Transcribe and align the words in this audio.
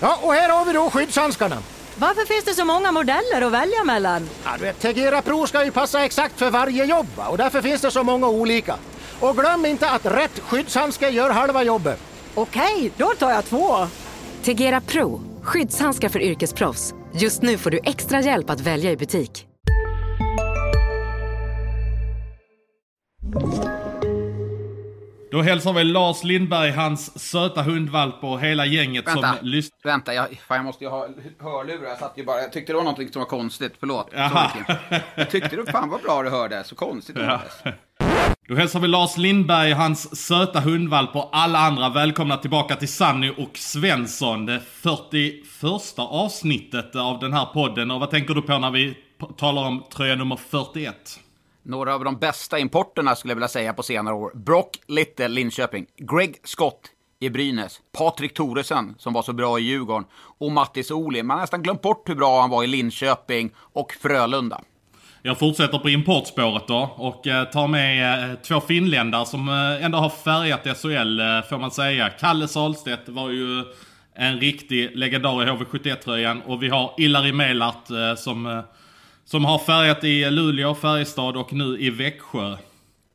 Ja, 0.00 0.18
och 0.22 0.32
här 0.34 0.48
har 0.48 0.64
vi 0.64 0.72
då 0.72 0.90
skyddshandskarna. 0.90 1.56
Varför 1.96 2.26
finns 2.26 2.44
det 2.44 2.54
så 2.54 2.64
många 2.64 2.92
modeller 2.92 3.42
att 3.42 3.52
välja 3.52 3.84
mellan? 3.84 4.28
Ja, 4.44 4.50
du 4.58 4.64
vet, 4.64 4.80
Tegera 4.80 5.22
Pro 5.22 5.46
ska 5.46 5.64
ju 5.64 5.70
passa 5.70 6.04
exakt 6.04 6.38
för 6.38 6.50
varje 6.50 6.84
jobb 6.84 7.06
och 7.16 7.38
därför 7.38 7.62
finns 7.62 7.80
det 7.80 7.90
så 7.90 8.02
många 8.02 8.28
olika. 8.28 8.76
Och 9.20 9.36
glöm 9.36 9.66
inte 9.66 9.90
att 9.90 10.06
rätt 10.06 10.40
skyddshandske 10.40 11.08
gör 11.08 11.30
halva 11.30 11.62
jobbet. 11.62 11.98
Okej, 12.34 12.92
då 12.96 13.12
tar 13.18 13.30
jag 13.30 13.44
två. 13.44 13.86
Tegera 14.42 14.80
Pro, 14.80 15.20
skyddshandskar 15.42 16.08
för 16.08 16.22
yrkesproffs. 16.22 16.94
Just 17.14 17.42
nu 17.42 17.58
får 17.58 17.70
du 17.70 17.80
extra 17.84 18.20
hjälp 18.20 18.50
att 18.50 18.60
välja 18.60 18.90
i 18.90 18.96
butik. 18.96 19.46
Då 25.36 25.42
hälsar 25.42 25.72
vi 25.72 25.84
Lars 25.84 26.24
Lindberg, 26.24 26.70
hans 26.70 27.18
söta 27.30 27.62
hundvalp 27.62 28.24
och 28.24 28.40
hela 28.40 28.66
gänget 28.66 29.06
Vänta, 29.06 29.36
som 29.36 29.48
lyssnar. 29.48 29.90
vänta, 29.90 30.14
jag, 30.14 30.26
fan, 30.48 30.56
jag 30.56 30.64
måste 30.64 30.84
ju 30.84 30.90
ha 30.90 31.08
hörlurar. 31.40 31.88
Jag 31.88 31.98
satt 31.98 32.12
ju 32.16 32.24
bara, 32.24 32.40
jag 32.40 32.52
tyckte 32.52 32.72
det 32.72 32.76
var 32.76 32.82
någonting 32.82 33.08
som 33.12 33.20
var 33.20 33.26
konstigt, 33.26 33.72
förlåt. 33.80 34.10
Sorry, 34.10 35.00
Jag 35.14 35.30
tyckte 35.30 35.56
det, 35.56 35.72
fan 35.72 35.88
vad 35.90 36.02
bra 36.02 36.22
du 36.22 36.30
hörde, 36.30 36.64
så 36.64 36.74
konstigt 36.74 37.16
det 37.16 37.22
Ja. 37.22 37.28
hördes. 37.28 37.78
Då 38.48 38.54
hälsar 38.54 38.80
vi 38.80 38.88
Lars 38.88 39.16
Lindberg, 39.16 39.72
hans 39.72 40.26
söta 40.26 40.60
hundvalp 40.60 41.16
och 41.16 41.28
alla 41.32 41.58
andra 41.58 41.88
välkomna 41.88 42.36
tillbaka 42.36 42.76
till 42.76 42.92
Sanny 42.92 43.30
och 43.30 43.58
Svensson. 43.58 44.46
Det 44.46 44.60
41 44.60 45.98
avsnittet 45.98 46.96
av 46.96 47.18
den 47.18 47.32
här 47.32 47.44
podden. 47.44 47.90
Och 47.90 48.00
vad 48.00 48.10
tänker 48.10 48.34
du 48.34 48.42
på 48.42 48.58
när 48.58 48.70
vi 48.70 48.94
talar 49.36 49.62
om 49.62 49.84
tröja 49.96 50.14
nummer 50.14 50.36
41? 50.36 51.20
Några 51.68 51.94
av 51.94 52.04
de 52.04 52.16
bästa 52.18 52.58
importerna 52.58 53.16
skulle 53.16 53.30
jag 53.30 53.36
vilja 53.36 53.48
säga 53.48 53.72
på 53.72 53.82
senare 53.82 54.14
år. 54.14 54.30
Brock 54.34 54.76
Little, 54.88 55.28
Linköping. 55.28 55.86
Greg 55.96 56.36
Scott 56.44 56.80
i 57.20 57.30
Brynäs. 57.30 57.80
Patrik 57.98 58.34
Thoresen, 58.34 58.94
som 58.98 59.12
var 59.12 59.22
så 59.22 59.32
bra 59.32 59.58
i 59.58 59.62
Djurgården. 59.62 60.04
Och 60.38 60.52
Mattis 60.52 60.90
Oli. 60.90 61.22
Man 61.22 61.36
har 61.36 61.42
nästan 61.42 61.62
glömt 61.62 61.82
bort 61.82 62.08
hur 62.08 62.14
bra 62.14 62.40
han 62.40 62.50
var 62.50 62.64
i 62.64 62.66
Linköping 62.66 63.50
och 63.56 63.92
Frölunda. 63.92 64.60
Jag 65.22 65.38
fortsätter 65.38 65.78
på 65.78 65.88
importspåret 65.88 66.66
då 66.68 66.94
och 66.96 67.26
eh, 67.26 67.44
tar 67.44 67.68
med 67.68 68.30
eh, 68.30 68.36
två 68.36 68.60
finländare 68.60 69.26
som 69.26 69.48
eh, 69.48 69.84
ändå 69.84 69.98
har 69.98 70.10
färgat 70.10 70.78
SHL 70.78 71.20
får 71.48 71.58
man 71.58 71.70
säga. 71.70 72.08
Kalle 72.08 72.48
Sahlstedt 72.48 73.08
var 73.08 73.30
ju 73.30 73.64
en 74.14 74.40
riktig 74.40 74.96
legendar 74.96 75.42
i 75.42 75.46
HV71-tröjan 75.46 76.42
och 76.42 76.62
vi 76.62 76.68
har 76.68 76.94
Ilari 76.98 77.32
Melart 77.32 77.86
som, 78.16 78.62
som 79.26 79.44
har 79.44 79.58
färgat 79.58 80.04
i 80.04 80.30
Luleå, 80.30 80.74
Färjestad 80.74 81.36
och 81.36 81.52
nu 81.52 81.78
i 81.80 81.90
Växjö. 81.90 82.56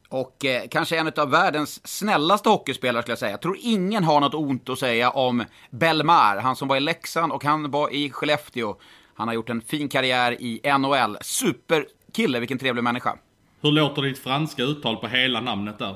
Och 0.09 0.45
eh, 0.45 0.68
kanske 0.72 0.98
en 0.98 1.12
av 1.18 1.30
världens 1.30 1.88
snällaste 1.88 2.50
hockeyspelare 2.50 3.02
skulle 3.02 3.12
jag 3.12 3.20
säga. 3.20 3.31
Jag 3.31 3.42
tror 3.42 3.58
ingen 3.62 4.03
har 4.03 4.20
något 4.20 4.34
ont 4.34 4.70
att 4.70 4.80
säga 4.80 5.09
om 5.09 5.44
Belmar, 5.70 6.38
han 6.38 6.56
som 6.56 6.68
var 6.68 6.78
i 6.78 6.80
Leksand 6.80 7.31
och 7.31 7.44
han 7.44 7.72
var 7.72 7.94
i 7.94 8.09
Skellefteå. 8.09 8.76
Han 9.16 9.28
har 9.28 9.36
gjort 9.36 9.50
en 9.50 9.62
fin 9.62 9.90
karriär 9.90 10.42
i 10.42 10.62
NHL. 10.80 11.18
Superkille, 11.22 12.40
vilken 12.40 12.58
trevlig 12.58 12.84
människa. 12.84 13.18
Hur 13.62 13.72
låter 13.72 14.02
ditt 14.02 14.20
franska 14.20 14.64
uttal 14.64 14.96
på 14.98 15.08
hela 15.08 15.42
namnet 15.42 15.80
där? 15.80 15.96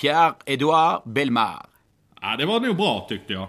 Pierre-Edouard 0.00 1.02
Belmar. 1.04 1.66
Ja, 2.20 2.36
det 2.38 2.46
var 2.46 2.60
nog 2.60 2.76
bra 2.76 3.06
tyckte 3.08 3.32
jag. 3.32 3.48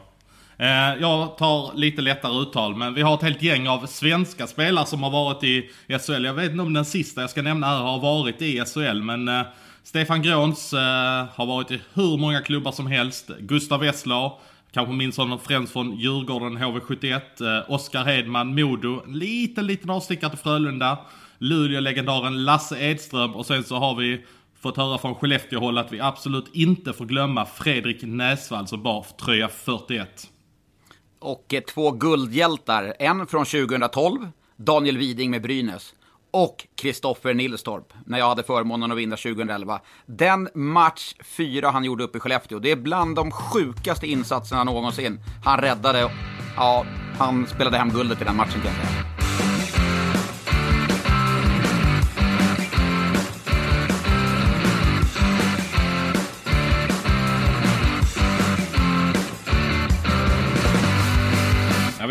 Eh, 0.64 1.02
jag 1.02 1.38
tar 1.38 1.74
lite 1.76 2.02
lättare 2.02 2.42
uttal, 2.42 2.76
men 2.76 2.94
vi 2.94 3.02
har 3.02 3.16
ett 3.16 3.22
helt 3.22 3.42
gäng 3.42 3.68
av 3.68 3.86
svenska 3.86 4.48
spelare 4.48 4.86
som 4.86 5.04
har 5.04 5.10
varit 5.10 5.44
i 5.44 5.70
SHL. 5.88 6.26
Jag 6.26 6.34
vet 6.34 6.52
inte 6.52 6.64
om 6.64 6.74
den 6.74 6.86
sista 6.86 7.22
jag 7.22 7.30
ska 7.30 7.42
nämna 7.42 7.68
här 7.68 7.78
har 7.78 8.00
varit 8.00 8.42
i 8.42 8.64
SHL, 8.66 9.02
men 9.02 9.28
eh, 9.28 9.42
Stefan 9.84 10.22
Gråns 10.22 10.74
eh, 10.74 11.26
har 11.36 11.46
varit 11.46 11.72
i 11.72 11.82
hur 11.94 12.18
många 12.18 12.42
klubbar 12.42 12.72
som 12.72 12.88
helst. 12.88 13.32
Gustav 13.40 13.80
Wessler, 13.80 14.32
kanske 14.72 14.94
minns 14.94 15.18
honom 15.18 15.40
främst 15.40 15.74
från 15.74 15.98
Djurgården 15.98 16.58
HV71. 16.58 17.22
Eh, 17.58 17.72
Oskar 17.72 18.04
Hedman, 18.04 18.56
Modo, 18.56 19.04
en 19.06 19.14
liten, 19.14 19.68
liten 19.68 19.90
avstickare 19.90 20.30
till 20.30 20.40
Frölunda. 20.40 20.98
Luleå-legendaren 21.38 22.44
Lasse 22.46 22.80
Edström 22.80 23.36
och 23.36 23.46
sen 23.46 23.64
så 23.64 23.76
har 23.76 23.96
vi 23.96 24.26
fått 24.62 24.78
höra 24.78 24.98
från 24.98 25.16
Skellefteå-håll 25.16 25.78
att 25.78 25.94
vi 25.94 26.00
absolut 26.00 26.46
inte 26.54 26.94
får 26.94 27.06
glömma 27.06 27.46
Fredrik 27.46 28.02
Näsvall 28.02 28.68
som 28.68 28.84
bar 28.84 29.06
tröja 29.20 29.48
41. 29.48 30.30
Och 31.24 31.54
eh, 31.54 31.62
två 31.62 31.92
guldhjältar. 31.92 32.94
En 33.00 33.28
från 33.28 33.46
2012, 33.46 34.28
Daniel 34.56 34.98
Widing 34.98 35.32
med 35.32 35.42
Brynäs. 35.42 35.94
Och 36.32 36.68
Kristoffer 36.76 37.34
Nilstorp, 37.34 37.94
när 38.06 38.20
jag 38.20 38.30
hade 38.30 38.44
förmånen 38.44 38.92
att 38.92 38.98
vinna 38.98 39.16
2011. 39.16 39.82
Den 40.06 40.50
match 40.54 41.14
fyra 41.24 41.70
han 41.70 41.84
gjorde 41.84 42.04
uppe 42.04 42.18
i 42.18 42.22
Skellefteå, 42.22 42.60
det 42.60 42.72
är 42.72 42.76
bland 42.76 43.16
de 43.16 43.32
sjukaste 43.32 44.08
insatserna 44.08 44.64
någonsin. 44.64 45.20
Han 45.46 45.60
räddade, 45.60 46.12
ja, 46.56 46.86
han 47.18 47.48
spelade 47.48 47.78
hem 47.78 47.90
guldet 47.90 48.22
i 48.22 48.24
den 48.24 48.36
matchen 48.36 48.62
kan 48.62 48.72
jag 48.72 48.76
säga. 48.76 49.13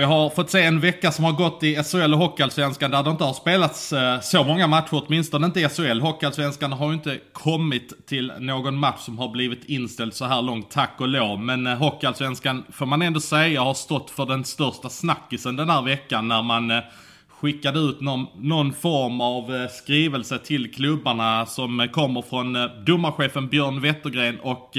Vi 0.02 0.06
har 0.06 0.30
fått 0.30 0.50
se 0.50 0.62
en 0.62 0.80
vecka 0.80 1.12
som 1.12 1.24
har 1.24 1.32
gått 1.32 1.62
i 1.62 1.82
SHL 1.82 2.12
och 2.14 2.18
Hockeyallsvenskan 2.18 2.90
där 2.90 3.02
det 3.02 3.10
inte 3.10 3.24
har 3.24 3.34
spelats 3.34 3.92
eh, 3.92 4.20
så 4.20 4.44
många 4.44 4.66
matcher, 4.66 5.02
åtminstone 5.06 5.46
inte 5.46 5.60
i 5.60 5.68
SHL. 5.68 6.00
Hockeyallsvenskan 6.00 6.72
har 6.72 6.88
ju 6.88 6.94
inte 6.94 7.18
kommit 7.32 8.06
till 8.06 8.32
någon 8.38 8.78
match 8.78 9.00
som 9.00 9.18
har 9.18 9.28
blivit 9.28 9.64
inställd 9.64 10.14
så 10.14 10.24
här 10.24 10.42
långt, 10.42 10.70
tack 10.70 10.94
och 10.98 11.08
lov. 11.08 11.40
Men 11.40 11.66
eh, 11.66 11.76
Hockeyallsvenskan 11.76 12.64
får 12.72 12.86
man 12.86 13.02
ändå 13.02 13.20
säga 13.20 13.62
har 13.62 13.74
stått 13.74 14.10
för 14.10 14.26
den 14.26 14.44
största 14.44 14.88
snackisen 14.88 15.56
den 15.56 15.70
här 15.70 15.82
veckan 15.82 16.28
när 16.28 16.42
man 16.42 16.70
eh, 16.70 16.80
skickade 17.28 17.78
ut 17.78 18.00
någon, 18.00 18.26
någon 18.36 18.72
form 18.72 19.20
av 19.20 19.68
skrivelse 19.68 20.38
till 20.38 20.74
klubbarna 20.74 21.46
som 21.46 21.88
kommer 21.92 22.22
från 22.22 22.56
domarchefen 22.84 23.48
Björn 23.48 23.80
Wettergren 23.80 24.40
och 24.40 24.76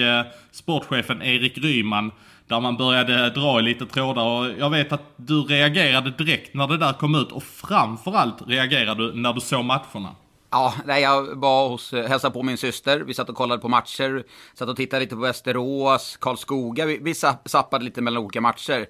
sportchefen 0.52 1.22
Erik 1.22 1.58
Ryman. 1.58 2.12
Där 2.54 2.60
man 2.60 2.78
började 2.78 3.30
dra 3.30 3.60
i 3.60 3.62
lite 3.64 3.86
trådar 3.86 4.24
och 4.24 4.46
jag 4.60 4.70
vet 4.70 4.92
att 4.92 5.02
du 5.16 5.42
reagerade 5.42 6.12
direkt 6.12 6.54
när 6.54 6.68
det 6.68 6.78
där 6.78 6.94
kom 6.94 7.16
ut 7.16 7.32
och 7.32 7.44
framförallt 7.44 8.48
reagerade 8.48 9.08
du 9.08 9.22
när 9.22 9.34
du 9.34 9.42
såg 9.42 9.66
matcherna. 9.66 10.16
Ja, 10.50 10.74
nej, 10.86 11.02
jag 11.02 11.36
var 11.36 11.70
hos, 11.70 11.94
eh, 11.94 12.10
hälsade 12.10 12.34
på 12.34 12.44
min 12.44 12.58
syster. 12.58 13.00
Vi 13.00 13.14
satt 13.14 13.30
och 13.30 13.36
kollade 13.36 13.62
på 13.62 13.70
matcher. 13.70 14.24
Satt 14.54 14.70
och 14.70 14.76
tittade 14.76 15.00
lite 15.00 15.16
på 15.16 15.22
Västerås, 15.22 16.18
Karlskoga. 16.18 16.86
Vi, 16.86 17.00
vi 17.02 17.14
zappade 17.46 17.86
lite 17.86 18.02
mellan 18.02 18.24
olika 18.24 18.42
matcher. 18.42 18.86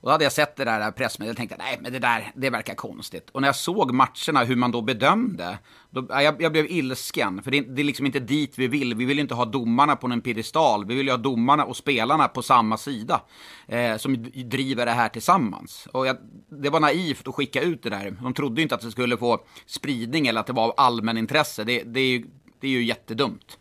Och 0.00 0.08
då 0.08 0.10
hade 0.10 0.24
jag 0.24 0.32
sett 0.32 0.56
det 0.56 0.64
där 0.64 0.90
pressmeddelandet 0.90 1.34
och 1.34 1.48
tänkte, 1.48 1.56
nej 1.58 1.78
men 1.82 1.92
det 1.92 1.98
där, 1.98 2.32
det 2.36 2.50
verkar 2.50 2.74
konstigt. 2.74 3.30
Och 3.30 3.40
när 3.40 3.48
jag 3.48 3.56
såg 3.56 3.92
matcherna, 3.92 4.44
hur 4.44 4.56
man 4.56 4.70
då 4.70 4.82
bedömde, 4.82 5.58
då, 5.90 6.06
jag, 6.10 6.42
jag 6.42 6.52
blev 6.52 6.66
ilsken. 6.70 7.42
För 7.42 7.50
det, 7.50 7.58
är- 7.58 7.62
det 7.62 7.82
är 7.82 7.84
liksom 7.84 8.06
inte 8.06 8.20
dit 8.20 8.58
vi 8.58 8.66
vill. 8.68 8.94
Vi 8.94 9.04
vill 9.04 9.18
inte 9.18 9.34
ha 9.34 9.44
domarna 9.44 9.96
på 9.96 10.06
en 10.06 10.20
piedestal. 10.20 10.84
Vi 10.86 10.94
vill 10.94 11.06
ju 11.06 11.12
ha 11.12 11.18
domarna 11.18 11.64
och 11.64 11.76
spelarna 11.76 12.28
på 12.28 12.42
samma 12.42 12.76
sida. 12.76 13.20
Eh, 13.68 13.96
som 13.96 14.22
driver 14.44 14.86
det 14.86 14.92
här 14.92 15.08
tillsammans. 15.08 15.88
Och 15.92 16.06
jag, 16.06 16.16
det 16.62 16.70
var 16.70 16.80
naivt 16.80 17.28
att 17.28 17.34
skicka 17.34 17.60
ut 17.62 17.82
det 17.82 17.90
där. 17.90 18.10
De 18.22 18.34
trodde 18.34 18.56
ju 18.56 18.62
inte 18.62 18.74
att 18.74 18.80
det 18.80 18.90
skulle 18.90 19.16
få 19.16 19.40
spridning 19.66 20.26
eller 20.26 20.40
att 20.40 20.46
det 20.46 20.52
var 20.52 20.64
av 20.64 20.74
allmänintresse. 20.76 21.64
Det, 21.64 21.82
det, 21.82 22.00
är, 22.00 22.08
ju, 22.08 22.26
det 22.60 22.66
är 22.66 22.70
ju 22.70 22.84
jättedumt. 22.84 23.58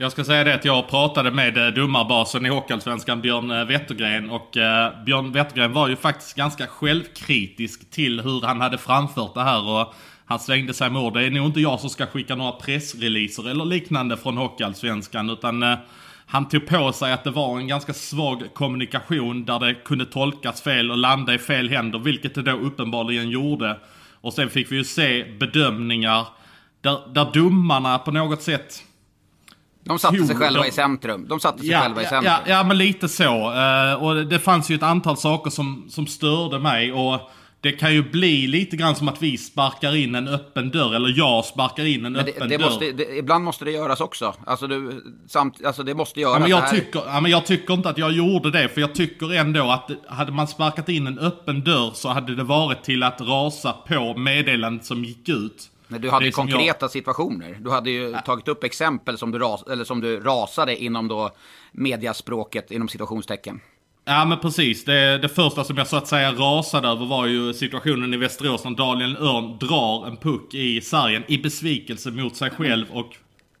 Jag 0.00 0.12
ska 0.12 0.24
säga 0.24 0.44
det 0.44 0.54
att 0.54 0.64
jag 0.64 0.88
pratade 0.88 1.30
med 1.30 1.58
eh, 1.58 1.74
domarbasen 1.74 2.46
i 2.46 2.48
Hockeyallsvenskan, 2.48 3.20
Björn 3.20 3.50
eh, 3.50 3.64
Wettergren. 3.64 4.30
Och 4.30 4.56
eh, 4.56 5.04
Björn 5.04 5.32
Wettergren 5.32 5.72
var 5.72 5.88
ju 5.88 5.96
faktiskt 5.96 6.36
ganska 6.36 6.66
självkritisk 6.66 7.90
till 7.90 8.20
hur 8.20 8.40
han 8.40 8.60
hade 8.60 8.78
framfört 8.78 9.34
det 9.34 9.42
här. 9.42 9.68
Och 9.68 9.94
han 10.26 10.38
slängde 10.38 10.74
sig 10.74 10.90
med 10.90 11.02
ord. 11.02 11.14
Det 11.14 11.26
är 11.26 11.30
nog 11.30 11.46
inte 11.46 11.60
jag 11.60 11.80
som 11.80 11.90
ska 11.90 12.06
skicka 12.06 12.34
några 12.34 12.52
pressreleaser 12.52 13.50
eller 13.50 13.64
liknande 13.64 14.16
från 14.16 14.36
Hockeyallsvenskan. 14.36 15.30
Utan 15.30 15.62
eh, 15.62 15.78
han 16.26 16.48
tog 16.48 16.66
på 16.66 16.92
sig 16.92 17.12
att 17.12 17.24
det 17.24 17.30
var 17.30 17.58
en 17.58 17.68
ganska 17.68 17.94
svag 17.94 18.54
kommunikation 18.54 19.44
där 19.44 19.58
det 19.58 19.74
kunde 19.74 20.06
tolkas 20.06 20.62
fel 20.62 20.90
och 20.90 20.98
landa 20.98 21.34
i 21.34 21.38
fel 21.38 21.70
händer. 21.70 21.98
Vilket 21.98 22.34
det 22.34 22.42
då 22.42 22.52
uppenbarligen 22.52 23.30
gjorde. 23.30 23.78
Och 24.20 24.32
sen 24.32 24.50
fick 24.50 24.72
vi 24.72 24.76
ju 24.76 24.84
se 24.84 25.24
bedömningar 25.24 26.26
där, 26.80 27.14
där 27.14 27.30
domarna 27.32 27.98
på 27.98 28.10
något 28.10 28.42
sätt 28.42 28.84
de 29.88 29.98
satte 29.98 30.26
sig 30.26 30.36
själva 30.36 30.62
de- 30.62 30.68
i 30.68 30.72
centrum. 30.72 31.26
De 31.28 31.40
satte 31.40 31.58
sig 31.58 31.68
Ja, 31.70 31.80
själva 31.80 32.02
i 32.02 32.06
centrum. 32.06 32.24
ja, 32.46 32.52
ja, 32.52 32.64
men 32.64 32.78
lite 32.78 33.08
så. 33.08 33.52
Eh, 33.52 34.02
och 34.04 34.26
det 34.26 34.38
fanns 34.38 34.70
ju 34.70 34.74
ett 34.74 34.82
antal 34.82 35.16
saker 35.16 35.50
som, 35.50 35.86
som 35.90 36.06
störde 36.06 36.58
mig. 36.58 36.92
Och 36.92 37.30
det 37.60 37.72
kan 37.72 37.94
ju 37.94 38.10
bli 38.10 38.46
lite 38.46 38.76
grann 38.76 38.96
som 38.96 39.08
att 39.08 39.22
vi 39.22 39.38
sparkar 39.38 39.96
in 39.96 40.14
en 40.14 40.28
öppen 40.28 40.70
dörr. 40.70 40.94
Eller 40.94 41.14
jag 41.18 41.44
sparkar 41.44 41.84
in 41.86 42.04
en 42.06 42.12
det, 42.12 42.20
öppen 42.20 42.48
det 42.48 42.56
dörr. 42.56 42.64
måste, 42.64 42.92
det, 42.92 43.16
ibland 43.18 43.44
måste 43.44 43.64
det 43.64 43.70
göras 43.70 44.00
också. 44.00 44.34
Alltså, 44.46 44.66
du, 44.66 45.04
samt, 45.28 45.64
alltså 45.64 45.82
det 45.82 45.94
måste 45.94 46.20
göras. 46.20 46.34
Ja, 46.34 46.40
men 46.40 46.50
jag, 46.50 46.70
tycker, 46.70 47.02
ja, 47.06 47.20
men 47.20 47.30
jag 47.30 47.46
tycker 47.46 47.74
inte 47.74 47.88
att 47.88 47.98
jag 47.98 48.12
gjorde 48.12 48.50
det, 48.50 48.68
för 48.68 48.80
jag 48.80 48.94
tycker 48.94 49.34
ändå 49.34 49.70
att 49.70 49.90
hade 50.08 50.32
man 50.32 50.48
sparkat 50.48 50.88
in 50.88 51.06
en 51.06 51.18
öppen 51.18 51.60
dörr 51.64 51.90
så 51.94 52.08
hade 52.08 52.34
det 52.34 52.44
varit 52.44 52.82
till 52.84 53.02
att 53.02 53.20
rasa 53.20 53.72
på 53.72 54.14
meddelandet 54.18 54.86
som 54.86 55.04
gick 55.04 55.28
ut. 55.28 55.70
Men 55.88 56.00
du 56.00 56.10
hade 56.10 56.26
ju 56.26 56.32
som 56.32 56.48
jag- 56.48 56.56
konkreta 56.58 56.88
situationer. 56.88 57.58
Du 57.60 57.70
hade 57.70 57.90
ju 57.90 58.16
tagit 58.26 58.48
upp 58.48 58.64
exempel 58.64 59.18
som 59.18 59.30
du, 59.30 59.38
ras, 59.38 59.62
eller 59.70 59.84
som 59.84 60.00
du 60.00 60.20
rasade 60.20 60.76
inom 60.82 61.08
då 61.08 61.30
mediaspråket, 61.72 62.70
inom 62.70 62.88
situationstecken. 62.88 63.60
Ja 64.04 64.24
men 64.24 64.38
precis. 64.38 64.84
Det, 64.84 65.18
det 65.18 65.28
första 65.28 65.64
som 65.64 65.76
jag 65.76 65.86
så 65.86 65.96
att 65.96 66.08
säga 66.08 66.32
rasade 66.32 66.88
över 66.88 67.06
var 67.06 67.26
ju 67.26 67.54
situationen 67.54 68.14
i 68.14 68.16
Västerås 68.16 68.64
när 68.64 68.70
Daniel 68.70 69.16
Örn 69.16 69.58
drar 69.58 70.06
en 70.06 70.16
puck 70.16 70.54
i 70.54 70.80
sargen 70.80 71.24
i 71.28 71.38
besvikelse 71.38 72.10
mot 72.10 72.36
sig 72.36 72.50
själv 72.50 72.86
och... 72.90 73.16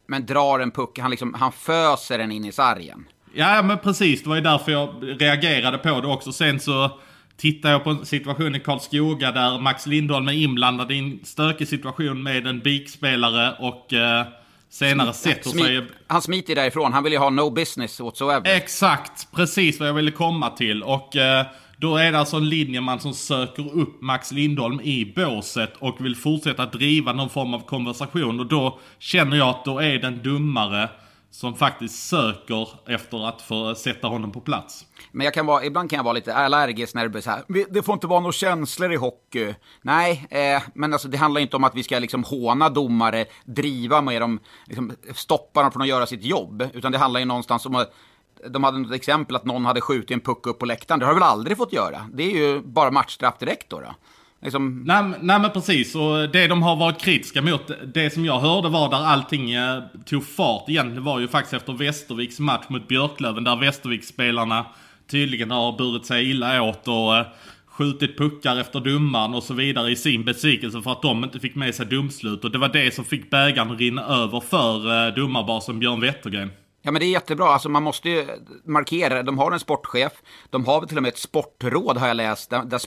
Men 0.06 0.26
drar 0.26 0.60
en 0.60 0.70
puck, 0.70 0.98
han, 0.98 1.10
liksom, 1.10 1.34
han 1.34 1.52
föser 1.52 2.18
den 2.18 2.32
in 2.32 2.44
i 2.44 2.52
sargen. 2.52 3.04
Ja 3.34 3.62
men 3.62 3.78
precis, 3.78 4.22
det 4.22 4.28
var 4.28 4.36
ju 4.36 4.42
därför 4.42 4.72
jag 4.72 4.94
reagerade 5.20 5.78
på 5.78 6.00
det 6.00 6.06
också. 6.08 6.32
Sen 6.32 6.60
så 6.60 6.90
tittar 7.38 7.70
jag 7.70 7.84
på 7.84 7.90
en 7.90 8.06
situation 8.06 8.54
i 8.54 8.60
Karlskoga 8.60 9.32
där 9.32 9.58
Max 9.58 9.86
Lindholm 9.86 10.28
är 10.28 10.32
inblandad 10.32 10.92
i 10.92 10.98
en 10.98 11.20
stökig 11.24 11.68
situation 11.68 12.22
med 12.22 12.46
en 12.46 12.60
BIK-spelare 12.60 13.54
och 13.58 13.92
eh, 13.92 14.26
senare 14.70 15.12
sätter 15.12 15.50
Smi- 15.50 15.64
sig... 15.64 15.86
Han 16.06 16.22
smiter 16.22 16.54
därifrån, 16.54 16.92
han 16.92 17.04
vill 17.04 17.12
ju 17.12 17.18
ha 17.18 17.30
no 17.30 17.50
business 17.50 18.00
whatsoever. 18.00 18.56
Exakt, 18.56 19.28
precis 19.32 19.80
vad 19.80 19.88
jag 19.88 19.94
ville 19.94 20.10
komma 20.10 20.50
till. 20.50 20.82
Och 20.82 21.16
eh, 21.16 21.46
då 21.76 21.96
är 21.96 22.12
det 22.12 22.18
alltså 22.18 22.36
en 22.36 22.48
linjeman 22.48 23.00
som 23.00 23.14
söker 23.14 23.78
upp 23.78 24.00
Max 24.02 24.32
Lindholm 24.32 24.80
i 24.80 25.12
båset 25.16 25.72
och 25.78 26.04
vill 26.04 26.16
fortsätta 26.16 26.66
driva 26.66 27.12
någon 27.12 27.30
form 27.30 27.54
av 27.54 27.60
konversation. 27.60 28.40
Och 28.40 28.46
då 28.46 28.78
känner 28.98 29.36
jag 29.36 29.48
att 29.48 29.64
då 29.64 29.78
är 29.78 29.98
den 29.98 30.22
dummare 30.22 30.88
som 31.30 31.54
faktiskt 31.54 32.08
söker 32.08 32.68
efter 32.86 33.28
att 33.28 33.42
få 33.42 33.74
sätta 33.74 34.08
honom 34.08 34.32
på 34.32 34.40
plats. 34.40 34.86
Men 35.12 35.24
jag 35.24 35.34
kan 35.34 35.46
vara, 35.46 35.64
ibland 35.64 35.90
kan 35.90 35.96
jag 35.96 36.04
vara 36.04 36.12
lite 36.12 36.34
allergisk 36.34 36.94
när 36.94 37.02
det 37.02 37.08
blir 37.08 37.20
så 37.20 37.30
här. 37.30 37.44
Det 37.70 37.82
får 37.82 37.92
inte 37.92 38.06
vara 38.06 38.20
några 38.20 38.32
känslor 38.32 38.92
i 38.92 38.96
hockey. 38.96 39.54
Nej, 39.82 40.26
eh, 40.30 40.62
men 40.74 40.92
alltså 40.92 41.08
det 41.08 41.16
handlar 41.16 41.40
inte 41.40 41.56
om 41.56 41.64
att 41.64 41.74
vi 41.74 41.82
ska 41.82 41.98
liksom 41.98 42.24
håna 42.24 42.68
domare, 42.68 43.24
driva 43.44 44.00
med 44.00 44.22
dem, 44.22 44.40
liksom 44.66 44.92
stoppa 45.14 45.62
dem 45.62 45.72
från 45.72 45.82
att 45.82 45.88
göra 45.88 46.06
sitt 46.06 46.24
jobb. 46.24 46.68
Utan 46.72 46.92
det 46.92 46.98
handlar 46.98 47.20
ju 47.20 47.26
någonstans 47.26 47.66
om 47.66 47.74
att 47.74 47.94
de 48.48 48.64
hade 48.64 48.78
något 48.78 48.92
exempel 48.92 49.36
att 49.36 49.44
någon 49.44 49.64
hade 49.64 49.80
skjutit 49.80 50.10
en 50.10 50.20
puck 50.20 50.46
upp 50.46 50.58
på 50.58 50.66
läktaren. 50.66 51.00
Det 51.00 51.06
har 51.06 51.12
de 51.12 51.20
väl 51.20 51.28
aldrig 51.28 51.56
fått 51.56 51.72
göra? 51.72 52.08
Det 52.12 52.22
är 52.22 52.36
ju 52.36 52.60
bara 52.60 52.90
matchstraff 52.90 53.38
direkt 53.38 53.70
då. 53.70 53.80
då. 53.80 53.94
Liksom, 54.42 54.82
Nej, 54.86 55.02
men- 55.02 55.20
nej 55.22 55.40
men 55.40 55.50
precis, 55.50 55.94
och 55.94 56.28
det 56.30 56.46
de 56.46 56.62
har 56.62 56.76
varit 56.76 57.00
kritiska 57.00 57.42
mot, 57.42 57.70
det 57.94 58.10
som 58.10 58.24
jag 58.24 58.40
hörde 58.40 58.68
var 58.68 58.90
där 58.90 59.04
allting 59.06 59.50
eh, 59.52 59.82
tog 60.04 60.26
fart 60.26 60.68
igen, 60.68 60.94
det 60.94 61.00
var 61.00 61.20
ju 61.20 61.28
faktiskt 61.28 61.54
efter 61.54 61.72
Västerviks 61.72 62.40
match 62.40 62.64
mot 62.68 62.88
Björklöven, 62.88 63.44
där 63.44 63.56
Västerviksspelarna 63.56 64.66
tydligen 65.10 65.50
har 65.50 65.78
burit 65.78 66.06
sig 66.06 66.30
illa 66.30 66.62
åt 66.62 66.88
och 66.88 67.16
eh, 67.16 67.26
skjutit 67.66 68.18
puckar 68.18 68.56
efter 68.56 68.80
domaren 68.80 69.34
och 69.34 69.42
så 69.42 69.54
vidare 69.54 69.90
i 69.90 69.96
sin 69.96 70.24
besvikelse 70.24 70.82
för 70.82 70.92
att 70.92 71.02
de 71.02 71.24
inte 71.24 71.40
fick 71.40 71.54
med 71.54 71.74
sig 71.74 71.86
domslut. 71.86 72.44
Och 72.44 72.50
det 72.50 72.58
var 72.58 72.68
det 72.68 72.94
som 72.94 73.04
fick 73.04 73.30
bägaren 73.30 73.78
rinna 73.78 74.02
över 74.02 74.40
för 74.40 75.06
eh, 75.08 75.14
domarbasen 75.14 75.78
Björn 75.78 76.00
Wettergren. 76.00 76.50
Ja 76.82 76.90
men 76.90 77.00
det 77.00 77.06
är 77.06 77.10
jättebra, 77.10 77.48
alltså 77.48 77.68
man 77.68 77.82
måste 77.82 78.10
ju 78.10 78.26
markera, 78.64 79.22
de 79.22 79.38
har 79.38 79.52
en 79.52 79.60
sportchef, 79.60 80.12
de 80.50 80.66
har 80.66 80.80
väl 80.80 80.88
till 80.88 80.96
och 80.96 81.02
med 81.02 81.08
ett 81.08 81.18
sportråd 81.18 81.96
har 81.96 82.06
jag 82.08 82.16
läst, 82.16 82.50
där, 82.50 82.62
där 82.64 82.80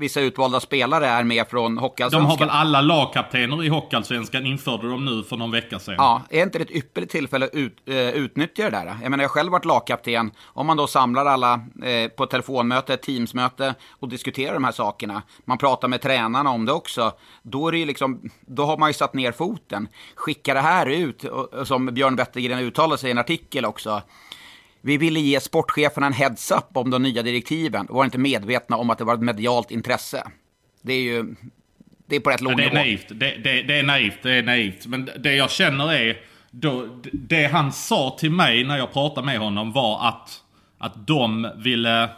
vissa 0.00 0.20
utvalda 0.20 0.60
spelare 0.60 1.06
är 1.06 1.24
med 1.24 1.48
från 1.48 1.74
De 1.74 1.80
Hockeyallsvenskan. 1.80 2.30
har 2.30 2.38
väl 2.38 2.50
alla 2.50 2.80
lagkaptener 2.80 3.64
i 3.64 3.68
Hockeyallsvenskan 3.68 4.46
införde 4.46 4.90
de 4.90 5.04
nu 5.04 5.22
för 5.22 5.36
någon 5.36 5.50
vecka 5.50 5.78
sedan. 5.78 5.94
Ja, 5.98 6.22
är 6.30 6.42
inte 6.42 6.58
det 6.58 6.64
ett 6.64 6.70
ypperligt 6.76 7.12
tillfälle 7.12 7.44
att 7.44 7.54
ut, 7.54 7.78
eh, 7.86 7.96
utnyttja 7.96 8.64
det 8.64 8.70
där? 8.70 8.86
Jag 9.02 9.10
menar, 9.10 9.24
jag 9.24 9.28
har 9.28 9.34
själv 9.34 9.52
varit 9.52 9.64
lagkapten. 9.64 10.30
Om 10.44 10.66
man 10.66 10.76
då 10.76 10.86
samlar 10.86 11.26
alla 11.26 11.54
eh, 11.84 12.08
på 12.08 12.26
telefonmöte, 12.26 12.94
ett 12.94 13.02
teamsmöte 13.02 13.74
och 13.90 14.08
diskuterar 14.08 14.54
de 14.54 14.64
här 14.64 14.72
sakerna. 14.72 15.22
Man 15.44 15.58
pratar 15.58 15.88
med 15.88 16.00
tränarna 16.00 16.50
om 16.50 16.64
det 16.64 16.72
också. 16.72 17.12
Då, 17.42 17.68
är 17.68 17.72
det 17.72 17.78
ju 17.78 17.86
liksom, 17.86 18.30
då 18.40 18.64
har 18.64 18.76
man 18.78 18.88
ju 18.88 18.94
satt 18.94 19.14
ner 19.14 19.32
foten. 19.32 19.88
Skicka 20.14 20.54
det 20.54 20.60
här 20.60 20.86
ut, 20.86 21.24
och, 21.24 21.66
som 21.66 21.86
Björn 21.86 22.16
Wettergren 22.16 22.58
uttalar 22.58 22.96
sig 22.96 23.14
en 23.18 23.20
artikel 23.24 23.64
också. 23.64 24.02
Vi 24.80 24.96
ville 24.96 25.20
ge 25.20 25.40
sportcheferna 25.40 26.06
en 26.06 26.12
heads-up 26.12 26.76
om 26.76 26.90
de 26.90 27.02
nya 27.02 27.22
direktiven 27.22 27.86
och 27.86 27.96
var 27.96 28.04
inte 28.04 28.18
medvetna 28.18 28.76
om 28.76 28.90
att 28.90 28.98
det 28.98 29.04
var 29.04 29.14
ett 29.14 29.20
medialt 29.20 29.70
intresse. 29.70 30.26
Det 30.82 30.92
är 30.92 31.00
ju... 31.00 31.34
Det 32.06 32.16
är 32.16 32.20
på 32.20 32.30
rätt 32.30 32.40
låg 32.40 32.52
Ja, 32.52 32.56
det 32.56 32.62
är 32.62 32.66
nivå. 32.66 32.74
naivt. 32.74 33.06
Det, 33.08 33.36
det, 33.44 33.62
det 33.62 33.78
är 33.78 33.82
naivt. 33.82 34.22
Det 34.22 34.32
är 34.32 34.42
naivt. 34.42 34.86
Men 34.86 35.10
det 35.18 35.34
jag 35.34 35.50
känner 35.50 35.92
är... 35.92 36.16
Då, 36.50 37.00
det 37.12 37.46
han 37.46 37.72
sa 37.72 38.16
till 38.20 38.30
mig 38.30 38.64
när 38.64 38.78
jag 38.78 38.92
pratade 38.92 39.26
med 39.26 39.38
honom 39.38 39.72
var 39.72 40.08
att, 40.08 40.42
att 40.78 41.06
de 41.06 41.50
ville... 41.56 42.10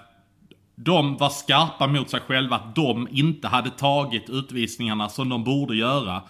De 0.74 1.16
var 1.16 1.28
skarpa 1.28 1.86
mot 1.86 2.10
sig 2.10 2.20
själva 2.20 2.56
att 2.56 2.74
de 2.74 3.08
inte 3.10 3.48
hade 3.48 3.70
tagit 3.70 4.30
utvisningarna 4.30 5.08
som 5.08 5.28
de 5.28 5.44
borde 5.44 5.76
göra. 5.76 6.22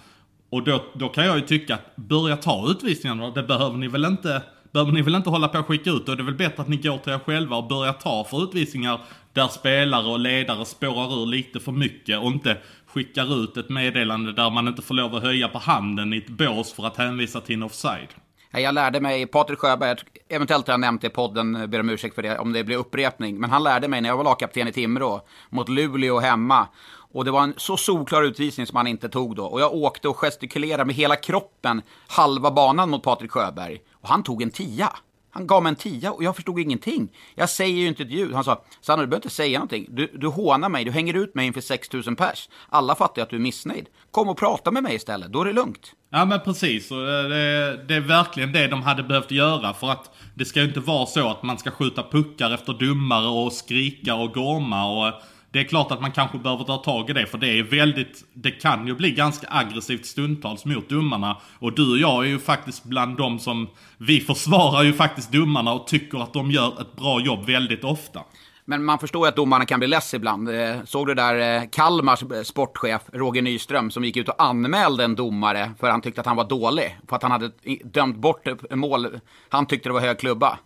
Och 0.50 0.64
då, 0.64 0.84
då 0.94 1.08
kan 1.08 1.26
jag 1.26 1.36
ju 1.36 1.42
tycka 1.46 1.74
att 1.74 1.96
börja 1.96 2.36
ta 2.36 2.70
utvisningarna, 2.70 3.30
det 3.30 3.42
behöver 3.42 3.76
ni 3.76 3.88
väl 3.88 4.04
inte... 4.04 4.42
Behöver 4.72 4.92
ni 4.92 5.02
väl 5.02 5.14
inte 5.14 5.30
hålla 5.30 5.48
på 5.48 5.58
och 5.58 5.66
skicka 5.66 5.90
ut? 5.90 6.06
Då 6.06 6.12
är 6.12 6.16
det 6.16 6.22
väl 6.22 6.34
bättre 6.34 6.62
att 6.62 6.68
ni 6.68 6.76
går 6.76 6.98
till 6.98 7.12
er 7.12 7.18
själva 7.18 7.56
och 7.56 7.68
börjar 7.68 7.92
ta 7.92 8.24
för 8.24 8.44
utvisningar 8.44 9.00
där 9.32 9.48
spelare 9.48 10.06
och 10.06 10.18
ledare 10.18 10.64
spårar 10.64 11.22
ur 11.22 11.26
lite 11.26 11.60
för 11.60 11.72
mycket 11.72 12.18
och 12.18 12.26
inte 12.26 12.56
skickar 12.86 13.42
ut 13.44 13.56
ett 13.56 13.68
meddelande 13.68 14.32
där 14.32 14.50
man 14.50 14.68
inte 14.68 14.82
får 14.82 14.94
lov 14.94 15.14
att 15.14 15.22
höja 15.22 15.48
på 15.48 15.58
handen 15.58 16.12
i 16.12 16.16
ett 16.16 16.28
bås 16.28 16.72
för 16.72 16.86
att 16.86 16.96
hänvisa 16.96 17.40
till 17.40 17.54
en 17.54 17.62
offside. 17.62 18.08
Jag 18.52 18.74
lärde 18.74 19.00
mig, 19.00 19.26
Patrik 19.26 19.58
Sjöberg, 19.58 19.98
eventuellt 20.28 20.66
har 20.66 20.72
jag 20.72 20.80
nämnt 20.80 21.00
det 21.00 21.06
i 21.06 21.10
podden, 21.10 21.56
eh, 21.56 21.66
ber 21.66 21.80
om 21.80 21.90
ursäkt 21.90 22.14
för 22.14 22.22
det 22.22 22.38
om 22.38 22.52
det 22.52 22.64
blir 22.64 22.76
upprepning. 22.76 23.40
Men 23.40 23.50
han 23.50 23.62
lärde 23.62 23.88
mig 23.88 24.00
när 24.00 24.08
jag 24.08 24.16
var 24.16 24.24
lagkapten 24.24 24.68
i 24.68 24.72
Timrå, 24.72 25.20
mot 25.50 25.68
Luleå 25.68 26.18
hemma. 26.18 26.68
Och 27.12 27.24
det 27.24 27.30
var 27.30 27.42
en 27.42 27.54
så 27.56 27.76
solklar 27.76 28.22
utvisning 28.22 28.66
som 28.66 28.76
han 28.76 28.86
inte 28.86 29.08
tog 29.08 29.36
då. 29.36 29.44
Och 29.44 29.60
jag 29.60 29.74
åkte 29.74 30.08
och 30.08 30.16
gestikulerade 30.16 30.84
med 30.84 30.94
hela 30.94 31.16
kroppen 31.16 31.82
halva 32.08 32.50
banan 32.50 32.90
mot 32.90 33.02
Patrik 33.02 33.30
Sjöberg. 33.30 33.80
Och 34.00 34.08
han 34.08 34.22
tog 34.22 34.42
en 34.42 34.50
tia. 34.50 34.92
Han 35.32 35.46
gav 35.46 35.62
mig 35.62 35.70
en 35.70 35.76
tia 35.76 36.12
och 36.12 36.24
jag 36.24 36.36
förstod 36.36 36.58
ingenting. 36.58 37.08
Jag 37.34 37.50
säger 37.50 37.76
ju 37.76 37.88
inte 37.88 38.02
ett 38.02 38.10
ljud. 38.10 38.34
Han 38.34 38.44
sa, 38.44 38.64
Sanna 38.80 39.02
du 39.02 39.06
behöver 39.06 39.24
inte 39.24 39.34
säga 39.34 39.58
någonting. 39.58 39.86
Du, 39.88 40.10
du 40.14 40.26
hånar 40.26 40.68
mig, 40.68 40.84
du 40.84 40.90
hänger 40.90 41.14
ut 41.14 41.34
mig 41.34 41.46
inför 41.46 41.60
6000 41.60 42.16
pers. 42.16 42.48
Alla 42.68 42.94
fattar 42.94 43.20
ju 43.20 43.22
att 43.22 43.30
du 43.30 43.36
är 43.36 43.40
missnöjd. 43.40 43.86
Kom 44.10 44.28
och 44.28 44.38
prata 44.38 44.70
med 44.70 44.82
mig 44.82 44.94
istället, 44.94 45.32
då 45.32 45.40
är 45.40 45.44
det 45.44 45.52
lugnt. 45.52 45.92
Ja 46.10 46.24
men 46.24 46.40
precis, 46.40 46.90
och 46.90 47.08
eh, 47.08 47.28
det, 47.28 47.84
det, 47.88 47.94
är 47.94 48.00
verkligen 48.00 48.52
det 48.52 48.66
de 48.66 48.82
hade 48.82 49.02
behövt 49.02 49.30
göra 49.30 49.74
för 49.74 49.90
att 49.90 50.10
det 50.34 50.44
ska 50.44 50.60
ju 50.60 50.66
inte 50.66 50.80
vara 50.80 51.06
så 51.06 51.28
att 51.28 51.42
man 51.42 51.58
ska 51.58 51.70
skjuta 51.70 52.02
puckar 52.02 52.50
efter 52.50 52.72
dummare 52.72 53.28
och 53.28 53.52
skrika 53.52 54.14
och 54.14 54.34
gorma 54.34 54.86
och 54.86 55.22
det 55.52 55.60
är 55.60 55.64
klart 55.64 55.90
att 55.90 56.00
man 56.00 56.12
kanske 56.12 56.38
behöver 56.38 56.64
ta 56.64 56.76
tag 56.76 57.10
i 57.10 57.12
det 57.12 57.26
för 57.26 57.38
det 57.38 57.58
är 57.58 57.62
väldigt, 57.62 58.24
det 58.34 58.50
kan 58.50 58.86
ju 58.86 58.94
bli 58.94 59.10
ganska 59.10 59.46
aggressivt 59.50 60.06
stundtals 60.06 60.64
mot 60.64 60.88
domarna. 60.88 61.36
Och 61.58 61.72
du 61.72 61.90
och 61.90 61.98
jag 61.98 62.24
är 62.24 62.28
ju 62.28 62.38
faktiskt 62.38 62.84
bland 62.84 63.16
de 63.16 63.38
som, 63.38 63.68
vi 63.98 64.20
försvarar 64.20 64.82
ju 64.82 64.92
faktiskt 64.92 65.32
domarna 65.32 65.72
och 65.72 65.86
tycker 65.86 66.18
att 66.18 66.32
de 66.32 66.50
gör 66.50 66.80
ett 66.80 66.96
bra 66.96 67.20
jobb 67.20 67.46
väldigt 67.46 67.84
ofta. 67.84 68.20
Men 68.64 68.84
man 68.84 68.98
förstår 68.98 69.26
ju 69.26 69.28
att 69.28 69.36
domarna 69.36 69.66
kan 69.66 69.78
bli 69.78 69.88
less 69.88 70.14
ibland. 70.14 70.48
Eh, 70.48 70.84
såg 70.84 71.06
du 71.06 71.14
där 71.14 71.56
eh, 71.56 71.68
Kalmars 71.70 72.24
sportchef 72.44 73.02
Roger 73.12 73.42
Nyström 73.42 73.90
som 73.90 74.04
gick 74.04 74.16
ut 74.16 74.28
och 74.28 74.42
anmälde 74.42 75.04
en 75.04 75.14
domare 75.14 75.70
för 75.80 75.90
han 75.90 76.00
tyckte 76.00 76.20
att 76.20 76.26
han 76.26 76.36
var 76.36 76.48
dålig. 76.48 76.98
För 77.08 77.16
att 77.16 77.22
han 77.22 77.32
hade 77.32 77.50
dömt 77.84 78.16
bort 78.16 78.48
ett 78.48 78.76
mål. 78.76 79.20
Han 79.48 79.66
tyckte 79.66 79.88
det 79.88 79.92
var 79.92 80.00
hög 80.00 80.18
klubba. 80.18 80.58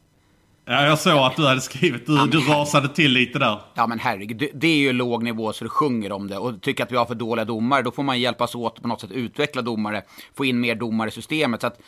Ja, 0.66 0.86
jag 0.86 0.98
såg 0.98 1.18
att 1.18 1.36
du 1.36 1.46
hade 1.46 1.60
skrivit, 1.60 2.06
du, 2.06 2.26
du 2.26 2.40
rasade 2.40 2.88
till 2.88 3.12
lite 3.12 3.38
där. 3.38 3.60
Ja 3.74 3.86
men 3.86 3.98
herregud, 3.98 4.36
det- 4.36 4.50
det 4.54 4.66
är 4.66 4.76
ju 4.76 4.92
låg 4.92 5.22
nivå 5.22 5.52
så 5.52 5.64
du 5.64 5.70
sjunger 5.70 6.12
om 6.12 6.28
det. 6.28 6.38
Och 6.38 6.62
tycker 6.62 6.84
att 6.84 6.92
vi 6.92 6.96
har 6.96 7.06
för 7.06 7.14
dåliga 7.14 7.44
domare, 7.44 7.82
då 7.82 7.90
får 7.90 8.02
man 8.02 8.20
hjälpas 8.20 8.54
åt 8.54 8.82
på 8.82 8.88
något 8.88 9.00
sätt 9.00 9.10
utveckla 9.10 9.62
domare. 9.62 10.02
Få 10.36 10.44
in 10.44 10.60
mer 10.60 10.74
domare 10.74 11.08
i 11.08 11.12
systemet. 11.12 11.60
Så 11.60 11.66
att, 11.66 11.80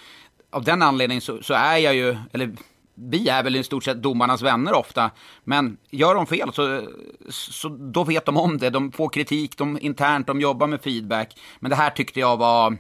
av 0.53 0.65
den 0.65 0.83
anledningen 0.83 1.21
så, 1.23 1.43
så 1.43 1.55
är 1.55 1.77
jag 1.77 1.95
ju, 1.95 2.17
eller 2.33 2.57
vi 2.95 3.29
är 3.29 3.43
väl 3.43 3.57
i 3.57 3.65
stort 3.65 3.85
sett 3.85 4.03
domarnas 4.03 4.43
vänner 4.43 4.75
ofta. 4.75 5.11
Men 5.45 5.77
gör 5.91 6.15
de 6.15 6.27
fel 6.27 6.53
så, 6.53 6.83
så 7.31 7.69
då 7.69 8.05
vet 8.05 8.27
de 8.27 8.37
om 8.37 8.59
det. 8.59 8.71
De 8.71 8.93
får 8.93 9.09
kritik 9.09 9.59
de, 9.59 9.79
internt, 9.81 10.27
de 10.27 10.41
jobbar 10.41 10.67
med 10.67 10.81
feedback. 10.83 11.39
Men 11.61 11.71
det 11.71 11.77
här 11.77 11.91
tyckte 11.91 12.21
jag 12.21 12.37
var... 12.37 12.77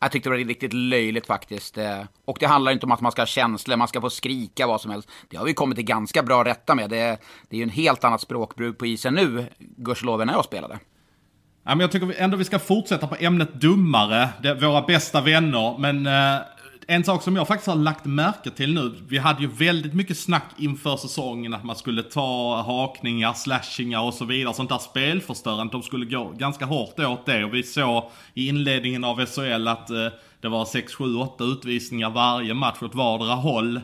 Jag 0.00 0.12
tyckte 0.12 0.28
det 0.28 0.36
var 0.36 0.44
riktigt 0.44 0.72
löjligt 0.72 1.26
faktiskt. 1.26 1.78
Eh. 1.78 2.02
Och 2.24 2.36
det 2.40 2.46
handlar 2.46 2.72
inte 2.72 2.86
om 2.86 2.92
att 2.92 3.00
man 3.00 3.12
ska 3.12 3.22
ha 3.22 3.26
känslor, 3.26 3.76
man 3.76 3.88
ska 3.88 4.00
få 4.00 4.10
skrika 4.10 4.66
vad 4.66 4.80
som 4.80 4.90
helst. 4.90 5.08
Det 5.28 5.36
har 5.36 5.44
vi 5.44 5.54
kommit 5.54 5.76
till 5.76 5.84
ganska 5.84 6.22
bra 6.22 6.44
rätta 6.44 6.74
med. 6.74 6.90
Det, 6.90 7.18
det 7.48 7.56
är 7.56 7.58
ju 7.58 7.62
en 7.62 7.70
helt 7.70 8.04
annat 8.04 8.20
språkbruk 8.20 8.78
på 8.78 8.86
isen 8.86 9.14
nu, 9.14 9.46
gudskelov, 9.58 10.20
än 10.20 10.26
när 10.26 10.34
jag 10.34 10.44
spelade. 10.44 10.78
Ja, 11.64 11.74
men 11.74 11.80
jag 11.80 11.92
tycker 11.92 12.14
ändå 12.16 12.36
vi 12.36 12.44
ska 12.44 12.58
fortsätta 12.58 13.06
på 13.06 13.16
ämnet 13.18 13.60
dummare, 13.60 14.28
det 14.42 14.54
våra 14.54 14.82
bästa 14.82 15.20
vänner. 15.20 15.78
Men 15.78 16.06
eh, 16.06 16.40
en 16.90 17.04
sak 17.04 17.22
som 17.22 17.36
jag 17.36 17.48
faktiskt 17.48 17.68
har 17.68 17.76
lagt 17.76 18.04
märke 18.04 18.50
till 18.50 18.74
nu, 18.74 18.94
vi 19.08 19.18
hade 19.18 19.42
ju 19.42 19.48
väldigt 19.48 19.94
mycket 19.94 20.18
snack 20.18 20.44
inför 20.56 20.96
säsongen 20.96 21.54
att 21.54 21.64
man 21.64 21.76
skulle 21.76 22.02
ta 22.02 22.62
hakningar, 22.62 23.32
slashingar 23.32 24.02
och 24.02 24.14
så 24.14 24.24
vidare, 24.24 24.54
sånt 24.54 24.68
där 24.68 24.78
spelförstörande. 24.78 25.72
De 25.72 25.82
skulle 25.82 26.06
gå 26.06 26.30
ganska 26.30 26.64
hårt 26.64 26.98
åt 26.98 27.26
det 27.26 27.44
och 27.44 27.54
vi 27.54 27.62
såg 27.62 28.10
i 28.34 28.48
inledningen 28.48 29.04
av 29.04 29.26
SHL 29.26 29.68
att 29.68 29.90
eh, 29.90 30.06
det 30.40 30.48
var 30.48 30.64
6, 30.64 30.94
7, 30.94 31.16
8 31.16 31.44
utvisningar 31.44 32.10
varje 32.10 32.54
match 32.54 32.82
åt 32.82 32.94
vardera 32.94 33.34
håll. 33.34 33.80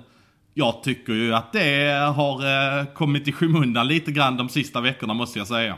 Jag 0.55 0.83
tycker 0.83 1.13
ju 1.13 1.35
att 1.35 1.53
det 1.53 1.91
har 2.17 2.35
eh, 2.79 2.85
kommit 2.85 3.29
i 3.29 3.33
skymundan 3.33 3.89
lite 3.89 4.13
grann 4.13 4.37
de 4.37 4.49
sista 4.49 4.81
veckorna 4.81 5.15
måste 5.15 5.39
jag 5.39 5.49
säga. 5.49 5.77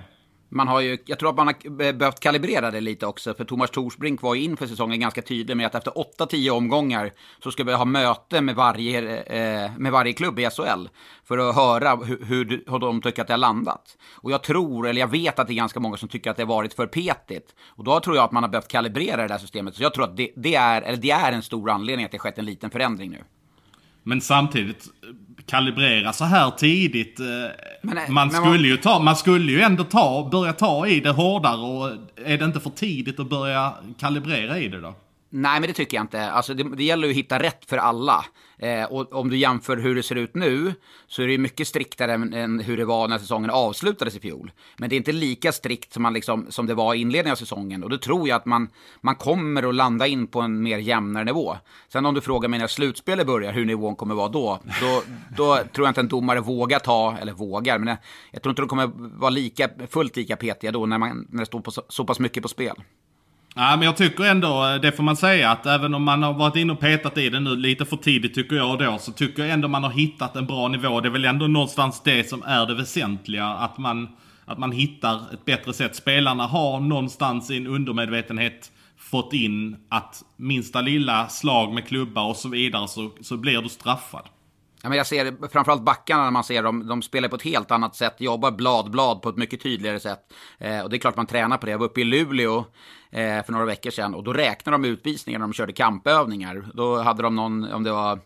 Man 0.49 0.69
har 0.69 0.81
ju, 0.81 0.99
jag 1.07 1.19
tror 1.19 1.31
att 1.31 1.37
man 1.37 1.47
har 1.47 1.93
behövt 1.93 2.21
kalibrera 2.21 2.71
det 2.71 2.81
lite 2.81 3.07
också, 3.07 3.35
för 3.35 3.45
Thomas 3.45 3.71
Torsbrink 3.71 4.23
var 4.23 4.35
ju 4.35 4.43
inför 4.43 4.67
säsongen 4.67 5.00
ganska 5.00 5.23
tydlig 5.23 5.57
med 5.57 5.67
att 5.67 5.75
efter 5.75 5.91
8-10 5.91 6.50
omgångar 6.50 7.12
så 7.43 7.50
ska 7.50 7.65
vi 7.65 7.73
ha 7.73 7.85
möte 7.85 8.41
med 8.41 8.55
varje, 8.55 9.23
eh, 9.23 9.71
med 9.79 9.93
varje 9.93 10.12
klubb 10.12 10.38
i 10.38 10.50
SHL 10.50 10.88
för 11.25 11.38
att 11.38 11.55
höra 11.55 11.97
hur, 11.97 12.25
hur, 12.25 12.65
hur 12.67 12.79
de 12.79 13.03
tycker 13.03 13.23
att 13.23 13.29
det 13.29 13.35
har 13.35 13.38
landat. 13.38 13.97
Och 14.15 14.31
jag 14.31 14.43
tror, 14.43 14.88
eller 14.88 15.00
jag 15.00 15.11
vet 15.11 15.38
att 15.38 15.47
det 15.47 15.53
är 15.53 15.55
ganska 15.57 15.81
många 15.81 15.97
som 15.97 16.09
tycker 16.09 16.31
att 16.31 16.37
det 16.37 16.43
har 16.43 16.49
varit 16.49 16.75
för 16.75 16.87
petigt. 16.87 17.55
Och 17.67 17.85
då 17.85 18.00
tror 18.00 18.17
jag 18.17 18.25
att 18.25 18.33
man 18.33 18.43
har 18.43 18.50
behövt 18.50 18.69
kalibrera 18.69 19.23
det 19.23 19.29
där 19.29 19.38
systemet. 19.38 19.75
Så 19.75 19.83
jag 19.83 19.95
tror 19.95 20.05
att 20.05 20.17
det, 20.17 20.31
det 20.37 20.55
är, 20.55 20.83
eller 20.83 20.99
det 20.99 21.11
är 21.11 21.33
en 21.33 21.43
stor 21.43 21.71
anledning 21.71 22.07
att 22.07 22.12
det 22.12 22.19
skett 22.19 22.38
en 22.38 22.45
liten 22.45 22.71
förändring 22.71 23.11
nu. 23.11 23.25
Men 24.03 24.21
samtidigt, 24.21 24.85
kalibrera 25.47 26.12
så 26.12 26.25
här 26.25 26.50
tidigt. 26.50 27.21
Eh, 27.21 27.26
men, 27.83 27.99
eh, 27.99 28.09
man, 28.09 28.31
skulle 28.31 28.50
man... 28.50 28.65
Ju 28.65 28.76
ta, 28.76 28.99
man 28.99 29.17
skulle 29.17 29.53
ju 29.53 29.61
ändå 29.61 29.85
ta, 29.85 30.29
börja 30.33 30.53
ta 30.53 30.87
i 30.87 31.00
det 31.00 31.11
hårdare 31.11 31.57
och 31.57 31.91
är 32.25 32.38
det 32.38 32.45
inte 32.45 32.61
för 32.61 32.71
tidigt 32.71 33.21
att 33.21 33.31
börja 33.31 33.73
kalibrera 33.99 34.59
i 34.59 34.69
det 34.69 34.81
då? 34.81 34.95
Nej, 35.30 35.61
men 35.61 35.68
det 35.68 35.73
tycker 35.73 35.97
jag 35.97 36.04
inte. 36.04 36.30
Alltså, 36.30 36.54
det, 36.54 36.76
det 36.76 36.85
gäller 36.85 37.09
ju 37.09 37.12
att 37.12 37.18
hitta 37.18 37.38
rätt 37.38 37.64
för 37.64 37.76
alla. 37.76 38.25
Eh, 38.59 38.85
och 38.85 39.12
om 39.12 39.30
du 39.30 39.37
jämför 39.37 39.76
hur 39.76 39.95
det 39.95 40.02
ser 40.02 40.14
ut 40.14 40.35
nu 40.35 40.75
så 41.06 41.23
är 41.23 41.26
det 41.26 41.38
mycket 41.38 41.68
striktare 41.68 42.12
än, 42.12 42.35
än, 42.35 42.61
hur 42.61 42.76
det 42.76 42.85
var 42.85 43.09
när 43.09 43.18
säsongen 43.18 43.50
avslutades 43.50 44.16
i 44.16 44.21
fjol. 44.21 44.50
Men 44.76 44.88
det 44.88 44.95
är 44.95 44.97
inte 44.97 45.12
lika 45.12 45.52
strikt 45.52 45.92
som, 45.92 46.02
man 46.02 46.12
liksom, 46.12 46.47
som 46.49 46.66
det 46.66 46.75
var 46.75 46.95
i 46.95 47.00
inledningen 47.00 47.33
av 47.33 47.37
säsongen. 47.37 47.85
Och 47.85 47.90
då 47.90 47.99
tror 47.99 48.28
jag 48.28 48.37
att 48.37 48.47
man, 48.47 48.68
man 49.00 49.14
kommer 49.14 49.68
att 49.68 49.75
landa 49.75 50.06
in 50.06 50.26
på 50.26 50.40
en 50.40 50.62
mer 50.62 50.78
jämnare 50.78 51.25
nivå. 51.25 51.56
Sen 51.88 52.06
om 52.06 52.14
du 52.14 52.21
frågar 52.21 52.49
mig 52.49 52.59
när 52.59 52.66
slutspelet 52.66 53.26
börjar, 53.26 53.52
hur 53.52 53.64
nivån 53.64 53.97
kommer 53.97 54.14
att 54.14 54.18
vara 54.18 54.28
då, 54.28 54.61
då, 54.80 55.02
då 55.37 55.56
tror 55.56 55.87
jag 55.87 55.90
inte 55.90 56.00
en 56.00 56.09
domare 56.09 56.40
vågar 56.40 56.78
ta, 56.78 57.16
eller 57.21 57.33
vågar, 57.33 57.78
men 57.78 57.88
jag, 57.88 57.99
jag 58.30 58.42
tror 58.42 58.50
inte 58.50 58.62
de 58.62 58.68
kommer 58.68 58.87
vara 59.18 59.30
lika, 59.30 59.68
fullt 59.90 60.16
lika 60.16 60.37
petiga 60.37 60.73
då 60.73 60.87
när, 60.87 60.99
man, 60.99 61.26
när 61.30 61.40
det 61.40 61.47
står 61.47 61.61
på 61.61 61.71
så, 61.71 61.83
så 61.88 62.04
pass 62.04 62.18
mycket 62.18 62.42
på 62.42 62.49
spel. 62.49 62.76
Ja, 63.59 63.77
men 63.77 63.83
jag 63.83 63.97
tycker 63.97 64.25
ändå, 64.25 64.67
eh, 64.67 64.81
det 64.81 64.93
får 64.93 65.03
man 65.03 65.17
säga, 65.17 65.51
att 65.51 65.67
även 65.67 65.95
om 65.95 66.03
man 66.03 66.23
har 66.23 66.35
varit 66.35 66.57
inne 66.57 66.73
och 66.73 66.81
petat 66.81 67.19
i 67.19 67.29
det 67.29 67.41
nu 67.41 67.57
lite 67.57 67.85
för 67.85 67.97
tidigt 67.97 68.35
tycker 68.35 68.57
jag 68.57 68.79
då, 68.79 68.99
så 68.99 69.13
tycker 69.13 69.43
jag 69.43 69.53
ändå 69.53 69.69
man 69.69 69.85
har 69.85 69.91
hittat 69.91 70.37
en 70.37 70.47
bra 70.47 70.69
nivå. 70.69 71.01
Det 71.01 71.09
är 71.09 71.13
väl 71.13 71.25
ändå 71.25 71.47
någonstans 71.47 72.03
det 72.05 72.29
som 72.29 72.43
är 72.43 72.67
det 72.67 72.75
väsentliga, 72.75 73.47
att 73.47 73.79
man, 73.79 74.09
att 74.45 74.59
man 74.59 74.73
hittar 74.73 75.17
ett 75.33 75.45
bättre 75.45 75.73
sätt. 75.73 75.97
Spelarna 75.97 76.47
har 76.47 76.81
någonstans 76.81 77.51
i 77.51 77.57
en 77.57 77.67
undermedvetenhet 77.67 78.73
fått 78.99 79.33
in 79.33 79.77
att 79.89 80.23
minsta 80.37 80.81
lilla 80.81 81.29
slag 81.29 81.73
med 81.73 81.89
klubba 81.89 82.23
och 82.23 82.37
så 82.37 82.49
vidare 82.49 82.89
så, 82.89 83.11
så 83.21 83.37
blir 83.37 83.63
du 83.63 83.69
straffad. 83.69 84.29
Ja, 84.83 84.89
men 84.89 84.99
jag 84.99 85.07
ser 85.07 85.49
framförallt 85.53 85.83
backarna 85.83 86.25
när 86.25 86.31
man 86.31 86.45
ser 86.45 86.63
dem, 86.63 86.87
de 86.87 87.03
spelar 87.03 87.29
på 87.29 87.37
ett 87.37 87.43
helt 87.43 87.71
annat 87.71 87.97
sätt, 87.97 88.15
jobbar 88.19 88.51
blad, 88.51 88.91
blad 88.91 89.23
på 89.23 89.29
ett 89.29 89.37
mycket 89.37 89.63
tydligare 89.63 90.01
sätt. 90.01 90.21
Eh, 90.59 90.81
och 90.81 90.91
det 90.91 90.97
är 90.97 90.99
klart 90.99 91.17
man 91.17 91.27
tränar 91.27 91.59
på 91.59 91.67
det. 91.67 91.73
Jag 91.73 91.79
var 91.79 91.87
uppe 91.87 92.01
i 92.01 92.05
Luleå 92.05 92.65
Eh, 93.11 93.45
för 93.45 93.53
några 93.53 93.67
veckor 93.67 93.91
sedan 93.91 94.15
och 94.15 94.25
då 94.25 94.33
räknade 94.33 94.79
de 94.79 94.85
utvisningar 94.89 95.39
när 95.39 95.47
de 95.47 95.53
körde 95.53 95.73
kampövningar. 95.73 96.65
Då 96.75 97.03
hade 97.03 97.23
de 97.23 97.37
någon, 97.37 97.73
om 97.73 97.83
det 97.83 97.93
var 97.93 98.19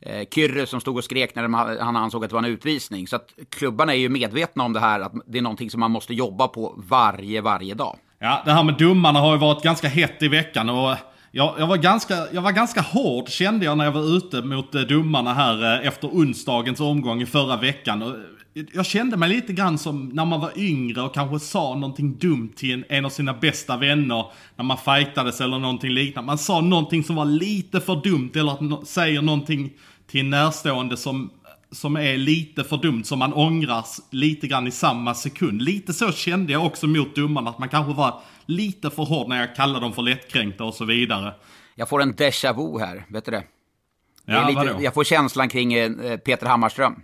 eh, 0.00 0.28
Kyrre 0.34 0.66
som 0.66 0.80
stod 0.80 0.96
och 0.96 1.04
skrek 1.04 1.34
när 1.34 1.42
de, 1.42 1.54
han 1.54 1.96
ansåg 1.96 2.24
att 2.24 2.30
det 2.30 2.34
var 2.34 2.42
en 2.42 2.50
utvisning. 2.50 3.06
Så 3.06 3.16
att 3.16 3.32
klubbarna 3.50 3.94
är 3.94 3.98
ju 3.98 4.08
medvetna 4.08 4.64
om 4.64 4.72
det 4.72 4.80
här, 4.80 5.00
att 5.00 5.12
det 5.26 5.38
är 5.38 5.42
någonting 5.42 5.70
som 5.70 5.80
man 5.80 5.90
måste 5.90 6.14
jobba 6.14 6.48
på 6.48 6.74
varje, 6.76 7.40
varje 7.40 7.74
dag. 7.74 7.98
Ja, 8.18 8.42
det 8.44 8.52
här 8.52 8.62
med 8.62 8.74
domarna 8.78 9.20
har 9.20 9.32
ju 9.32 9.38
varit 9.38 9.62
ganska 9.62 9.88
hett 9.88 10.22
i 10.22 10.28
veckan 10.28 10.68
och 10.68 10.96
jag, 11.30 11.54
jag, 11.58 11.66
var 11.66 11.76
ganska, 11.76 12.14
jag 12.32 12.42
var 12.42 12.52
ganska 12.52 12.80
hård 12.80 13.28
kände 13.28 13.64
jag 13.64 13.78
när 13.78 13.84
jag 13.84 13.92
var 13.92 14.16
ute 14.16 14.42
mot 14.42 14.74
eh, 14.74 14.80
domarna 14.80 15.34
här 15.34 15.80
eh, 15.80 15.86
efter 15.86 16.08
onsdagens 16.08 16.80
omgång 16.80 17.22
i 17.22 17.26
förra 17.26 17.56
veckan. 17.56 18.24
Jag 18.72 18.86
kände 18.86 19.16
mig 19.16 19.28
lite 19.28 19.52
grann 19.52 19.78
som 19.78 20.08
när 20.08 20.24
man 20.24 20.40
var 20.40 20.58
yngre 20.58 21.02
och 21.02 21.14
kanske 21.14 21.46
sa 21.46 21.74
någonting 21.74 22.18
dumt 22.18 22.52
till 22.56 22.72
en, 22.72 22.84
en 22.88 23.04
av 23.04 23.10
sina 23.10 23.34
bästa 23.34 23.76
vänner 23.76 24.26
när 24.56 24.64
man 24.64 24.78
fightades 24.78 25.40
eller 25.40 25.58
någonting 25.58 25.90
liknande. 25.90 26.26
Man 26.26 26.38
sa 26.38 26.60
någonting 26.60 27.04
som 27.04 27.16
var 27.16 27.24
lite 27.24 27.80
för 27.80 28.02
dumt 28.02 28.30
eller 28.34 28.80
att 28.80 28.88
säger 28.88 29.22
någonting 29.22 29.72
till 30.06 30.20
en 30.20 30.30
närstående 30.30 30.96
som 30.96 31.30
som 31.70 31.96
är 31.96 32.16
lite 32.16 32.64
för 32.64 32.76
dumt 32.76 33.04
som 33.04 33.18
man 33.18 33.32
ångrar 33.32 33.84
lite 34.10 34.46
grann 34.46 34.66
i 34.66 34.70
samma 34.70 35.14
sekund. 35.14 35.62
Lite 35.62 35.92
så 35.92 36.12
kände 36.12 36.52
jag 36.52 36.66
också 36.66 36.86
mot 36.86 37.14
domarna, 37.14 37.50
att 37.50 37.58
man 37.58 37.68
kanske 37.68 37.92
var 37.92 38.20
lite 38.46 38.90
för 38.90 39.02
hård 39.02 39.28
när 39.28 39.40
jag 39.40 39.56
kallade 39.56 39.80
dem 39.80 39.92
för 39.92 40.02
lättkränkta 40.02 40.64
och 40.64 40.74
så 40.74 40.84
vidare. 40.84 41.34
Jag 41.74 41.88
får 41.88 42.02
en 42.02 42.14
déjà 42.14 42.52
vu 42.56 42.80
här, 42.84 43.04
vet 43.08 43.24
du 43.24 43.30
det? 43.30 43.44
Ja, 44.24 44.48
lite, 44.48 44.76
jag 44.80 44.94
får 44.94 45.04
känslan 45.04 45.48
kring 45.48 45.74
eh, 45.74 46.16
Peter 46.16 46.46
Hammarström. 46.46 47.02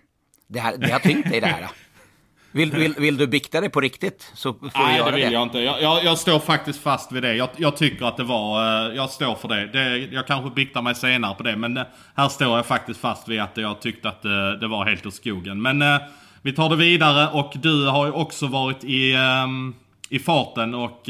Det, 0.53 0.61
här, 0.61 0.77
det 0.77 0.91
har 0.91 0.99
tyngt 0.99 1.31
dig 1.31 1.41
det 1.41 1.47
här. 1.47 1.71
Vill, 2.55 2.71
vill, 2.71 2.95
vill, 2.99 3.17
du 3.17 3.27
bikta 3.27 3.61
det 3.61 3.71
på 3.71 3.81
riktigt 3.81 4.33
så 4.35 4.53
får 4.53 4.71
Nej, 4.75 4.93
du 4.93 4.99
göra 4.99 5.05
det. 5.05 5.11
Nej, 5.11 5.21
det 5.21 5.27
vill 5.27 5.33
jag 5.33 5.43
inte. 5.43 5.59
Jag, 5.59 5.83
jag, 5.83 6.05
jag, 6.05 6.19
står 6.19 6.39
faktiskt 6.39 6.83
fast 6.83 7.13
vid 7.13 7.23
det. 7.23 7.35
Jag, 7.35 7.49
jag, 7.57 7.77
tycker 7.77 8.05
att 8.05 8.17
det 8.17 8.25
var, 8.25 8.87
eh, 8.89 8.97
jag 8.97 9.11
står 9.11 9.35
för 9.35 9.49
det. 9.49 9.67
det. 9.67 9.99
Jag 9.99 10.27
kanske 10.27 10.51
biktar 10.51 10.83
mig 10.83 10.95
senare 10.95 11.35
på 11.35 11.43
det, 11.43 11.57
men 11.57 11.77
eh, 11.77 11.85
här 12.15 12.29
står 12.29 12.57
jag 12.57 12.67
faktiskt 12.67 13.01
fast 13.01 13.29
vid 13.29 13.41
att 13.41 13.57
jag 13.57 13.81
tyckte 13.81 14.09
att 14.09 14.23
det, 14.23 14.49
eh, 14.49 14.53
det 14.53 14.69
var 14.69 14.85
helt 14.85 15.07
åt 15.07 15.15
skogen. 15.15 15.63
Men 15.63 15.85
vi 16.43 16.53
tar 16.53 16.69
det 16.69 16.77
vidare 16.77 17.29
och 17.29 17.53
du 17.55 17.87
har 17.87 18.07
ju 18.07 18.13
också 18.13 18.47
varit 18.47 18.85
i, 18.85 19.17
i 20.09 20.19
farten 20.19 20.75
och 20.75 21.09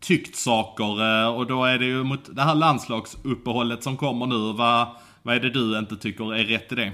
tyckt 0.00 0.36
saker. 0.36 1.28
Och 1.28 1.46
då 1.46 1.64
är 1.64 1.78
det 1.78 1.84
ju 1.84 2.04
mot 2.04 2.36
det 2.36 2.42
här 2.42 2.54
landslagsuppehållet 2.54 3.82
som 3.82 3.96
kommer 3.96 4.26
nu. 4.26 4.52
Vad, 4.52 4.86
vad 5.22 5.34
är 5.34 5.40
det 5.40 5.50
du 5.50 5.78
inte 5.78 5.96
tycker 5.96 6.34
är 6.34 6.44
rätt 6.44 6.72
i 6.72 6.74
det? 6.74 6.92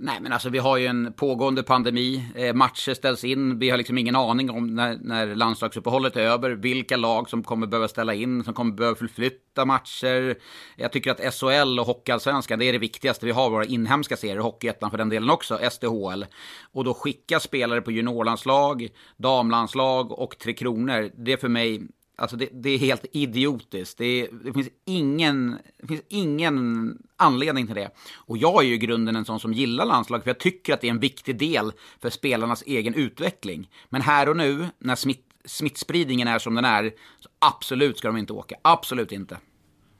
Nej, 0.00 0.20
men 0.20 0.32
alltså 0.32 0.48
vi 0.48 0.58
har 0.58 0.76
ju 0.76 0.86
en 0.86 1.12
pågående 1.12 1.62
pandemi. 1.62 2.24
Eh, 2.34 2.54
matcher 2.54 2.94
ställs 2.94 3.24
in. 3.24 3.58
Vi 3.58 3.70
har 3.70 3.78
liksom 3.78 3.98
ingen 3.98 4.16
aning 4.16 4.50
om 4.50 4.74
när, 4.74 4.98
när 5.00 5.34
landslagsuppehållet 5.34 6.16
är 6.16 6.20
över. 6.20 6.50
Vilka 6.50 6.96
lag 6.96 7.30
som 7.30 7.42
kommer 7.42 7.66
behöva 7.66 7.88
ställa 7.88 8.14
in, 8.14 8.44
som 8.44 8.54
kommer 8.54 8.72
behöva 8.72 8.96
förflytta 8.96 9.64
matcher. 9.64 10.36
Jag 10.76 10.92
tycker 10.92 11.10
att 11.10 11.34
SHL 11.34 11.80
och 11.80 11.86
Hockeyallsvenskan, 11.86 12.58
det 12.58 12.64
är 12.64 12.72
det 12.72 12.78
viktigaste. 12.78 13.26
Vi 13.26 13.32
har 13.32 13.50
våra 13.50 13.64
inhemska 13.64 14.16
serier, 14.16 14.38
Hockeyettan 14.38 14.90
för 14.90 14.98
den 14.98 15.08
delen 15.08 15.30
också, 15.30 15.58
SDHL. 15.70 16.26
Och 16.72 16.84
då 16.84 16.94
skicka 16.94 17.40
spelare 17.40 17.80
på 17.80 17.90
juniorlandslag, 17.90 18.88
damlandslag 19.16 20.12
och 20.12 20.38
Tre 20.38 20.52
Kronor. 20.52 21.10
Det 21.16 21.32
är 21.32 21.36
för 21.36 21.48
mig 21.48 21.88
Alltså 22.18 22.36
det, 22.36 22.48
det, 22.52 22.70
är 22.70 22.78
helt 22.78 23.06
idiotiskt. 23.12 23.98
Det, 23.98 24.28
det, 24.44 24.52
finns 24.52 24.68
ingen, 24.84 25.58
det 25.80 25.86
finns 25.86 26.02
ingen 26.08 26.98
anledning 27.16 27.66
till 27.66 27.76
det. 27.76 27.90
Och 28.14 28.38
jag 28.38 28.64
är 28.64 28.68
ju 28.68 28.74
i 28.74 28.78
grunden 28.78 29.16
en 29.16 29.24
sån 29.24 29.40
som 29.40 29.52
gillar 29.52 29.84
landslag, 29.84 30.22
för 30.22 30.30
jag 30.30 30.38
tycker 30.38 30.74
att 30.74 30.80
det 30.80 30.86
är 30.86 30.90
en 30.90 31.00
viktig 31.00 31.38
del 31.38 31.72
för 32.02 32.10
spelarnas 32.10 32.62
egen 32.66 32.94
utveckling. 32.94 33.70
Men 33.88 34.02
här 34.02 34.28
och 34.28 34.36
nu, 34.36 34.66
när 34.78 34.94
smitt, 34.94 35.24
smittspridningen 35.44 36.28
är 36.28 36.38
som 36.38 36.54
den 36.54 36.64
är, 36.64 36.92
så 37.20 37.28
absolut 37.38 37.98
ska 37.98 38.08
de 38.08 38.16
inte 38.16 38.32
åka. 38.32 38.56
Absolut 38.62 39.12
inte. 39.12 39.38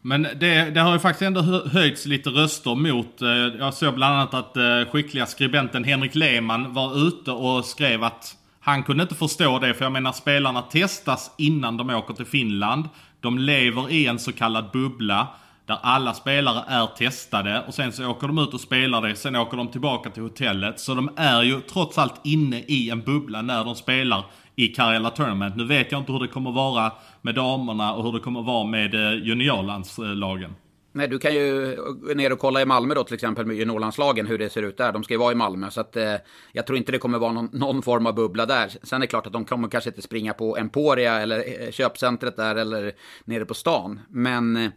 Men 0.03 0.23
det, 0.23 0.71
det 0.71 0.81
har 0.81 0.93
ju 0.93 0.99
faktiskt 0.99 1.23
ändå 1.23 1.41
höjts 1.73 2.07
lite 2.07 2.31
röster 2.31 2.75
mot, 2.75 3.23
eh, 3.23 3.29
jag 3.59 3.75
såg 3.75 3.95
bland 3.95 4.15
annat 4.15 4.35
att 4.35 4.57
eh, 4.57 4.93
skickliga 4.93 5.27
skribenten 5.27 5.85
Henrik 5.85 6.15
Lehmann 6.15 6.75
var 6.75 7.09
ute 7.09 7.31
och 7.31 7.65
skrev 7.65 8.05
att 8.05 8.38
han 8.61 8.83
kunde 8.83 9.03
inte 9.03 9.15
förstå 9.15 9.59
det, 9.59 9.75
för 9.75 9.85
jag 9.85 9.93
menar 9.93 10.13
spelarna 10.13 10.63
testas 10.63 11.31
innan 11.39 11.77
de 11.77 11.91
åker 11.91 12.15
till 12.15 12.27
Finland. 12.27 12.89
De 13.21 13.39
lever 13.39 13.91
i 13.91 14.07
en 14.07 14.19
så 14.19 14.33
kallad 14.33 14.71
bubbla. 14.73 15.29
Där 15.67 15.79
alla 15.83 16.15
spelare 16.15 16.65
är 16.69 16.87
testade 16.87 17.65
och 17.67 17.75
sen 17.75 17.93
så 17.93 18.07
åker 18.11 18.27
de 18.27 18.39
ut 18.39 18.55
och 18.55 18.61
spelar 18.61 19.03
det, 19.03 19.17
sen 19.17 19.37
åker 19.37 19.57
de 19.57 19.69
tillbaka 19.69 20.11
till 20.11 20.23
hotellet. 20.23 20.81
Så 20.81 20.95
de 20.95 21.11
är 21.17 21.43
ju 21.43 21.61
trots 21.61 21.99
allt 21.99 22.21
inne 22.25 22.59
i 22.59 22.91
en 22.91 23.01
bubbla 23.01 23.43
när 23.43 23.65
de 23.65 23.75
spelar 23.75 24.25
i 24.57 24.69
Karjala 24.69 25.11
Tournament. 25.11 25.57
Nu 25.57 25.65
vet 25.65 25.93
jag 25.93 26.01
inte 26.01 26.13
hur 26.13 26.21
det 26.21 26.29
kommer 26.29 26.53
vara 26.53 26.93
med 27.23 27.35
damerna 27.35 27.95
och 27.95 28.05
hur 28.05 28.13
det 28.13 28.21
kommer 28.21 28.43
vara 28.43 28.67
med 28.67 28.95
eh, 28.95 29.25
juniorlandslagen. 29.25 30.55
Nej, 30.93 31.09
du 31.09 31.19
kan 31.19 31.35
ju 31.35 31.77
gå 31.77 32.15
ner 32.15 32.33
och 32.33 32.39
kolla 32.39 32.63
i 32.63 32.65
Malmö 32.65 32.95
då 32.95 33.05
till 33.05 33.15
exempel 33.15 33.47
med 33.47 33.57
juniorlandslagen 33.57 34.27
hur 34.27 34.39
det 34.39 34.51
ser 34.51 34.63
ut 34.63 34.77
där. 34.77 34.93
De 34.93 35.05
ska 35.05 35.15
ju 35.15 35.19
vara 35.19 35.33
i 35.33 35.35
Malmö 35.35 35.71
så 35.71 35.81
att 35.81 35.97
eh, 35.97 36.15
jag 36.53 36.67
tror 36.67 36.79
inte 36.79 36.93
det 36.93 36.99
kommer 36.99 37.19
vara 37.19 37.33
någon, 37.33 37.49
någon, 37.53 37.83
form 37.83 38.07
av 38.07 38.15
bubbla 38.15 38.47
där. 38.47 38.73
Sen 38.83 38.97
är 38.97 39.01
det 39.01 39.07
klart 39.07 39.27
att 39.27 39.33
de 39.33 39.45
kommer 39.45 39.69
kanske 39.69 39.91
inte 39.91 40.03
springa 40.03 40.35
på 40.35 40.57
Emporia 40.57 41.21
eller 41.21 41.63
eh, 41.63 41.71
köpcentret 41.71 42.37
där 42.37 42.57
eller 42.57 42.93
nere 43.25 43.45
på 43.45 43.55
stan. 43.55 44.01
Men 44.09 44.57
eh, 44.57 44.71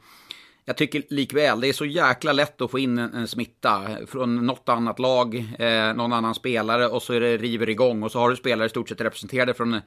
jag 0.66 0.78
tycker 0.78 1.04
likväl, 1.10 1.62
det 1.62 1.68
är 1.68 1.74
så 1.74 1.86
jäkla 1.86 2.34
lätt 2.34 2.62
att 2.62 2.72
få 2.72 2.80
in 2.80 2.98
en, 2.98 3.14
en 3.14 3.28
smitta 3.28 3.82
från 4.08 4.46
något 4.46 4.70
annat 4.70 5.00
lag, 5.00 5.36
eh, 5.60 5.94
någon 5.94 6.14
annan 6.14 6.36
spelare 6.36 6.88
och 6.88 7.02
så 7.02 7.14
är 7.14 7.20
det 7.20 7.38
river 7.38 7.70
igång 7.70 8.04
och 8.04 8.12
så 8.12 8.20
har 8.20 8.30
du 8.30 8.36
spelare 8.36 8.66
i 8.66 8.70
stort 8.70 8.90
sett 8.90 9.02
representerade 9.02 9.54
från, 9.54 9.82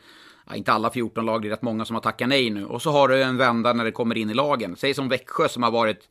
ja, 0.48 0.54
inte 0.54 0.72
alla 0.72 0.90
14 0.90 1.26
lag, 1.26 1.42
det 1.42 1.48
är 1.48 1.50
rätt 1.50 1.62
många 1.62 1.84
som 1.84 1.94
har 1.94 2.00
tackat 2.00 2.28
nej 2.28 2.50
nu. 2.50 2.66
Och 2.66 2.82
så 2.82 2.90
har 2.90 3.08
du 3.08 3.22
en 3.22 3.36
vända 3.36 3.72
när 3.72 3.84
det 3.84 3.92
kommer 3.92 4.18
in 4.18 4.30
i 4.30 4.34
lagen. 4.34 4.76
Säg 4.76 4.94
som 4.94 5.08
Växjö 5.08 5.48
som 5.48 5.62
har 5.62 5.70
varit 5.70 6.08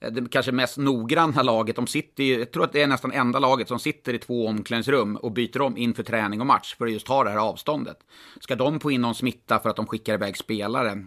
eh, 0.00 0.12
det 0.12 0.30
kanske 0.30 0.52
mest 0.52 0.78
noggranna 0.78 1.42
laget. 1.42 1.76
De 1.76 1.86
sitter 1.86 2.24
jag 2.24 2.52
tror 2.52 2.64
att 2.64 2.72
det 2.72 2.82
är 2.82 2.86
nästan 2.86 3.12
enda 3.12 3.38
laget 3.38 3.68
som 3.68 3.78
sitter 3.78 4.14
i 4.14 4.18
två 4.18 4.46
omklädningsrum 4.46 5.16
och 5.16 5.32
byter 5.32 5.60
om 5.60 5.76
inför 5.76 6.02
träning 6.02 6.40
och 6.40 6.46
match 6.46 6.74
för 6.78 6.86
att 6.86 6.92
just 6.92 7.08
ha 7.08 7.24
det 7.24 7.30
här 7.30 7.38
avståndet. 7.38 7.96
Ska 8.40 8.56
de 8.56 8.80
få 8.80 8.90
in 8.90 9.00
någon 9.00 9.14
smitta 9.14 9.58
för 9.58 9.70
att 9.70 9.76
de 9.76 9.86
skickar 9.86 10.14
iväg 10.14 10.36
spelare? 10.36 11.04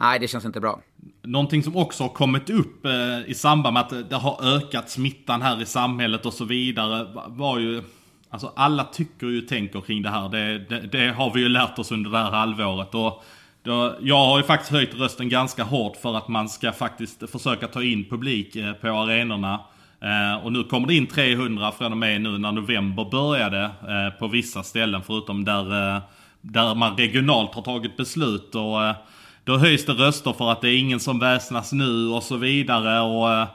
Nej, 0.00 0.18
det 0.18 0.28
känns 0.28 0.44
inte 0.44 0.60
bra. 0.60 0.80
Någonting 1.22 1.62
som 1.62 1.76
också 1.76 2.04
har 2.04 2.08
kommit 2.10 2.50
upp 2.50 2.86
eh, 2.86 3.30
i 3.30 3.34
samband 3.34 3.74
med 3.74 3.82
att 3.82 4.10
det 4.10 4.16
har 4.16 4.56
ökat 4.56 4.90
smittan 4.90 5.42
här 5.42 5.62
i 5.62 5.66
samhället 5.66 6.26
och 6.26 6.34
så 6.34 6.44
vidare 6.44 7.08
var 7.28 7.58
ju 7.58 7.82
Alltså 8.30 8.52
alla 8.56 8.84
tycker 8.84 9.26
ju 9.26 9.40
tänker 9.40 9.80
kring 9.80 10.02
det 10.02 10.10
här. 10.10 10.28
Det, 10.28 10.58
det, 10.58 10.80
det 10.80 11.08
har 11.08 11.34
vi 11.34 11.40
ju 11.40 11.48
lärt 11.48 11.78
oss 11.78 11.92
under 11.92 12.10
det 12.10 12.18
här 12.18 12.30
halvåret. 12.30 12.94
Och 12.94 13.24
då, 13.62 13.96
jag 14.00 14.26
har 14.26 14.38
ju 14.38 14.44
faktiskt 14.44 14.72
höjt 14.72 14.94
rösten 14.94 15.28
ganska 15.28 15.64
hårt 15.64 15.96
för 15.96 16.16
att 16.16 16.28
man 16.28 16.48
ska 16.48 16.72
faktiskt 16.72 17.30
försöka 17.30 17.68
ta 17.68 17.82
in 17.82 18.04
publik 18.04 18.56
eh, 18.56 18.72
på 18.72 18.88
arenorna. 18.88 19.60
Eh, 20.00 20.44
och 20.44 20.52
nu 20.52 20.64
kommer 20.64 20.88
det 20.88 20.94
in 20.94 21.06
300 21.06 21.72
från 21.72 21.92
och 21.92 21.98
med 21.98 22.20
nu 22.20 22.38
när 22.38 22.52
november 22.52 23.04
började 23.10 23.62
eh, 23.64 24.18
på 24.18 24.28
vissa 24.28 24.62
ställen 24.62 25.02
förutom 25.06 25.44
där, 25.44 25.94
eh, 25.96 26.02
där 26.40 26.74
man 26.74 26.96
regionalt 26.96 27.54
har 27.54 27.62
tagit 27.62 27.96
beslut. 27.96 28.54
Och 28.54 28.84
eh, 28.84 28.96
då 29.44 29.56
höjs 29.58 29.86
det 29.86 29.92
röster 29.92 30.32
för 30.32 30.52
att 30.52 30.60
det 30.60 30.68
är 30.68 30.78
ingen 30.78 31.00
som 31.00 31.18
väsnas 31.18 31.72
nu 31.72 32.08
och 32.08 32.22
så 32.22 32.36
vidare. 32.36 33.00
Och 33.00 33.32
eh, 33.32 33.48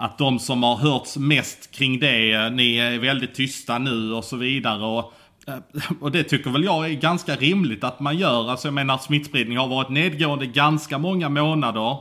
att 0.00 0.18
de 0.18 0.38
som 0.38 0.62
har 0.62 0.76
hörts 0.76 1.16
mest 1.16 1.70
kring 1.70 1.98
det, 1.98 2.32
eh, 2.32 2.50
ni 2.50 2.76
är 2.76 2.98
väldigt 2.98 3.34
tysta 3.34 3.78
nu 3.78 4.12
och 4.12 4.24
så 4.24 4.36
vidare. 4.36 4.84
Och, 4.84 5.12
eh, 5.46 5.82
och 6.00 6.12
det 6.12 6.22
tycker 6.22 6.50
väl 6.50 6.64
jag 6.64 6.90
är 6.90 6.94
ganska 6.94 7.36
rimligt 7.36 7.84
att 7.84 8.00
man 8.00 8.18
gör. 8.18 8.50
Alltså 8.50 8.68
jag 8.68 8.74
menar 8.74 8.98
smittspridningen 8.98 9.60
har 9.60 9.68
varit 9.68 9.90
nedgående 9.90 10.46
ganska 10.46 10.98
många 10.98 11.28
månader. 11.28 11.98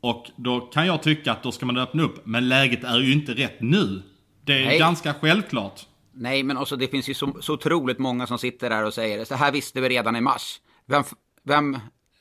Och 0.00 0.30
då 0.36 0.60
kan 0.60 0.86
jag 0.86 1.02
tycka 1.02 1.32
att 1.32 1.42
då 1.42 1.52
ska 1.52 1.66
man 1.66 1.76
öppna 1.76 2.02
upp. 2.02 2.26
Men 2.26 2.48
läget 2.48 2.84
är 2.84 2.98
ju 2.98 3.12
inte 3.12 3.34
rätt 3.34 3.60
nu. 3.60 4.02
Det 4.44 4.62
är 4.62 4.66
Nej. 4.66 4.78
ganska 4.78 5.14
självklart. 5.14 5.80
Nej, 6.14 6.42
men 6.42 6.56
också 6.56 6.76
det 6.76 6.88
finns 6.88 7.08
ju 7.08 7.14
så, 7.14 7.36
så 7.40 7.54
otroligt 7.54 7.98
många 7.98 8.26
som 8.26 8.38
sitter 8.38 8.70
där 8.70 8.84
och 8.84 8.94
säger 8.94 9.24
så 9.24 9.34
här 9.34 9.52
visste 9.52 9.80
vi 9.80 9.88
redan 9.88 10.16
i 10.16 10.20
mars. 10.20 10.60
Vem, 10.86 11.04
vem 11.44 11.78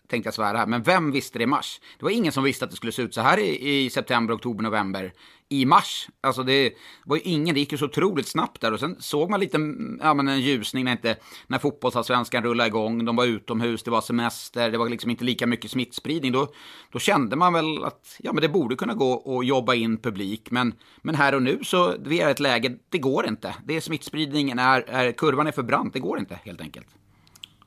tänkte 0.08 0.28
jag 0.28 0.34
svära 0.34 0.58
här, 0.58 0.68
men 0.68 0.84
vem 0.84 1.12
visste 1.12 1.40
det 1.40 1.44
i 1.44 1.48
mars? 1.48 1.82
Det 2.00 2.06
var 2.06 2.12
ingen 2.12 2.32
som 2.32 2.44
visste 2.44 2.66
att 2.66 2.72
det 2.72 2.78
skulle 2.78 2.92
se 2.92 3.02
ut 3.02 3.14
så 3.14 3.22
här 3.22 3.40
i, 3.40 3.86
i 3.86 3.90
september, 3.90 4.36
oktober, 4.36 4.64
november. 4.64 5.14
I 5.50 5.66
mars. 5.66 6.08
Alltså 6.22 6.44
det 6.44 6.74
var 7.06 7.16
ju 7.16 7.22
ingen, 7.22 7.54
det 7.54 7.60
gick 7.60 7.72
ju 7.72 7.78
så 7.78 7.86
otroligt 7.86 8.28
snabbt 8.28 8.62
där 8.62 8.74
och 8.74 8.80
sen 8.80 8.96
såg 9.00 9.30
man 9.30 9.40
lite, 9.40 9.58
ja 10.00 10.14
men 10.14 10.28
en 10.28 10.42
ljusning 10.42 10.86
när 10.86 10.92
inte, 10.92 11.16
när 11.48 11.60
fotbollsallsvenskan 11.60 12.44
rullade 12.44 12.68
igång, 12.68 13.06
de 13.06 13.16
var 13.16 13.26
utomhus, 13.26 13.84
det 13.84 13.92
var 13.92 14.02
semester, 14.02 14.72
det 14.72 14.78
var 14.78 14.90
liksom 14.90 15.12
inte 15.12 15.24
lika 15.24 15.48
mycket 15.48 15.72
smittspridning. 15.72 16.32
Då, 16.32 16.48
då 16.92 17.00
kände 17.00 17.36
man 17.36 17.54
väl 17.54 17.84
att, 17.84 18.18
ja 18.20 18.34
men 18.34 18.42
det 18.42 18.50
borde 18.50 18.76
kunna 18.76 18.94
gå 18.94 19.40
att 19.40 19.48
jobba 19.48 19.76
in 19.76 19.98
publik, 19.98 20.52
men, 20.52 20.74
men 21.02 21.16
här 21.16 21.36
och 21.36 21.44
nu 21.44 21.64
så, 21.64 21.96
vi 22.00 22.20
är 22.20 22.28
i 22.28 22.32
ett 22.32 22.40
läge, 22.40 22.78
det 22.90 22.98
går 22.98 23.28
inte. 23.28 23.56
Det 23.66 23.76
är 23.76 23.82
smittspridningen, 23.82 24.60
är, 24.60 24.82
är, 24.82 25.12
kurvan 25.12 25.48
är 25.48 25.52
för 25.52 25.64
brant, 25.64 25.94
det 25.94 26.00
går 26.00 26.20
inte 26.20 26.40
helt 26.44 26.62
enkelt. 26.62 26.88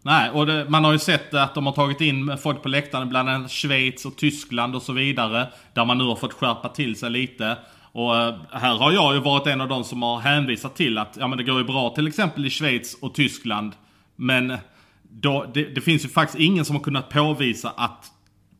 Nej, 0.03 0.31
och 0.31 0.47
det, 0.47 0.67
man 0.69 0.85
har 0.85 0.93
ju 0.93 0.99
sett 0.99 1.35
att 1.35 1.55
de 1.55 1.67
har 1.67 1.73
tagit 1.73 2.01
in 2.01 2.39
folk 2.39 2.63
på 2.63 2.69
läktaren, 2.69 3.09
bland 3.09 3.29
annat 3.29 3.51
Schweiz 3.51 4.05
och 4.05 4.17
Tyskland 4.17 4.75
och 4.75 4.83
så 4.83 4.93
vidare. 4.93 5.49
Där 5.75 5.85
man 5.85 5.99
nu 5.99 6.05
har 6.05 6.17
fått 6.17 6.33
skärpa 6.33 6.69
till 6.69 6.97
sig 6.97 7.11
lite. 7.11 7.57
Och 7.93 8.17
eh, 8.17 8.35
här 8.53 8.77
har 8.77 8.93
jag 8.93 9.15
ju 9.15 9.21
varit 9.21 9.47
en 9.47 9.61
av 9.61 9.69
de 9.69 9.85
som 9.85 10.03
har 10.03 10.21
hänvisat 10.21 10.77
till 10.77 10.99
att 10.99 11.17
ja, 11.21 11.29
men 11.29 11.39
det 11.39 11.45
går 11.45 11.59
ju 11.59 11.65
bra 11.65 11.91
till 11.91 12.07
exempel 12.07 12.47
i 12.47 12.51
Schweiz 12.51 12.95
och 12.95 13.15
Tyskland. 13.15 13.73
Men 14.17 14.57
då, 15.03 15.47
det, 15.55 15.65
det 15.65 15.81
finns 15.81 16.05
ju 16.05 16.09
faktiskt 16.09 16.41
ingen 16.41 16.65
som 16.65 16.77
har 16.77 16.83
kunnat 16.83 17.09
påvisa 17.09 17.71
att 17.77 18.13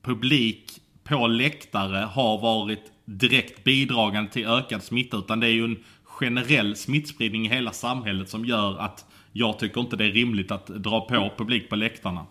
publik 0.03 0.71
på 1.05 1.27
läktare 1.27 2.09
har 2.13 2.39
varit 2.39 2.85
direkt 3.05 3.65
bidragande 3.65 4.31
till 4.31 4.47
ökad 4.47 4.83
smitta. 4.83 5.17
Utan 5.17 5.41
det 5.41 5.47
är 5.47 5.53
ju 5.53 5.65
en 5.65 5.85
generell 6.05 6.77
smittspridning 6.77 7.47
i 7.47 7.49
hela 7.49 7.73
samhället 7.73 8.29
som 8.29 8.45
gör 8.45 8.79
att 8.79 9.05
jag 9.33 9.59
tycker 9.59 9.81
inte 9.81 9.97
det 9.97 10.05
är 10.05 10.13
rimligt 10.13 10.51
att 10.51 10.67
dra 10.67 11.01
på 11.01 11.31
publik 11.37 11.69
på 11.69 11.77
läktarna. 11.77 12.27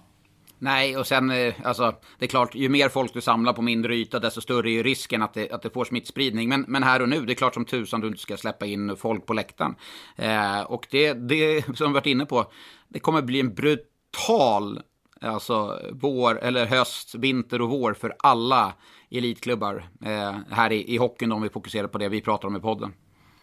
Nej, 0.62 0.98
och 0.98 1.08
sen, 1.08 1.32
eh, 1.32 1.54
alltså, 1.64 1.96
det 2.20 2.26
är 2.26 2.30
klart, 2.30 2.56
ju 2.56 2.70
mer 2.70 2.90
folk 2.90 3.14
du 3.14 3.22
samlar 3.22 3.54
på 3.54 3.62
mindre 3.62 3.96
yta, 3.96 4.20
desto 4.20 4.42
större 4.42 4.70
är 4.70 4.74
ju 4.74 4.84
risken 4.84 5.22
att 5.22 5.34
det, 5.34 5.52
att 5.52 5.62
det 5.62 5.70
får 5.70 5.86
smittspridning. 5.86 6.50
Men, 6.50 6.66
men 6.68 6.84
här 6.84 7.02
och 7.02 7.10
nu, 7.10 7.26
det 7.26 7.34
är 7.34 7.36
klart 7.36 7.54
som 7.54 7.66
tusan 7.66 8.02
du 8.02 8.08
inte 8.08 8.20
ska 8.20 8.38
släppa 8.38 8.66
in 8.66 8.96
folk 8.96 9.26
på 9.26 9.34
läktaren. 9.34 9.76
Eh, 10.16 10.62
och 10.62 10.88
det, 10.92 11.14
det, 11.14 11.66
som 11.78 11.88
vi 11.88 11.94
varit 11.94 12.06
inne 12.06 12.26
på, 12.26 12.52
det 12.88 13.00
kommer 13.00 13.22
bli 13.22 13.40
en 13.40 13.54
brutal, 13.54 14.82
alltså 15.22 15.80
vår, 15.92 16.40
eller 16.40 16.66
höst, 16.66 17.16
vinter 17.16 17.62
och 17.62 17.70
vår 17.70 17.94
för 17.94 18.16
alla 18.20 18.74
elitklubbar 19.12 19.90
eh, 20.06 20.36
här 20.50 20.72
i, 20.72 20.94
i 20.94 20.98
hockeyn 20.98 21.32
om 21.32 21.42
vi 21.42 21.50
fokuserar 21.50 21.88
på 21.88 21.98
det 21.98 22.10
vi 22.10 22.22
pratar 22.22 22.48
om 22.48 22.56
i 22.56 22.60
podden. 22.60 22.94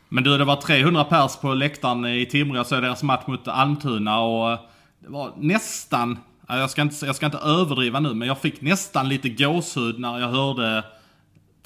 Men 0.09 0.25
du, 0.25 0.39
det 0.39 0.45
var 0.45 0.57
300 0.57 1.05
pers 1.05 1.37
på 1.37 1.55
läktaren 1.55 2.05
i 2.07 2.27
Timrå. 2.27 2.57
Jag 2.57 2.67
såg 2.67 2.83
deras 2.83 3.03
match 3.03 3.27
mot 3.27 3.49
Almtuna 3.49 4.21
och 4.21 4.53
eh, 4.53 4.59
det 4.99 5.09
var 5.09 5.33
nästan, 5.37 6.19
jag 6.49 6.71
ska, 6.71 6.83
inte, 6.83 7.07
jag 7.07 7.17
ska 7.17 7.27
inte 7.27 7.39
överdriva 7.39 8.01
nu, 8.01 8.15
men 8.15 8.29
jag 8.29 8.39
fick 8.39 8.61
nästan 8.61 9.09
lite 9.09 9.29
gåshud 9.29 9.99
när 9.99 10.19
jag 10.19 10.29
hörde 10.29 10.85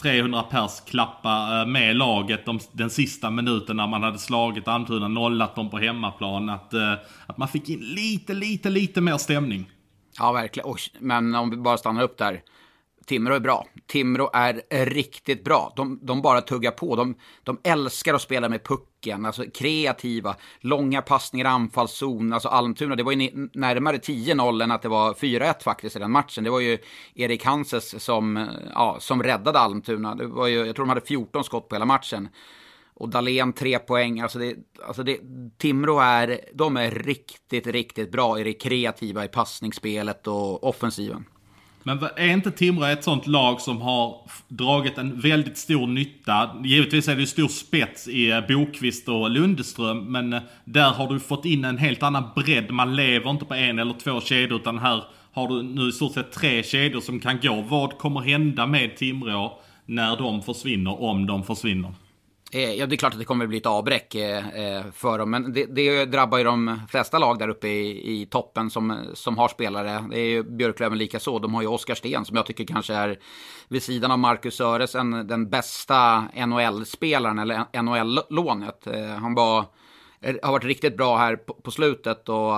300 0.02 0.42
pers 0.42 0.80
klappa 0.80 1.60
eh, 1.60 1.66
med 1.66 1.96
laget 1.96 2.46
de, 2.46 2.60
den 2.72 2.90
sista 2.90 3.30
minuten 3.30 3.76
när 3.76 3.86
man 3.86 4.02
hade 4.02 4.18
slagit 4.18 4.68
Almtuna, 4.68 5.08
nollat 5.08 5.54
dem 5.54 5.70
på 5.70 5.78
hemmaplan. 5.78 6.48
Att, 6.48 6.74
eh, 6.74 6.92
att 7.26 7.38
man 7.38 7.48
fick 7.48 7.68
in 7.68 7.80
lite, 7.80 8.34
lite, 8.34 8.70
lite 8.70 9.00
mer 9.00 9.16
stämning. 9.18 9.70
Ja, 10.18 10.32
verkligen. 10.32 10.74
Men 10.98 11.34
om 11.34 11.50
vi 11.50 11.56
bara 11.56 11.78
stannar 11.78 12.02
upp 12.02 12.18
där. 12.18 12.40
Timrå 13.10 13.34
är 13.34 13.40
bra. 13.40 13.66
Timrå 13.86 14.30
är 14.32 14.84
riktigt 14.84 15.44
bra. 15.44 15.72
De, 15.76 15.98
de 16.02 16.22
bara 16.22 16.40
tuggar 16.40 16.70
på. 16.70 16.96
De, 16.96 17.14
de 17.42 17.58
älskar 17.64 18.14
att 18.14 18.22
spela 18.22 18.48
med 18.48 18.64
pucken, 18.64 19.26
alltså 19.26 19.44
kreativa, 19.54 20.36
långa 20.60 21.02
passningar, 21.02 21.46
anfallszon. 21.46 22.32
Alltså 22.32 22.48
Almtuna, 22.48 22.96
det 22.96 23.02
var 23.02 23.12
ju 23.12 23.48
närmare 23.54 23.96
10-0 23.96 24.62
än 24.62 24.70
att 24.70 24.82
det 24.82 24.88
var 24.88 25.12
4-1 25.12 25.62
faktiskt 25.62 25.96
i 25.96 25.98
den 25.98 26.10
matchen. 26.10 26.44
Det 26.44 26.50
var 26.50 26.60
ju 26.60 26.78
Erik 27.14 27.44
Hanses 27.44 28.04
som, 28.04 28.48
ja, 28.74 28.96
som 29.00 29.22
räddade 29.22 29.58
Almtuna. 29.58 30.14
Det 30.14 30.26
var 30.26 30.46
ju, 30.46 30.66
jag 30.66 30.76
tror 30.76 30.86
de 30.86 30.88
hade 30.88 31.06
14 31.06 31.44
skott 31.44 31.68
på 31.68 31.74
hela 31.74 31.86
matchen. 31.86 32.28
Och 32.94 33.08
Dahlén 33.08 33.52
tre 33.52 33.78
poäng. 33.78 34.20
Alltså, 34.20 34.38
det, 34.38 34.56
alltså 34.86 35.02
det, 35.02 35.20
Timrå 35.58 36.00
är, 36.00 36.40
de 36.54 36.76
är 36.76 36.90
riktigt, 36.90 37.66
riktigt 37.66 38.12
bra 38.12 38.40
i 38.40 38.44
det 38.44 38.52
kreativa, 38.52 39.24
i 39.24 39.28
passningsspelet 39.28 40.26
och 40.26 40.64
offensiven. 40.64 41.24
Men 41.82 41.98
är 42.16 42.28
inte 42.28 42.50
Timrå 42.50 42.84
ett 42.84 43.04
sånt 43.04 43.26
lag 43.26 43.60
som 43.60 43.80
har 43.80 44.16
dragit 44.48 44.98
en 44.98 45.20
väldigt 45.20 45.58
stor 45.58 45.86
nytta? 45.86 46.50
Givetvis 46.64 47.08
är 47.08 47.14
det 47.14 47.20
ju 47.20 47.26
stor 47.26 47.48
spets 47.48 48.08
i 48.08 48.30
eh, 48.30 48.46
Bokvist 48.48 49.08
och 49.08 49.30
Lundström, 49.30 50.12
men 50.12 50.32
eh, 50.32 50.42
där 50.64 50.90
har 50.90 51.08
du 51.08 51.20
fått 51.20 51.44
in 51.44 51.64
en 51.64 51.78
helt 51.78 52.02
annan 52.02 52.24
bredd. 52.34 52.70
Man 52.70 52.96
lever 52.96 53.30
inte 53.30 53.44
på 53.44 53.54
en 53.54 53.78
eller 53.78 53.94
två 53.94 54.20
kedjor, 54.20 54.60
utan 54.60 54.78
här 54.78 55.04
har 55.32 55.48
du 55.48 55.62
nu 55.62 55.88
i 55.88 55.92
stort 55.92 56.14
sett 56.14 56.32
tre 56.32 56.62
kedjor 56.62 57.00
som 57.00 57.20
kan 57.20 57.40
gå. 57.40 57.64
Vad 57.68 57.98
kommer 57.98 58.20
hända 58.20 58.66
med 58.66 58.96
Timrå 58.96 59.58
när 59.86 60.16
de 60.16 60.42
försvinner, 60.42 61.02
om 61.02 61.26
de 61.26 61.44
försvinner? 61.44 61.94
Eh, 62.52 62.72
ja, 62.74 62.86
det 62.86 62.94
är 62.94 62.96
klart 62.96 63.12
att 63.12 63.18
det 63.18 63.24
kommer 63.24 63.46
bli 63.46 63.58
ett 63.58 63.66
avbräck 63.66 64.14
eh, 64.14 64.48
eh, 64.48 64.84
för 64.92 65.18
dem, 65.18 65.30
men 65.30 65.52
det, 65.52 65.66
det, 65.66 66.04
drabbar 66.04 66.38
ju 66.38 66.44
de 66.44 66.80
flesta 66.88 67.18
lag 67.18 67.38
där 67.38 67.48
uppe 67.48 67.68
i, 67.68 68.20
i 68.20 68.26
toppen 68.26 68.70
som, 68.70 68.98
som 69.14 69.38
har 69.38 69.48
spelare. 69.48 70.04
Det 70.10 70.18
är 70.18 70.26
ju 70.26 70.42
Björklöven 70.42 70.98
lika 70.98 71.20
så. 71.20 71.38
De 71.38 71.54
har 71.54 71.62
ju 71.62 71.68
Oskar 71.68 71.94
Sten 71.94 72.24
som 72.24 72.36
jag 72.36 72.46
tycker 72.46 72.64
kanske 72.64 72.94
är 72.94 73.18
vid 73.68 73.82
sidan 73.82 74.10
av 74.10 74.18
Marcus 74.18 74.54
Söresen 74.54 75.26
den 75.26 75.50
bästa 75.50 76.24
NHL-spelaren, 76.46 77.38
eller 77.38 77.82
NHL-lånet. 77.82 78.86
Han 79.20 79.34
var, 79.34 79.64
har 80.42 80.52
varit 80.52 80.64
riktigt 80.64 80.96
bra 80.96 81.16
här 81.16 81.36
på, 81.36 81.54
på 81.54 81.70
slutet 81.70 82.28
och 82.28 82.52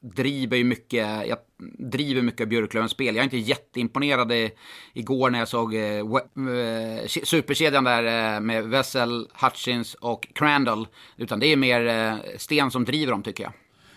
driver 0.00 0.56
ju 0.56 0.64
mycket, 0.64 1.28
jag 1.28 1.38
driver 1.78 2.22
mycket 2.22 2.40
av 2.40 2.46
Björklövens 2.46 2.92
spel. 2.92 3.14
Jag 3.14 3.18
är 3.18 3.24
inte 3.24 3.38
jätteimponerad 3.38 4.32
i, 4.32 4.50
igår 4.92 5.30
när 5.30 5.38
jag 5.38 5.48
såg 5.48 5.74
eh, 5.74 5.82
eh, 5.82 7.06
superkedjan 7.24 7.84
där 7.84 8.34
eh, 8.34 8.40
med 8.40 8.64
Wessel, 8.64 9.28
Hutchins 9.42 9.94
och 9.94 10.28
Crandall. 10.34 10.86
Utan 11.16 11.40
det 11.40 11.46
är 11.46 11.56
mer 11.56 11.86
eh, 11.86 12.16
Sten 12.36 12.70
som 12.70 12.84
driver 12.84 13.12
dem 13.12 13.22
tycker 13.22 13.44
jag. 13.44 13.52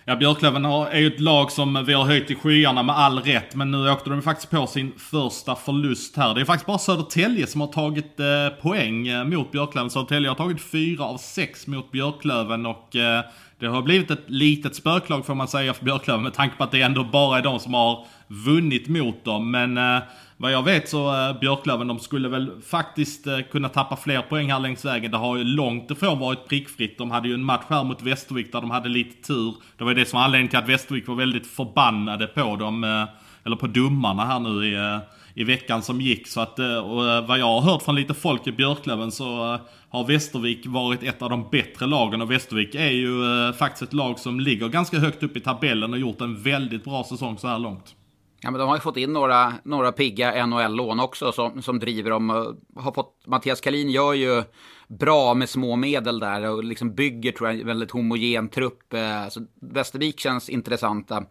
Ja, 0.05 0.15
Björklöven 0.15 0.65
är 0.65 0.99
ju 0.99 1.07
ett 1.07 1.19
lag 1.19 1.51
som 1.51 1.83
vi 1.87 1.93
har 1.93 2.05
höjt 2.05 2.31
i 2.31 2.35
skyarna 2.35 2.83
med 2.83 2.97
all 2.97 3.19
rätt. 3.19 3.55
Men 3.55 3.71
nu 3.71 3.91
åkte 3.91 4.09
de 4.09 4.21
faktiskt 4.21 4.49
på 4.49 4.67
sin 4.67 4.91
första 4.97 5.55
förlust 5.55 6.17
här. 6.17 6.35
Det 6.35 6.41
är 6.41 6.45
faktiskt 6.45 6.65
bara 6.65 6.77
Södertälje 6.77 7.47
som 7.47 7.61
har 7.61 7.67
tagit 7.67 8.19
eh, 8.19 8.61
poäng 8.61 9.07
eh, 9.07 9.23
mot 9.23 9.51
Björklöven. 9.51 9.89
Södertälje 9.89 10.29
har 10.29 10.35
tagit 10.35 10.61
fyra 10.61 11.03
av 11.03 11.17
sex 11.17 11.67
mot 11.67 11.91
Björklöven 11.91 12.65
och 12.65 12.95
eh, 12.95 13.25
det 13.61 13.67
har 13.67 13.81
blivit 13.81 14.11
ett 14.11 14.23
litet 14.27 14.75
spöklag 14.75 15.25
får 15.25 15.35
man 15.35 15.47
säga 15.47 15.73
för 15.73 15.85
Björklöven 15.85 16.23
med 16.23 16.33
tanke 16.33 16.57
på 16.57 16.63
att 16.63 16.71
det 16.71 16.81
ändå 16.81 17.03
bara 17.03 17.37
är 17.37 17.43
de 17.43 17.59
som 17.59 17.73
har 17.73 18.05
vunnit 18.27 18.87
mot 18.87 19.25
dem. 19.25 19.51
Men 19.51 19.77
eh, 19.77 20.03
vad 20.37 20.51
jag 20.51 20.63
vet 20.63 20.89
så 20.89 21.29
eh, 21.29 21.39
Björklöven, 21.39 21.87
de 21.87 21.99
skulle 21.99 22.29
väl 22.29 22.51
faktiskt 22.65 23.27
eh, 23.27 23.39
kunna 23.51 23.69
tappa 23.69 23.95
fler 23.95 24.21
poäng 24.21 24.51
här 24.51 24.59
längs 24.59 24.85
vägen. 24.85 25.11
Det 25.11 25.17
har 25.17 25.37
ju 25.37 25.43
långt 25.43 25.91
ifrån 25.91 26.19
varit 26.19 26.47
prickfritt. 26.47 26.97
De 26.97 27.11
hade 27.11 27.27
ju 27.27 27.33
en 27.33 27.43
match 27.43 27.65
här 27.67 27.83
mot 27.83 28.01
Västervik 28.01 28.51
där 28.51 28.61
de 28.61 28.71
hade 28.71 28.89
lite 28.89 29.27
tur. 29.27 29.55
Det 29.77 29.83
var 29.83 29.91
ju 29.91 29.95
det 29.95 30.05
som 30.05 30.17
var 30.17 30.25
anledningen 30.25 30.49
till 30.49 30.59
att 30.59 30.69
Västervik 30.69 31.07
var 31.07 31.15
väldigt 31.15 31.47
förbannade 31.47 32.27
på 32.27 32.55
dem, 32.55 32.83
eh, 32.83 33.03
eller 33.45 33.55
på 33.55 33.67
domarna 33.67 34.25
här 34.25 34.39
nu 34.39 34.65
i, 34.65 34.75
eh, 34.75 34.97
i 35.33 35.43
veckan 35.43 35.81
som 35.81 36.01
gick. 36.01 36.27
Så 36.27 36.41
att, 36.41 36.59
eh, 36.59 36.77
och 36.77 37.09
eh, 37.09 37.27
vad 37.27 37.39
jag 37.39 37.45
har 37.45 37.61
hört 37.61 37.81
från 37.81 37.95
lite 37.95 38.13
folk 38.13 38.47
i 38.47 38.51
Björklöven 38.51 39.11
så 39.11 39.53
eh, 39.53 39.59
har 39.89 40.07
Västervik 40.07 40.65
varit 40.65 41.03
ett 41.03 41.21
av 41.21 41.29
de 41.29 41.49
bättre 41.51 41.85
lagen 41.85 42.21
och 42.21 42.31
Västervik 42.31 42.75
är 42.75 42.89
ju 42.89 43.13
faktiskt 43.53 43.81
ett 43.81 43.93
lag 43.93 44.19
som 44.19 44.39
ligger 44.39 44.67
ganska 44.69 44.99
högt 44.99 45.23
upp 45.23 45.37
i 45.37 45.39
tabellen 45.39 45.93
och 45.93 45.99
gjort 45.99 46.21
en 46.21 46.41
väldigt 46.43 46.83
bra 46.83 47.03
säsong 47.03 47.37
så 47.37 47.47
här 47.47 47.59
långt. 47.59 47.95
Ja, 48.43 48.51
men 48.51 48.59
de 48.59 48.67
har 48.67 48.75
ju 48.75 48.81
fått 48.81 48.97
in 48.97 49.13
några, 49.13 49.53
några 49.63 49.91
pigga 49.91 50.45
NHL-lån 50.45 50.99
också 50.99 51.31
som, 51.31 51.61
som 51.61 51.79
driver 51.79 52.09
dem. 52.09 52.29
Har 52.75 52.91
fått, 52.91 53.23
Mattias 53.27 53.61
Kalin 53.61 53.89
gör 53.89 54.13
ju 54.13 54.43
bra 54.87 55.33
med 55.33 55.49
små 55.49 55.75
medel 55.75 56.19
där 56.19 56.49
och 56.49 56.63
liksom 56.63 56.95
bygger 56.95 57.31
tror 57.31 57.49
jag 57.49 57.59
en 57.59 57.67
väldigt 57.67 57.91
homogen 57.91 58.49
trupp. 58.49 58.93
Så 59.29 59.45
Västervik 59.61 60.19
känns 60.19 60.49
intressanta. 60.49 61.23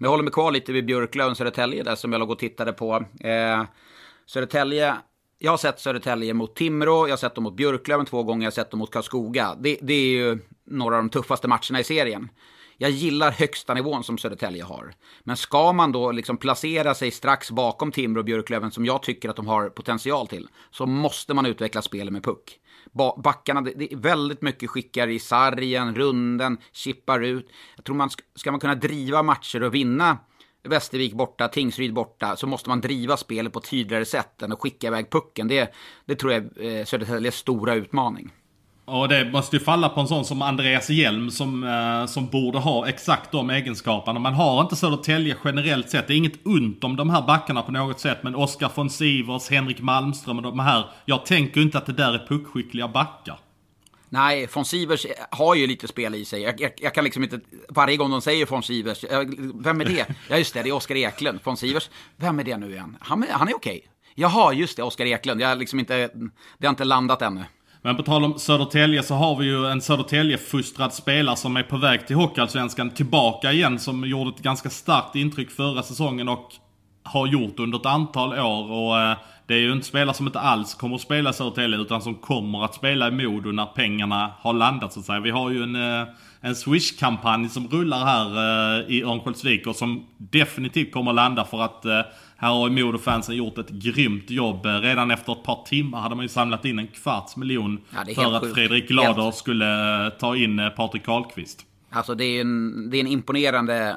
Men 0.00 0.04
jag 0.04 0.10
håller 0.10 0.24
mig 0.24 0.32
kvar 0.32 0.52
lite 0.52 0.72
vid 0.72 0.86
Björklöven, 0.86 1.36
Södertälje 1.36 1.82
där 1.82 1.94
som 1.94 2.12
jag 2.12 2.18
låg 2.18 2.30
och 2.30 2.38
tittade 2.38 2.72
på. 2.72 3.04
Eh, 3.20 3.64
Södertälje 4.26 4.96
jag 5.42 5.52
har 5.52 5.58
sett 5.58 5.80
Södertälje 5.80 6.34
mot 6.34 6.56
Timrå, 6.56 7.08
jag 7.08 7.12
har 7.12 7.16
sett 7.16 7.34
dem 7.34 7.44
mot 7.44 7.56
Björklöven 7.56 8.06
två 8.06 8.22
gånger, 8.22 8.42
jag 8.42 8.50
har 8.50 8.54
sett 8.54 8.70
dem 8.70 8.78
mot 8.78 8.90
Karlskoga. 8.90 9.56
Det, 9.60 9.78
det 9.82 9.94
är 9.94 10.06
ju 10.06 10.38
några 10.64 10.96
av 10.96 11.02
de 11.02 11.10
tuffaste 11.10 11.48
matcherna 11.48 11.80
i 11.80 11.84
serien. 11.84 12.28
Jag 12.76 12.90
gillar 12.90 13.30
högsta 13.30 13.74
nivån 13.74 14.04
som 14.04 14.18
Södertälje 14.18 14.64
har. 14.64 14.94
Men 15.24 15.36
ska 15.36 15.72
man 15.72 15.92
då 15.92 16.12
liksom 16.12 16.36
placera 16.36 16.94
sig 16.94 17.10
strax 17.10 17.50
bakom 17.50 17.92
Timrå 17.92 18.20
och 18.20 18.24
Björklöven, 18.24 18.70
som 18.70 18.86
jag 18.86 19.02
tycker 19.02 19.28
att 19.28 19.36
de 19.36 19.46
har 19.46 19.68
potential 19.68 20.26
till, 20.26 20.48
så 20.70 20.86
måste 20.86 21.34
man 21.34 21.46
utveckla 21.46 21.82
spelet 21.82 22.12
med 22.12 22.24
puck. 22.24 22.58
Backarna, 23.16 23.60
det 23.60 23.92
är 23.92 23.96
väldigt 23.96 24.42
mycket 24.42 24.70
skickar 24.70 25.08
i 25.08 25.18
sargen, 25.18 25.94
runden, 25.94 26.58
chippar 26.72 27.20
ut. 27.20 27.48
Jag 27.76 27.84
tror 27.84 27.96
man 27.96 28.10
ska 28.34 28.50
man 28.50 28.60
kunna 28.60 28.74
driva 28.74 29.22
matcher 29.22 29.62
och 29.62 29.74
vinna 29.74 30.18
Västervik 30.62 31.14
borta, 31.14 31.48
Tingsryd 31.48 31.94
borta, 31.94 32.36
så 32.36 32.46
måste 32.46 32.68
man 32.68 32.80
driva 32.80 33.16
spelet 33.16 33.52
på 33.52 33.58
ett 33.58 33.70
tydligare 33.70 34.04
sätt 34.04 34.42
än 34.42 34.52
att 34.52 34.60
skicka 34.60 34.86
iväg 34.86 35.10
pucken. 35.10 35.48
Det, 35.48 35.74
det 36.04 36.14
tror 36.14 36.32
jag 36.32 36.42
eh, 36.42 36.80
är 36.80 36.84
Södertäljes 36.84 37.34
stora 37.34 37.74
utmaning. 37.74 38.32
Och 38.90 39.08
det 39.08 39.24
måste 39.24 39.56
ju 39.56 39.60
falla 39.62 39.88
på 39.88 40.00
en 40.00 40.08
sån 40.08 40.24
som 40.24 40.42
Andreas 40.42 40.90
Hjelm 40.90 41.30
som, 41.30 41.64
eh, 41.64 42.06
som 42.06 42.26
borde 42.26 42.58
ha 42.58 42.88
exakt 42.88 43.32
de 43.32 43.50
egenskaperna. 43.50 44.20
Man 44.20 44.34
har 44.34 44.60
inte 44.60 44.76
Södertälje 44.76 45.36
generellt 45.44 45.90
sett. 45.90 46.06
Det 46.06 46.14
är 46.14 46.16
inget 46.16 46.46
ont 46.46 46.84
om 46.84 46.96
de 46.96 47.10
här 47.10 47.22
backarna 47.22 47.62
på 47.62 47.72
något 47.72 48.00
sätt. 48.00 48.18
Men 48.22 48.34
Oskar 48.34 48.70
von 48.74 48.90
Sivers, 48.90 49.50
Henrik 49.50 49.80
Malmström 49.80 50.36
och 50.36 50.42
de 50.42 50.58
här. 50.58 50.90
Jag 51.04 51.26
tänker 51.26 51.60
inte 51.60 51.78
att 51.78 51.86
det 51.86 51.92
där 51.92 52.12
är 52.12 52.26
puckskickliga 52.28 52.88
backar. 52.88 53.38
Nej, 54.08 54.48
von 54.54 54.64
Sivers 54.64 55.06
har 55.30 55.54
ju 55.54 55.66
lite 55.66 55.88
spel 55.88 56.14
i 56.14 56.24
sig. 56.24 56.42
Jag, 56.42 56.60
jag, 56.60 56.72
jag, 56.76 56.94
kan 56.94 57.04
liksom 57.04 57.22
inte, 57.22 57.40
varje 57.68 57.96
gång 57.96 58.10
de 58.10 58.20
säger 58.20 58.46
von 58.46 58.62
Sivers, 58.62 59.04
eh, 59.04 59.22
vem 59.54 59.80
är 59.80 59.84
det? 59.84 60.06
Ja 60.28 60.36
just 60.36 60.54
det, 60.54 60.62
det 60.62 60.68
är 60.68 60.74
Oskar 60.74 60.96
Eklund. 60.96 61.38
Von 61.44 61.56
Sivers, 61.56 61.90
vem 62.16 62.38
är 62.38 62.44
det 62.44 62.56
nu 62.56 62.70
igen? 62.70 62.96
Han, 63.00 63.26
han 63.30 63.48
är 63.48 63.56
okej. 63.56 63.76
Okay. 63.76 63.90
Jaha, 64.14 64.52
just 64.52 64.76
det, 64.76 64.82
Oskar 64.82 65.06
Eklund. 65.06 65.40
Jag 65.40 65.58
liksom 65.58 65.78
inte, 65.78 66.10
det 66.58 66.66
har 66.66 66.70
inte 66.70 66.84
landat 66.84 67.22
ännu. 67.22 67.44
Men 67.82 67.96
på 67.96 68.02
tal 68.02 68.24
om 68.24 68.38
Södertälje 68.38 69.02
så 69.02 69.14
har 69.14 69.36
vi 69.36 69.46
ju 69.46 69.66
en 69.66 69.80
Södertälje-fostrad 69.80 70.92
spelare 70.94 71.36
som 71.36 71.56
är 71.56 71.62
på 71.62 71.76
väg 71.76 72.06
till 72.06 72.16
Hockeyallsvenskan 72.16 72.90
tillbaka 72.90 73.52
igen. 73.52 73.78
Som 73.78 74.04
gjorde 74.04 74.30
ett 74.30 74.42
ganska 74.42 74.70
starkt 74.70 75.16
intryck 75.16 75.50
förra 75.50 75.82
säsongen 75.82 76.28
och 76.28 76.52
har 77.02 77.26
gjort 77.26 77.58
under 77.58 77.78
ett 77.78 77.86
antal 77.86 78.32
år. 78.32 78.70
Och 78.70 79.00
eh, 79.00 79.16
det 79.46 79.54
är 79.54 79.58
ju 79.58 79.72
inte 79.72 79.86
spelare 79.86 80.16
som 80.16 80.26
inte 80.26 80.40
alls 80.40 80.74
kommer 80.74 80.94
att 80.94 81.00
spela 81.00 81.30
i 81.30 81.32
Södertälje 81.32 81.78
utan 81.78 82.02
som 82.02 82.14
kommer 82.14 82.64
att 82.64 82.74
spela 82.74 83.08
i 83.08 83.10
Modo 83.10 83.52
när 83.52 83.66
pengarna 83.66 84.32
har 84.38 84.52
landat 84.52 84.92
så 84.92 85.00
att 85.00 85.06
säga. 85.06 85.20
Vi 85.20 85.30
har 85.30 85.50
ju 85.50 85.62
en, 85.62 85.76
eh, 85.76 86.08
en 86.40 86.54
Swish-kampanj 86.54 87.48
som 87.48 87.68
rullar 87.68 88.04
här 88.04 88.26
eh, 88.80 88.90
i 88.90 89.02
Örnsköldsvik 89.02 89.66
och 89.66 89.76
som 89.76 90.06
definitivt 90.16 90.92
kommer 90.92 91.10
att 91.10 91.14
landa 91.14 91.44
för 91.44 91.62
att 91.62 91.86
här 92.40 92.48
har 92.48 92.68
ju 92.68 92.74
Modo-fansen 92.74 93.36
gjort 93.36 93.58
ett 93.58 93.70
grymt 93.70 94.30
jobb. 94.30 94.66
Redan 94.66 95.10
efter 95.10 95.32
ett 95.32 95.42
par 95.42 95.64
timmar 95.64 96.00
hade 96.00 96.14
man 96.14 96.24
ju 96.24 96.28
samlat 96.28 96.64
in 96.64 96.78
en 96.78 96.86
kvarts 96.86 97.36
miljon 97.36 97.80
ja, 97.90 98.14
för 98.14 98.34
att 98.34 98.54
Fredrik 98.54 98.88
Glader 98.88 99.22
helt... 99.22 99.36
skulle 99.36 99.66
ta 100.18 100.36
in 100.36 100.70
Patrik 100.76 101.04
Karlqvist. 101.04 101.66
Alltså 101.90 102.14
det 102.14 102.24
är 102.24 102.40
en, 102.40 102.90
det 102.90 102.96
är 102.96 103.00
en 103.00 103.06
imponerande 103.06 103.96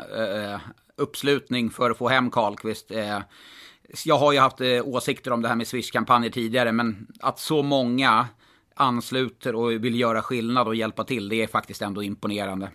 uh, 0.53 0.59
uppslutning 0.97 1.69
för 1.69 1.91
att 1.91 1.97
få 1.97 2.09
hem 2.09 2.31
Karlqvist. 2.31 2.91
Uh, 2.91 3.19
jag 4.05 4.17
har 4.17 4.31
ju 4.31 4.39
haft 4.39 4.61
uh, 4.61 4.87
åsikter 4.87 5.31
om 5.31 5.41
det 5.41 5.47
här 5.47 5.55
med 5.55 5.67
Swish-kampanjer 5.67 6.29
tidigare, 6.29 6.71
men 6.71 7.07
att 7.19 7.39
så 7.39 7.63
många 7.63 8.27
ansluter 8.75 9.55
och 9.55 9.71
vill 9.71 9.99
göra 9.99 10.21
skillnad 10.21 10.67
och 10.67 10.75
hjälpa 10.75 11.03
till, 11.03 11.29
det 11.29 11.43
är 11.43 11.47
faktiskt 11.47 11.81
ändå 11.81 12.03
imponerande. 12.03 12.69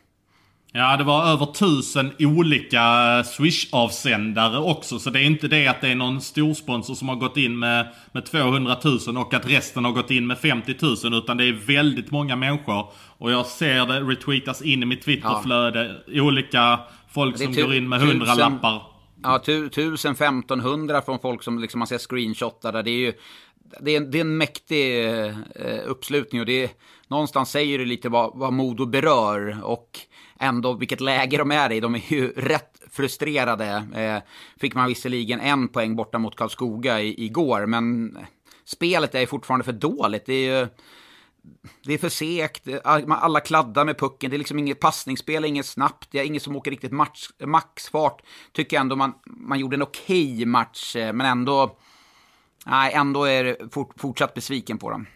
Ja, 0.73 0.97
det 0.97 1.05
var 1.05 1.27
över 1.27 1.47
tusen 1.47 2.13
olika 2.19 2.81
Swish-avsändare 3.25 4.59
också. 4.59 4.99
Så 4.99 5.11
det 5.11 5.21
är 5.21 5.25
inte 5.25 5.49
det 5.49 5.67
att 5.67 5.81
det 5.81 5.89
är 5.89 5.95
någon 5.95 6.21
storsponsor 6.21 6.95
som 6.95 7.09
har 7.09 7.17
gått 7.17 7.37
in 7.37 7.59
med, 7.59 7.89
med 8.13 8.27
200 8.27 8.77
000 9.07 9.17
och 9.17 9.35
att 9.35 9.51
resten 9.51 9.85
har 9.85 9.93
gått 9.93 10.11
in 10.11 10.27
med 10.27 10.39
50 10.39 10.75
000. 11.05 11.15
Utan 11.15 11.37
det 11.37 11.45
är 11.45 11.53
väldigt 11.53 12.11
många 12.11 12.37
människor. 12.37 12.93
Och 13.19 13.33
jag 13.33 13.47
ser 13.47 13.87
det 13.87 14.01
retweetas 14.01 14.63
in 14.63 14.83
i 14.83 14.87
mitt 14.87 15.03
Twitterflöde. 15.03 15.97
Ja. 16.07 16.23
Olika 16.23 16.81
folk 17.11 17.39
som 17.39 17.55
går 17.55 17.75
in 17.75 17.89
med 17.89 18.03
100 18.03 18.35
lappar. 18.35 18.83
Ja, 19.23 19.37
1000, 19.37 20.13
1500 20.13 21.03
från 21.03 21.19
folk 21.19 21.43
som 21.43 21.59
liksom 21.59 21.79
man 21.79 21.89
ser 21.89 21.99
screenshotade. 21.99 22.83
Det 22.83 22.91
är 22.91 22.99
ju 22.99 23.13
det 23.81 23.91
är, 23.91 23.97
en, 23.97 24.11
det 24.11 24.19
är 24.19 24.21
en 24.21 24.37
mäktig 24.37 25.07
eh, 25.07 25.37
uppslutning 25.87 26.41
och 26.41 26.47
det 26.47 26.65
är, 26.65 26.71
någonstans 27.09 27.51
säger 27.51 27.79
det 27.79 27.85
lite 27.85 28.09
vad, 28.09 28.39
vad 28.39 28.53
Modo 28.53 28.87
berör. 28.87 29.61
Och 29.63 30.01
ändå 30.39 30.73
vilket 30.73 31.01
läge 31.01 31.37
de 31.37 31.51
är 31.51 31.73
i. 31.73 31.81
De 31.81 31.95
är 31.95 32.13
ju 32.13 32.33
rätt 32.37 32.83
frustrerade. 32.91 33.87
Eh, 33.95 34.31
fick 34.61 34.75
man 34.75 34.89
visserligen 34.89 35.41
en 35.41 35.69
poäng 35.69 35.97
borta 35.97 36.19
mot 36.19 36.37
Karlskoga 36.37 37.01
i, 37.01 37.25
igår, 37.25 37.67
men 37.67 38.19
spelet 38.65 39.15
är 39.15 39.27
fortfarande 39.27 39.65
för 39.65 39.73
dåligt. 39.73 40.27
Det 40.27 40.35
är 40.35 40.61
ju... 40.61 40.69
Det 41.85 41.95
är 41.95 41.99
för 41.99 42.09
segt, 42.09 42.69
eh, 42.69 42.79
alla 42.85 43.41
kladdar 43.41 43.85
med 43.85 43.99
pucken, 43.99 44.31
det 44.31 44.37
är 44.37 44.39
liksom 44.39 44.59
inget 44.59 44.81
passningsspel, 44.81 45.45
inget 45.45 45.67
snabbt, 45.67 46.09
det 46.11 46.19
är 46.19 46.25
inget 46.25 46.43
som 46.43 46.57
åker 46.57 46.71
riktigt 46.71 46.93
match, 46.93 47.29
maxfart. 47.45 48.23
Tycker 48.53 48.79
ändå 48.81 48.97
man, 48.97 49.15
man 49.27 49.59
gjorde 49.59 49.77
en 49.77 49.83
okej 49.83 50.35
okay 50.35 50.47
match, 50.47 50.97
eh, 50.97 51.13
men 51.13 51.27
ändå, 51.27 51.79
nej, 52.69 52.93
ändå 52.93 53.25
är 53.25 53.71
fort, 53.71 53.91
fortsatt 53.97 54.35
besviken 54.35 54.79
på 54.79 54.91
dem. 54.91 55.07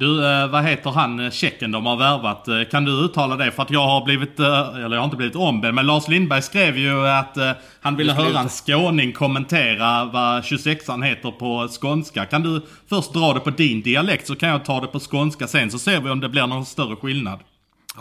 Du, 0.00 0.26
eh, 0.26 0.48
vad 0.48 0.64
heter 0.64 0.90
han 0.90 1.20
eh, 1.20 1.30
tjecken 1.30 1.70
de 1.70 1.86
har 1.86 1.96
värvat? 1.96 2.48
Eh, 2.48 2.62
kan 2.70 2.84
du 2.84 3.04
uttala 3.04 3.36
det? 3.36 3.50
För 3.50 3.62
att 3.62 3.70
jag 3.70 3.86
har 3.86 4.04
blivit, 4.04 4.40
eller 4.40 4.90
jag 4.90 4.98
har 4.98 5.04
inte 5.04 5.16
blivit 5.16 5.36
ombedd, 5.36 5.74
men 5.74 5.86
Lars 5.86 6.08
Lindberg 6.08 6.42
skrev 6.42 6.78
ju 6.78 7.08
att 7.08 7.36
han 7.80 7.96
ville 7.96 8.12
höra 8.12 8.40
en 8.40 8.48
skåning 8.48 9.12
kommentera 9.12 10.04
vad 10.04 10.42
26an 10.42 11.04
heter 11.04 11.30
på 11.30 11.68
skånska. 11.80 12.24
Kan 12.24 12.42
du 12.42 12.62
först 12.88 13.12
dra 13.12 13.32
det 13.32 13.40
på 13.40 13.50
din 13.50 13.82
dialekt 13.82 14.26
så 14.26 14.36
kan 14.36 14.48
jag 14.48 14.64
ta 14.64 14.80
det 14.80 14.86
på 14.86 15.00
skånska 15.00 15.46
sen 15.46 15.70
så 15.70 15.78
ser 15.78 16.00
vi 16.00 16.10
om 16.10 16.20
det 16.20 16.28
blir 16.28 16.46
någon 16.46 16.66
större 16.66 16.96
skillnad. 16.96 17.40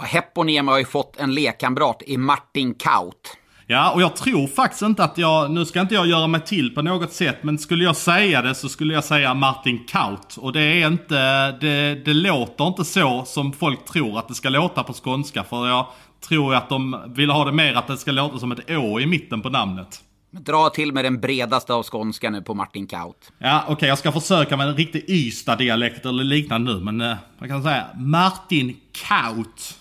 Heponiemi 0.04 0.72
har 0.72 0.80
ju 0.80 0.86
fått 0.86 1.18
en 1.18 1.34
lekkamrat 1.34 2.04
i 2.06 2.18
Martin 2.18 2.74
Kaut. 2.74 3.39
Ja, 3.72 3.92
och 3.92 4.02
jag 4.02 4.16
tror 4.16 4.48
faktiskt 4.48 4.82
inte 4.82 5.04
att 5.04 5.18
jag, 5.18 5.52
nu 5.52 5.66
ska 5.66 5.82
inte 5.82 5.96
jag 5.96 6.08
göra 6.08 6.28
mig 6.28 6.42
till 6.42 6.76
på 6.76 6.82
något 6.82 7.14
sätt, 7.14 7.44
men 7.44 7.58
skulle 7.58 7.84
jag 7.84 7.96
säga 7.96 8.42
det 8.42 8.56
så 8.56 8.70
skulle 8.70 8.94
jag 8.94 9.04
säga 9.04 9.34
Martin 9.34 9.86
Kaut. 9.88 10.38
Och 10.38 10.54
det 10.54 10.62
är 10.62 10.88
inte, 10.88 11.52
det, 11.52 12.06
det 12.06 12.14
låter 12.14 12.68
inte 12.68 12.86
så 12.86 13.24
som 13.26 13.54
folk 13.54 13.86
tror 13.86 14.20
att 14.20 14.28
det 14.28 14.36
ska 14.36 14.50
låta 14.50 14.84
på 14.84 14.94
skånska. 14.94 15.44
För 15.44 15.68
jag 15.68 15.86
tror 16.28 16.56
att 16.56 16.70
de 16.70 17.02
vill 17.08 17.30
ha 17.30 17.46
det 17.46 17.52
mer 17.52 17.74
att 17.74 17.88
det 17.88 17.98
ska 17.98 18.12
låta 18.12 18.40
som 18.40 18.52
ett 18.52 18.70
å 18.70 19.00
i 19.00 19.06
mitten 19.06 19.42
på 19.42 19.50
namnet. 19.50 20.02
Dra 20.32 20.70
till 20.70 20.94
med 20.94 21.06
den 21.06 21.20
bredaste 21.20 21.74
av 21.74 21.84
skånska 21.84 22.30
nu 22.30 22.42
på 22.42 22.54
Martin 22.54 22.88
Kaut. 22.88 23.32
Ja, 23.38 23.62
okej, 23.64 23.74
okay, 23.74 23.90
jag 23.90 23.98
ska 23.98 24.12
försöka 24.12 24.58
med 24.58 24.68
en 24.68 24.76
riktig 24.76 25.10
Ystad-dialekt 25.10 26.06
eller 26.06 26.24
liknande 26.24 26.74
nu, 26.74 26.80
men 26.80 27.02
eh, 27.02 27.18
man 27.40 27.50
kan 27.50 27.64
säga 27.64 27.86
Martin 27.96 28.78
Kaut. 29.08 29.79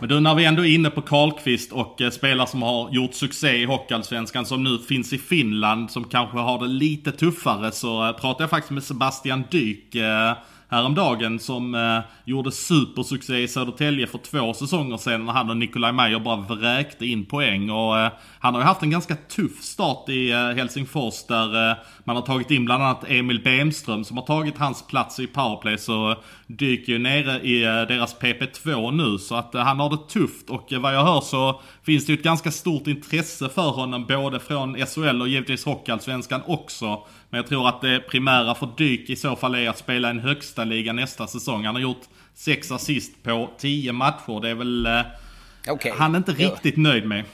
Men 0.00 0.08
du, 0.08 0.20
när 0.20 0.34
vi 0.34 0.44
ändå 0.44 0.64
är 0.64 0.74
inne 0.74 0.90
på 0.90 1.02
Karlqvist 1.02 1.72
och 1.72 2.00
eh, 2.00 2.10
spelare 2.10 2.46
som 2.46 2.62
har 2.62 2.90
gjort 2.90 3.14
succé 3.14 3.56
i 3.56 3.64
Hockeyallsvenskan 3.64 4.46
som 4.46 4.64
nu 4.64 4.78
finns 4.78 5.12
i 5.12 5.18
Finland 5.18 5.90
som 5.90 6.04
kanske 6.04 6.38
har 6.38 6.58
det 6.58 6.66
lite 6.66 7.12
tuffare 7.12 7.72
så 7.72 8.08
eh, 8.08 8.12
pratar 8.12 8.42
jag 8.42 8.50
faktiskt 8.50 8.70
med 8.70 8.82
Sebastian 8.82 9.44
Dyk 9.50 9.94
eh, 9.94 10.32
häromdagen 10.70 11.38
som 11.38 11.74
eh, 11.74 11.98
gjorde 12.24 12.52
supersuccé 12.52 13.42
i 13.42 13.48
Södertälje 13.48 14.06
för 14.06 14.18
två 14.18 14.54
säsonger 14.54 14.96
sedan 14.96 15.24
när 15.24 15.32
han 15.32 15.50
och 15.50 15.56
Nikolaj 15.56 15.92
Meyer 15.92 16.18
bara 16.18 16.36
vräkte 16.36 17.06
in 17.06 17.26
poäng. 17.26 17.70
Och 17.70 17.98
eh, 17.98 18.12
han 18.38 18.54
har 18.54 18.60
ju 18.60 18.66
haft 18.66 18.82
en 18.82 18.90
ganska 18.90 19.16
tuff 19.16 19.62
start 19.62 20.08
i 20.08 20.30
eh, 20.30 20.38
Helsingfors 20.38 21.26
där 21.26 21.70
eh, 21.70 21.76
man 22.04 22.16
har 22.16 22.22
tagit 22.22 22.50
in 22.50 22.64
bland 22.64 22.82
annat 22.82 23.04
Emil 23.08 23.42
Bemström 23.42 24.04
som 24.04 24.16
har 24.16 24.24
tagit 24.24 24.58
hans 24.58 24.86
plats 24.86 25.20
i 25.20 25.26
powerplay. 25.26 25.78
Så 25.78 26.16
dyker 26.46 26.92
ju 26.92 26.98
nere 26.98 27.40
i 27.40 27.64
eh, 27.64 27.68
deras 27.68 28.16
PP2 28.20 28.90
nu. 28.90 29.18
Så 29.18 29.34
att 29.34 29.54
eh, 29.54 29.62
han 29.62 29.80
har 29.80 29.90
det 29.90 30.08
tufft 30.08 30.50
och 30.50 30.72
eh, 30.72 30.80
vad 30.80 30.94
jag 30.94 31.04
hör 31.04 31.20
så 31.20 31.60
finns 31.82 32.06
det 32.06 32.12
ju 32.12 32.18
ett 32.18 32.24
ganska 32.24 32.50
stort 32.50 32.86
intresse 32.86 33.48
för 33.48 33.70
honom 33.70 34.06
både 34.06 34.40
från 34.40 34.86
SHL 34.86 35.20
och 35.22 35.28
givetvis 35.28 35.64
Hockeyallsvenskan 35.64 36.40
också. 36.46 37.06
Men 37.30 37.38
jag 37.38 37.46
tror 37.46 37.68
att 37.68 37.80
det 37.80 38.00
primära 38.00 38.54
för 38.54 38.68
Dyk 38.76 39.10
i 39.10 39.16
så 39.16 39.36
fall 39.36 39.54
är 39.54 39.68
att 39.68 39.78
spela 39.78 40.10
en 40.10 40.18
högsta 40.18 40.64
liga 40.64 40.92
nästa 40.92 41.26
säsong. 41.26 41.64
Han 41.64 41.74
har 41.74 41.82
gjort 41.82 42.02
sex 42.34 42.70
assist 42.72 43.22
på 43.22 43.50
tio 43.58 43.92
matcher. 43.92 44.40
Det 44.40 44.48
är 44.48 44.54
väl 44.54 44.86
eh, 44.86 45.72
okay. 45.72 45.92
han 45.98 46.14
är 46.14 46.18
inte 46.18 46.32
riktigt 46.32 46.76
ja. 46.76 46.82
nöjd 46.82 47.06
med. 47.06 47.24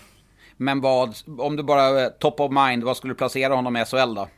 Men 0.57 0.81
vad, 0.81 1.17
om 1.39 1.57
du 1.57 1.63
bara 1.63 2.05
eh, 2.05 2.09
top 2.09 2.41
of 2.41 2.53
mind, 2.53 2.85
vad 2.85 2.97
skulle 2.97 3.13
du 3.13 3.19
placera 3.19 3.55
honom 3.55 3.77
i 3.77 3.85
SHL 3.85 4.15
då? 4.15 4.29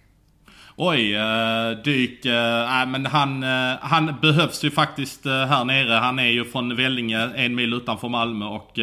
Oj, 0.77 1.15
eh, 1.15 1.71
Dyk, 1.85 2.25
äh, 2.25 2.87
men 2.87 3.07
han, 3.07 3.43
äh, 3.43 3.77
han 3.81 4.15
behövs 4.23 4.65
ju 4.65 4.71
faktiskt 4.71 5.27
äh, 5.27 5.33
här 5.33 5.65
nere. 5.65 5.93
Han 5.93 6.19
är 6.19 6.31
ju 6.31 6.45
från 6.45 6.77
Vellinge, 6.77 7.31
en 7.37 7.55
mil 7.55 7.75
utanför 7.75 8.09
Malmö 8.09 8.47
och 8.47 8.79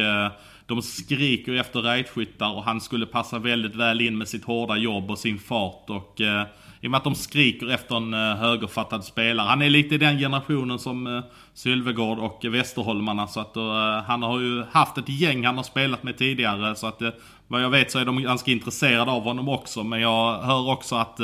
de 0.66 0.82
skriker 0.82 1.52
ju 1.52 1.58
efter 1.58 1.80
rajtskyttar 1.80 2.52
och 2.52 2.64
han 2.64 2.80
skulle 2.80 3.06
passa 3.06 3.38
väldigt 3.38 3.74
väl 3.74 4.00
in 4.00 4.18
med 4.18 4.28
sitt 4.28 4.44
hårda 4.44 4.76
jobb 4.76 5.10
och 5.10 5.18
sin 5.18 5.38
fart 5.38 5.90
och 5.90 6.20
uh, 6.20 6.42
i 6.86 6.88
och 6.88 6.90
med 6.90 6.98
att 6.98 7.04
de 7.04 7.14
skriker 7.14 7.70
efter 7.70 7.96
en 7.96 8.14
eh, 8.14 8.36
högerfattad 8.36 9.04
spelare. 9.04 9.46
Han 9.46 9.62
är 9.62 9.70
lite 9.70 9.94
i 9.94 9.98
den 9.98 10.18
generationen 10.18 10.78
som 10.78 11.06
eh, 11.06 11.22
Sylvegård 11.54 12.18
och 12.18 12.44
Västerholmarna 12.44 13.26
så 13.26 13.40
att 13.40 13.56
eh, 13.56 14.02
han 14.06 14.22
har 14.22 14.40
ju 14.40 14.64
haft 14.70 14.98
ett 14.98 15.08
gäng 15.08 15.46
han 15.46 15.56
har 15.56 15.64
spelat 15.64 16.02
med 16.02 16.18
tidigare 16.18 16.76
så 16.76 16.86
att 16.86 17.02
vad 17.48 17.62
jag 17.62 17.70
vet 17.70 17.90
så 17.90 17.98
är 17.98 18.04
de 18.04 18.22
ganska 18.22 18.50
intresserade 18.50 19.10
av 19.10 19.22
honom 19.22 19.48
också 19.48 19.84
men 19.84 20.00
jag 20.00 20.38
hör 20.38 20.70
också 20.70 20.96
att 20.96 21.20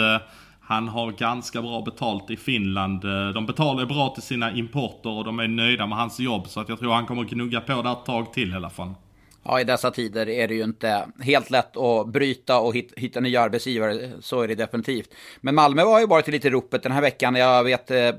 han 0.60 0.88
har 0.88 1.10
ganska 1.10 1.62
bra 1.62 1.82
betalt 1.82 2.30
i 2.30 2.36
Finland. 2.36 3.00
De 3.34 3.46
betalar 3.46 3.86
bra 3.86 4.08
till 4.08 4.22
sina 4.22 4.52
importer 4.52 5.10
och 5.10 5.24
de 5.24 5.38
är 5.38 5.48
nöjda 5.48 5.86
med 5.86 5.98
hans 5.98 6.20
jobb. 6.20 6.48
Så 6.48 6.60
att 6.60 6.68
jag 6.68 6.78
tror 6.78 6.92
han 6.92 7.06
kommer 7.06 7.24
gnugga 7.24 7.60
på 7.60 7.82
där 7.82 7.92
ett 7.92 8.04
tag 8.04 8.32
till 8.32 8.52
i 8.52 8.56
alla 8.56 8.70
fall. 8.70 8.94
Ja, 9.44 9.60
i 9.60 9.64
dessa 9.64 9.90
tider 9.90 10.28
är 10.28 10.48
det 10.48 10.54
ju 10.54 10.64
inte 10.64 11.06
helt 11.20 11.50
lätt 11.50 11.76
att 11.76 12.08
bryta 12.08 12.58
och 12.58 12.74
hitta 12.96 13.20
nya 13.20 13.40
arbetsgivare. 13.40 14.10
Så 14.20 14.40
är 14.40 14.48
det 14.48 14.54
definitivt. 14.54 15.14
Men 15.40 15.54
Malmö 15.54 15.82
har 15.82 16.00
ju 16.00 16.06
varit 16.06 16.28
lite 16.28 16.48
i 16.48 16.50
ropet 16.50 16.82
den 16.82 16.92
här 16.92 17.00
veckan. 17.00 17.34
Jag 17.34 17.64
vet 17.64 17.90
eh, 17.90 18.10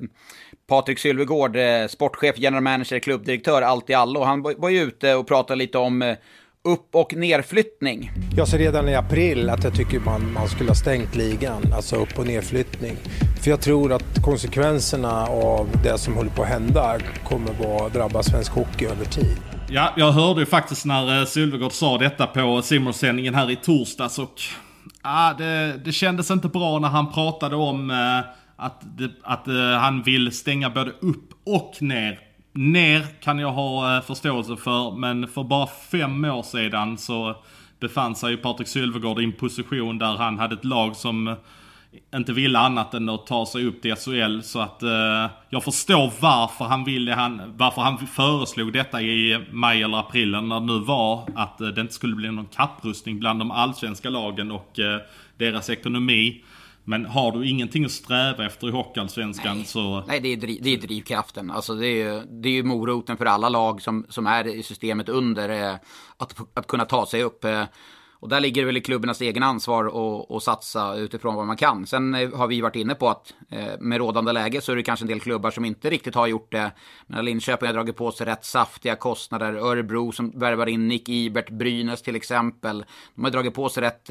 Patrik 0.67 0.99
Sylvegård, 0.99 1.55
eh, 1.55 1.87
sportchef, 1.87 2.37
general 2.37 2.63
manager, 2.63 2.99
klubbdirektör, 2.99 3.61
allt 3.61 3.89
i 3.89 3.93
allo. 3.93 4.23
Han 4.23 4.41
var 4.41 4.69
ju 4.69 4.81
ute 4.81 5.15
och 5.15 5.27
pratade 5.27 5.57
lite 5.57 5.77
om 5.77 6.01
eh, 6.01 6.15
upp 6.63 6.95
och 6.95 7.15
nerflyttning. 7.15 8.11
Jag 8.37 8.47
sa 8.47 8.57
redan 8.57 8.89
i 8.89 8.95
april 8.95 9.49
att 9.49 9.63
jag 9.63 9.75
tycker 9.75 9.99
man, 9.99 10.33
man 10.33 10.47
skulle 10.47 10.69
ha 10.69 10.75
stängt 10.75 11.15
ligan, 11.15 11.73
alltså 11.73 11.95
upp 11.95 12.19
och 12.19 12.27
nerflyttning. 12.27 12.95
För 13.43 13.49
jag 13.49 13.61
tror 13.61 13.93
att 13.93 14.23
konsekvenserna 14.23 15.27
av 15.27 15.69
det 15.83 15.97
som 15.97 16.13
håller 16.13 16.29
på 16.29 16.41
att 16.41 16.47
hända 16.47 16.99
kommer 17.23 17.85
att 17.85 17.93
drabba 17.93 18.23
svensk 18.23 18.51
hockey 18.51 18.85
över 18.85 19.05
tid. 19.05 19.52
Ja, 19.69 19.93
jag 19.97 20.11
hörde 20.11 20.39
ju 20.39 20.45
faktiskt 20.45 20.85
när 20.85 21.19
eh, 21.19 21.25
Sylvegård 21.25 21.71
sa 21.71 21.97
detta 21.97 22.27
på 22.27 22.61
Simon-sändningen 22.61 23.35
här 23.35 23.51
i 23.51 23.55
torsdags 23.55 24.19
och 24.19 24.41
ah, 25.01 25.33
det, 25.33 25.81
det 25.85 25.91
kändes 25.91 26.31
inte 26.31 26.47
bra 26.47 26.79
när 26.79 26.87
han 26.87 27.11
pratade 27.11 27.55
om 27.55 27.91
eh, 27.91 28.19
att, 28.55 28.81
det, 28.97 29.11
att 29.23 29.47
eh, 29.47 29.55
han 29.55 30.03
vill 30.03 30.31
stänga 30.31 30.69
både 30.69 30.91
upp 30.91 31.29
och 31.45 31.77
ner. 31.79 32.19
Ner 32.53 33.05
kan 33.21 33.39
jag 33.39 33.51
ha 33.51 33.95
eh, 33.95 34.01
förståelse 34.03 34.55
för, 34.55 34.91
men 34.91 35.27
för 35.27 35.43
bara 35.43 35.67
fem 35.91 36.25
år 36.25 36.43
sedan 36.43 36.97
så 36.97 37.35
befann 37.79 38.15
sig 38.15 38.31
ju 38.31 38.37
Patrik 38.37 38.67
Sylvegård 38.67 39.21
i 39.21 39.23
en 39.23 39.33
position 39.33 39.97
där 39.97 40.15
han 40.17 40.39
hade 40.39 40.55
ett 40.55 40.65
lag 40.65 40.95
som 40.95 41.27
eh, 41.27 41.35
inte 42.15 42.33
ville 42.33 42.59
annat 42.59 42.93
än 42.93 43.09
att 43.09 43.27
ta 43.27 43.45
sig 43.45 43.65
upp 43.65 43.81
till 43.81 43.95
SHL. 43.95 44.41
Så 44.41 44.59
att 44.59 44.83
eh, 44.83 45.29
jag 45.49 45.63
förstår 45.63 46.11
varför 46.19 46.65
han 46.65 46.83
ville, 46.83 47.13
han, 47.13 47.41
varför 47.57 47.81
han 47.81 48.07
föreslog 48.07 48.73
detta 48.73 49.01
i 49.01 49.45
maj 49.51 49.83
eller 49.83 49.97
april 49.97 50.31
när 50.31 50.59
det 50.59 50.65
nu 50.65 50.79
var. 50.79 51.29
Att 51.35 51.61
eh, 51.61 51.67
det 51.67 51.81
inte 51.81 51.93
skulle 51.93 52.15
bli 52.15 52.31
någon 52.31 52.45
kapprustning 52.45 53.19
bland 53.19 53.39
de 53.39 53.51
allsvenska 53.51 54.09
lagen 54.09 54.51
och 54.51 54.79
eh, 54.79 54.99
deras 55.37 55.69
ekonomi. 55.69 56.43
Men 56.85 57.05
har 57.05 57.31
du 57.31 57.49
ingenting 57.49 57.85
att 57.85 57.91
sträva 57.91 58.45
efter 58.45 58.67
i 58.67 58.71
Hockeyallsvenskan 58.71 59.65
så... 59.65 60.03
Nej, 60.07 60.19
det 60.19 60.33
är, 60.33 60.37
driv, 60.37 60.59
det 60.63 60.73
är 60.73 60.77
drivkraften. 60.77 61.51
Alltså 61.51 61.75
det 61.75 61.87
är 61.87 62.13
ju 62.13 62.21
det 62.41 62.49
är 62.49 62.63
moroten 62.63 63.17
för 63.17 63.25
alla 63.25 63.49
lag 63.49 63.81
som, 63.81 64.05
som 64.09 64.27
är 64.27 64.47
i 64.47 64.63
systemet 64.63 65.09
under 65.09 65.49
eh, 65.49 65.75
att, 66.17 66.35
att 66.53 66.67
kunna 66.67 66.85
ta 66.85 67.05
sig 67.05 67.23
upp. 67.23 67.45
Eh, 67.45 67.63
och 68.23 68.29
där 68.29 68.39
ligger 68.39 68.61
det 68.61 68.65
väl 68.65 68.77
i 68.77 68.81
klubbarnas 68.81 69.21
egen 69.21 69.43
ansvar 69.43 69.85
att 70.37 70.43
satsa 70.43 70.95
utifrån 70.95 71.35
vad 71.35 71.47
man 71.47 71.57
kan. 71.57 71.87
Sen 71.87 72.15
eh, 72.15 72.35
har 72.35 72.47
vi 72.47 72.61
varit 72.61 72.75
inne 72.75 72.95
på 72.95 73.09
att 73.09 73.33
med 73.79 73.97
rådande 73.97 74.31
läge 74.31 74.61
så 74.61 74.71
är 74.71 74.75
det 74.75 74.83
kanske 74.83 75.03
en 75.03 75.07
del 75.07 75.19
klubbar 75.19 75.51
som 75.51 75.65
inte 75.65 75.89
riktigt 75.89 76.15
har 76.15 76.27
gjort 76.27 76.51
det. 76.51 76.71
Men 77.07 77.25
Linköping 77.25 77.67
har 77.67 77.73
dragit 77.73 77.97
på 77.97 78.11
sig 78.11 78.25
rätt 78.25 78.45
saftiga 78.45 78.95
kostnader. 78.95 79.53
Örebro 79.53 80.11
som 80.11 80.39
värvar 80.39 80.67
in 80.67 80.87
Nick 80.87 81.09
Ibert, 81.09 81.49
Brynäs 81.49 82.01
till 82.01 82.15
exempel. 82.15 82.85
De 83.15 83.23
har 83.23 83.31
dragit 83.31 83.53
på 83.53 83.69
sig 83.69 83.83
rätt 83.83 84.09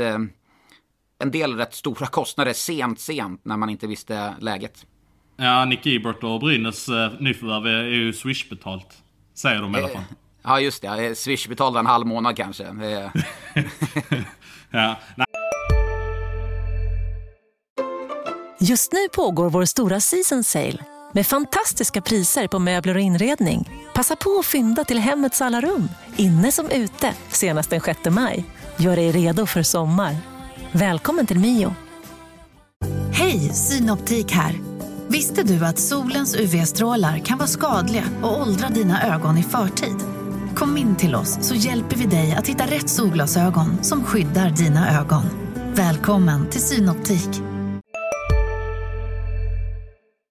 en 1.19 1.31
del 1.31 1.57
rätt 1.57 1.75
stora 1.75 2.07
kostnader 2.07 2.53
sent, 2.53 3.01
sent 3.01 3.45
när 3.45 3.57
man 3.57 3.71
inte 3.71 3.87
visste 3.87 4.35
läget. 4.41 4.87
Ja, 5.37 5.65
Nick 5.65 5.87
Ebert 5.87 6.25
och 6.25 6.41
Brynäs 6.41 6.89
eh, 6.89 7.13
nyförvärv 7.21 7.67
är 7.67 7.85
ju 7.85 8.13
Swish-betalt. 8.13 9.03
Säger 9.35 9.63
de 9.63 9.75
i 9.75 9.79
alla 9.79 9.89
fall. 9.89 10.03
Ja, 10.45 10.61
just 10.61 10.83
det. 10.83 11.19
Swish 11.19 11.49
betalade 11.49 11.79
en 11.79 11.87
halv 11.87 12.07
månad 12.07 12.37
kanske. 12.37 12.67
ja. 14.71 14.97
Just 18.61 18.93
nu 18.93 19.09
pågår 19.15 19.51
vår 19.51 19.65
stora 19.65 20.01
season 20.01 20.45
sale 20.45 20.79
med 21.13 21.27
fantastiska 21.27 22.01
priser 22.01 22.49
på 22.49 22.59
möbler 22.59 22.95
och 22.95 23.01
inredning. 23.01 23.71
Passa 23.95 24.17
på 24.17 24.39
att 24.39 24.47
fynda 24.47 24.85
till 24.85 24.99
hemmets 24.99 25.41
alla 25.41 25.61
rum, 25.61 25.89
inne 26.17 26.53
som 26.53 26.71
ute, 26.71 27.15
senast 27.29 27.71
den 27.71 27.81
6 27.81 28.01
maj. 28.11 28.45
Gör 28.77 28.97
dig 28.97 29.13
redo 29.13 29.47
för 29.47 29.63
sommar. 29.63 30.17
Välkommen 30.73 31.27
till 31.27 31.39
Mio. 31.39 31.75
Hej, 33.13 33.39
Synoptik 33.39 34.33
här. 34.33 34.55
Visste 35.09 35.43
du 35.43 35.65
att 35.65 35.79
solens 35.79 36.37
UV-strålar 36.37 37.19
kan 37.19 37.39
vara 37.39 37.49
skadliga 37.49 38.05
och 38.23 38.41
åldra 38.41 38.69
dina 38.69 39.15
ögon 39.15 39.39
i 39.39 39.43
förtid? 39.43 40.22
Kom 40.63 40.77
in 40.77 40.97
till 40.97 41.15
oss 41.15 41.49
så 41.49 41.55
hjälper 41.55 41.97
vi 41.97 42.07
dig 42.07 42.33
att 42.33 42.49
hitta 42.49 42.65
rätt 42.65 42.89
solglasögon 42.89 43.85
som 43.85 44.05
skyddar 44.05 44.51
dina 44.51 45.01
ögon. 45.01 45.23
Välkommen 45.75 46.51
till 46.51 46.61
Synoptik. 46.61 47.29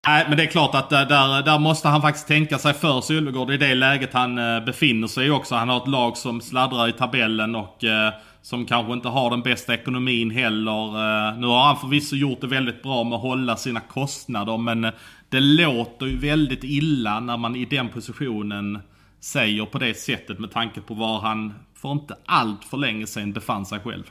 Nej, 0.07 0.25
men 0.27 0.37
det 0.37 0.43
är 0.43 0.47
klart 0.47 0.75
att 0.75 0.89
där, 0.89 1.43
där 1.43 1.59
måste 1.59 1.87
han 1.87 2.01
faktiskt 2.01 2.27
tänka 2.27 2.57
sig 2.57 2.73
för 2.73 3.01
Sylvegård 3.01 3.51
i 3.51 3.57
det 3.57 3.75
läget 3.75 4.13
han 4.13 4.37
eh, 4.37 4.65
befinner 4.65 5.07
sig 5.07 5.27
i 5.27 5.29
också. 5.29 5.55
Han 5.55 5.69
har 5.69 5.77
ett 5.77 5.87
lag 5.87 6.17
som 6.17 6.41
sladdrar 6.41 6.89
i 6.89 6.91
tabellen 6.91 7.55
och 7.55 7.83
eh, 7.83 8.13
som 8.41 8.65
kanske 8.65 8.93
inte 8.93 9.07
har 9.07 9.29
den 9.29 9.41
bästa 9.41 9.73
ekonomin 9.73 10.31
heller. 10.31 10.85
Eh, 10.87 11.37
nu 11.39 11.47
har 11.47 11.63
han 11.63 11.77
förvisso 11.77 12.15
gjort 12.15 12.41
det 12.41 12.47
väldigt 12.47 12.83
bra 12.83 13.03
med 13.03 13.15
att 13.15 13.21
hålla 13.21 13.55
sina 13.55 13.79
kostnader 13.79 14.57
men 14.57 14.81
det 15.29 15.39
låter 15.39 16.05
ju 16.05 16.17
väldigt 16.17 16.63
illa 16.63 17.19
när 17.19 17.37
man 17.37 17.55
i 17.55 17.65
den 17.65 17.89
positionen 17.89 18.79
säger 19.21 19.65
på 19.65 19.77
det 19.77 19.93
sättet 19.93 20.39
med 20.39 20.51
tanke 20.51 20.81
på 20.81 20.93
var 20.93 21.19
han 21.19 21.53
för 21.75 21.91
inte 21.91 22.17
allt 22.25 22.63
för 22.63 22.77
länge 22.77 23.07
sedan 23.07 23.33
befann 23.33 23.65
sig 23.65 23.79
själv. 23.79 24.03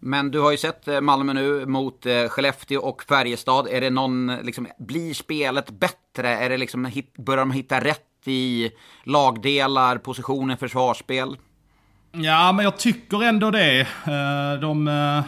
Men 0.00 0.30
du 0.30 0.40
har 0.40 0.50
ju 0.50 0.56
sett 0.56 0.88
eh, 0.88 1.00
Malmö 1.00 1.32
nu 1.32 1.66
mot 1.66 2.06
Skellefteå 2.28 2.80
och 2.80 3.02
Färjestad. 3.02 3.68
Är 3.68 3.80
det 3.80 3.90
någon, 3.90 4.36
liksom, 4.42 4.66
blir 4.78 5.14
spelet 5.14 5.70
bättre? 5.70 6.28
Är 6.28 6.50
det 6.50 6.56
liksom, 6.56 7.02
börjar 7.18 7.38
de 7.38 7.50
hitta 7.50 7.80
rätt 7.80 8.28
i 8.28 8.70
lagdelar, 9.04 9.98
positioner, 9.98 10.56
försvarsspel? 10.56 11.36
Ja, 12.12 12.52
men 12.52 12.64
jag 12.64 12.78
tycker 12.78 13.22
ändå 13.22 13.50
det. 13.50 13.80
Eh, 13.80 14.60
de... 14.60 14.88
Eh, 14.88 15.24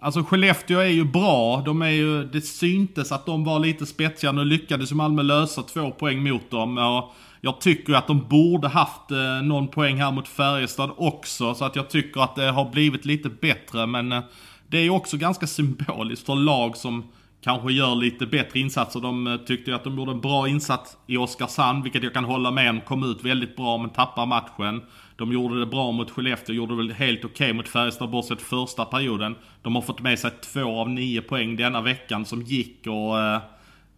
alltså 0.00 0.22
Skellefteå 0.22 0.78
är 0.78 0.86
ju 0.86 1.04
bra. 1.04 1.62
De 1.66 1.82
är 1.82 1.90
ju, 1.90 2.24
det 2.24 2.40
syntes 2.40 3.12
att 3.12 3.26
de 3.26 3.44
var 3.44 3.58
lite 3.58 3.86
spetsiga. 3.86 4.32
Nu 4.32 4.44
lyckades 4.44 4.92
Malmö 4.92 5.22
lösa 5.22 5.62
två 5.62 5.90
poäng 5.90 6.22
mot 6.22 6.50
dem. 6.50 6.78
Och 6.78 7.14
jag 7.40 7.60
tycker 7.60 7.94
att 7.94 8.06
de 8.06 8.28
borde 8.28 8.68
haft 8.68 9.10
eh, 9.10 9.42
någon 9.42 9.68
poäng 9.68 9.96
här 9.96 10.12
mot 10.12 10.28
Färjestad 10.28 10.90
också. 10.96 11.54
Så 11.54 11.64
att 11.64 11.76
jag 11.76 11.90
tycker 11.90 12.20
att 12.20 12.36
det 12.36 12.50
har 12.50 12.70
blivit 12.70 13.04
lite 13.04 13.28
bättre. 13.28 13.86
Men 13.86 14.12
eh, 14.12 14.22
det 14.68 14.78
är 14.78 14.82
ju 14.82 14.90
också 14.90 15.16
ganska 15.16 15.46
symboliskt 15.46 16.26
för 16.26 16.34
lag 16.34 16.76
som 16.76 17.04
kanske 17.40 17.72
gör 17.72 17.94
lite 17.94 18.26
bättre 18.26 18.60
insatser. 18.60 19.00
De 19.00 19.26
eh, 19.26 19.36
tyckte 19.36 19.70
ju 19.70 19.76
att 19.76 19.84
de 19.84 19.98
gjorde 19.98 20.12
en 20.12 20.20
bra 20.20 20.48
insats 20.48 20.96
i 21.06 21.16
Oskarshamn, 21.16 21.82
vilket 21.82 22.02
jag 22.02 22.14
kan 22.14 22.24
hålla 22.24 22.50
med 22.50 22.70
om. 22.70 22.80
Kom 22.80 23.02
ut 23.02 23.24
väldigt 23.24 23.56
bra 23.56 23.78
men 23.78 23.90
tappar 23.90 24.26
matchen. 24.26 24.82
De 25.16 25.32
gjorde 25.32 25.60
det 25.60 25.66
bra 25.66 25.92
mot 25.92 26.10
Skellefteå, 26.10 26.54
gjorde 26.54 26.72
det 26.72 26.76
väl 26.76 26.92
helt 26.92 27.24
okej 27.24 27.30
okay 27.30 27.52
mot 27.52 27.68
Färjestad 27.68 28.10
bortsett 28.10 28.42
första 28.42 28.84
perioden. 28.84 29.34
De 29.62 29.74
har 29.74 29.82
fått 29.82 30.00
med 30.00 30.18
sig 30.18 30.30
två 30.30 30.80
av 30.80 30.90
nio 30.90 31.22
poäng 31.22 31.56
denna 31.56 31.80
veckan 31.80 32.24
som 32.24 32.42
gick 32.42 32.86
och 32.86 33.40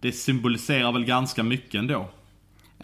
det 0.01 0.13
symboliserar 0.13 0.93
väl 0.93 1.05
ganska 1.05 1.43
mycket 1.43 1.75
ändå. 1.75 2.09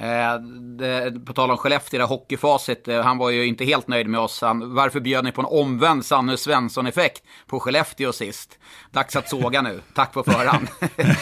Eh, 0.01 0.41
det, 0.79 1.25
på 1.27 1.33
tal 1.33 1.51
om 1.51 1.57
Skellefteå, 1.57 1.99
det 1.99 2.05
hockeyfacit, 2.05 2.89
eh, 2.89 3.03
han 3.03 3.19
var 3.19 3.31
ju 3.31 3.47
inte 3.47 3.65
helt 3.65 3.89
nöjd 3.89 4.07
med 4.07 4.21
oss. 4.21 4.41
Han, 4.41 4.75
varför 4.75 5.01
bjöd 5.01 5.25
ni 5.25 5.33
på 5.33 5.41
en 5.41 5.47
omvänd 5.51 6.05
Sanne 6.05 6.37
Svensson-effekt 6.37 7.23
på 7.47 7.61
Skellefteå 7.61 8.13
sist? 8.13 8.59
Dags 8.93 9.17
att 9.17 9.29
såga 9.29 9.63
nu, 9.63 9.81
tack 9.95 10.13
på 10.13 10.23
förhand. 10.23 10.69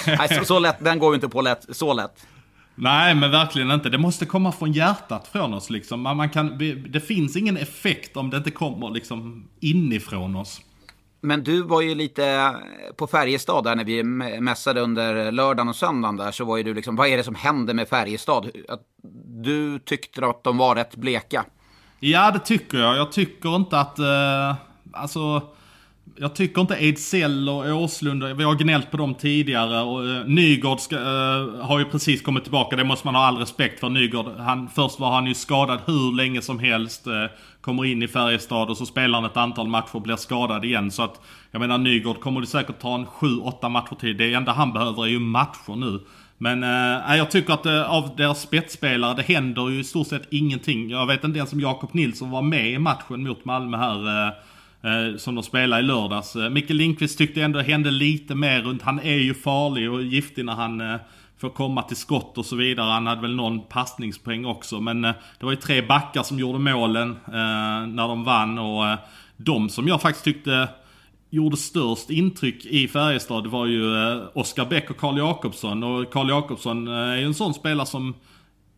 Nej, 0.19 0.29
så, 0.39 0.45
så 0.45 0.59
lätt, 0.59 0.85
den 0.85 0.99
går 0.99 1.11
ju 1.11 1.15
inte 1.15 1.29
på 1.29 1.41
lätt, 1.41 1.67
så 1.77 1.93
lätt. 1.93 2.27
Nej, 2.75 3.15
men 3.15 3.31
verkligen 3.31 3.71
inte. 3.71 3.89
Det 3.89 3.99
måste 3.99 4.27
komma 4.27 4.53
från 4.53 4.73
hjärtat 4.73 5.29
från 5.29 5.55
oss 5.55 5.71
liksom. 5.71 6.01
Man 6.01 6.31
kan, 6.31 6.59
det 6.89 7.01
finns 7.01 7.37
ingen 7.37 7.57
effekt 7.57 8.17
om 8.17 8.31
det 8.31 8.37
inte 8.37 8.51
kommer 8.51 8.91
liksom 8.91 9.49
inifrån 9.61 10.37
oss. 10.37 10.61
Men 11.25 11.45
du 11.45 11.63
var 11.63 11.81
ju 11.81 11.95
lite 11.95 12.55
på 12.97 13.07
Färjestad 13.07 13.65
där 13.65 13.75
när 13.77 13.85
vi 13.85 14.03
mässade 14.41 14.81
under 14.81 15.33
lördagen 15.33 15.69
och 15.69 15.77
söndagen 15.77 16.17
där 16.17 16.31
så 16.31 16.45
var 16.45 16.57
ju 16.57 16.63
du 16.63 16.75
liksom, 16.75 16.97
vad 16.97 17.09
är 17.09 17.17
det 17.17 17.25
som 17.25 17.35
händer 17.35 17.75
med 17.75 17.89
Färjestad? 17.89 18.51
Du 19.27 19.79
tyckte 19.79 20.27
att 20.27 20.45
de 20.45 20.59
var 20.59 20.75
rätt 20.75 20.97
bleka. 20.97 21.45
Ja, 22.01 22.31
det 22.31 22.39
tycker 22.39 22.79
jag. 22.79 22.97
Jag 22.97 23.13
tycker 23.13 23.57
inte 23.57 23.79
att, 23.79 23.99
eh, 23.99 24.55
alltså 24.93 25.43
jag 26.17 26.35
tycker 26.35 26.61
inte 26.61 26.75
Ejdsell 26.75 27.49
och 27.49 27.65
Åslund, 27.65 28.25
vi 28.25 28.45
har 28.45 28.55
gnällt 28.55 28.91
på 28.91 28.97
dem 28.97 29.15
tidigare 29.15 29.81
och 29.81 30.01
uh, 30.05 30.27
Nygård 30.27 30.81
ska, 30.81 30.97
uh, 30.97 31.61
har 31.61 31.79
ju 31.79 31.85
precis 31.85 32.23
kommit 32.23 32.43
tillbaka, 32.43 32.77
det 32.77 32.85
måste 32.85 33.07
man 33.07 33.15
ha 33.15 33.27
all 33.27 33.37
respekt 33.37 33.81
för. 33.81 33.89
Nygård, 33.89 34.27
han, 34.39 34.69
först 34.69 35.01
var 35.01 35.11
han 35.11 35.27
ju 35.27 35.35
skadad 35.35 35.79
hur 35.87 36.17
länge 36.17 36.43
som 36.43 36.59
helst, 36.59 37.07
uh, 37.07 37.27
kommer 37.61 37.85
in 37.85 38.03
i 38.03 38.09
Färjestad 38.09 38.71
och 38.71 38.77
så 38.77 38.87
spelar 38.87 39.21
han 39.21 39.31
ett 39.31 39.37
antal 39.37 39.69
matcher 39.69 39.97
och 39.97 40.03
blir 40.03 40.17
skadad 40.17 40.65
igen. 40.65 40.91
Så 40.91 41.03
att, 41.03 41.21
jag 41.51 41.61
menar 41.61 41.79
Nygård 41.79 42.21
kommer 42.21 42.41
det 42.41 42.47
säkert 42.47 42.81
ta 42.81 42.95
en 42.95 43.07
7-8 43.07 43.69
matcher 43.69 43.97
till. 44.01 44.17
Det 44.17 44.35
enda 44.35 44.53
han 44.53 44.73
behöver 44.73 45.03
är 45.03 45.09
ju 45.09 45.21
matcher 45.21 45.77
nu. 45.77 46.01
Men 46.39 46.63
eh, 46.63 47.17
jag 47.17 47.31
tycker 47.31 47.53
att 47.53 47.67
eh, 47.67 47.91
av 47.91 48.17
deras 48.17 48.41
spetsspelare, 48.41 49.15
det 49.15 49.23
händer 49.23 49.69
ju 49.69 49.81
i 49.81 49.85
stort 49.85 50.07
sett 50.07 50.29
ingenting. 50.31 50.91
Jag 50.91 51.07
vet 51.07 51.25
inte 51.25 51.39
ens 51.39 51.53
om 51.53 51.61
Jakob 51.61 51.95
Nilsson 51.95 52.31
var 52.31 52.43
med 52.43 52.71
i 52.71 52.79
matchen 52.79 53.23
mot 53.23 53.45
Malmö 53.45 53.77
här. 53.77 54.27
Eh, 54.27 54.33
Eh, 54.85 55.17
som 55.17 55.35
de 55.35 55.45
spelade 55.45 55.83
i 55.83 55.85
lördags. 55.85 56.37
Eh, 56.37 56.43
Micke 56.43 56.53
Mikael 56.55 56.77
Lindqvist 56.77 57.19
tyckte 57.19 57.43
ändå 57.43 57.59
det 57.59 57.65
hände 57.65 57.91
lite 57.91 58.35
mer 58.35 58.63
runt. 58.63 58.83
Han 58.83 59.01
är 59.01 59.17
ju 59.17 59.35
farlig 59.35 59.93
och 59.93 60.03
giftig 60.03 60.45
när 60.45 60.53
han 60.53 60.81
eh, 60.81 60.97
får 61.39 61.51
komma 61.51 61.83
till 61.83 61.97
skott 61.97 62.39
och 62.39 62.47
så 62.47 62.57
vidare. 62.57 62.91
Han 62.91 63.07
hade 63.07 63.21
väl 63.21 63.35
någon 63.35 63.61
passningspoäng 63.61 64.45
också. 64.45 64.81
Men 64.81 65.03
det 65.03 65.15
var 65.41 65.51
ju 65.51 65.57
tre 65.57 65.83
backar 65.83 66.23
som 66.23 66.39
gjorde 66.39 66.59
målen 66.59 67.17
när 67.95 68.09
de 68.09 68.25
vann. 68.25 68.59
Och 68.59 68.85
de 69.37 69.69
som 69.69 69.89
jag 69.89 70.03
faktiskt 70.03 70.25
tyckte 70.25 70.69
gjorde 71.31 71.57
störst 71.57 72.11
intryck 72.11 72.67
i 72.67 72.89
Färjestad 72.89 73.47
var 73.47 73.67
ju 73.67 73.85
Oskar 74.35 74.67
Bäck 74.67 74.91
och 74.91 74.97
Karl 74.97 75.19
Jakobsson. 75.19 75.83
Och 75.83 76.13
Karl 76.13 76.29
Jakobsson 76.29 76.89
är 76.89 77.17
ju 77.17 77.25
en 77.25 77.35
sån 77.35 77.55
spelare 77.55 77.87
som 77.87 78.15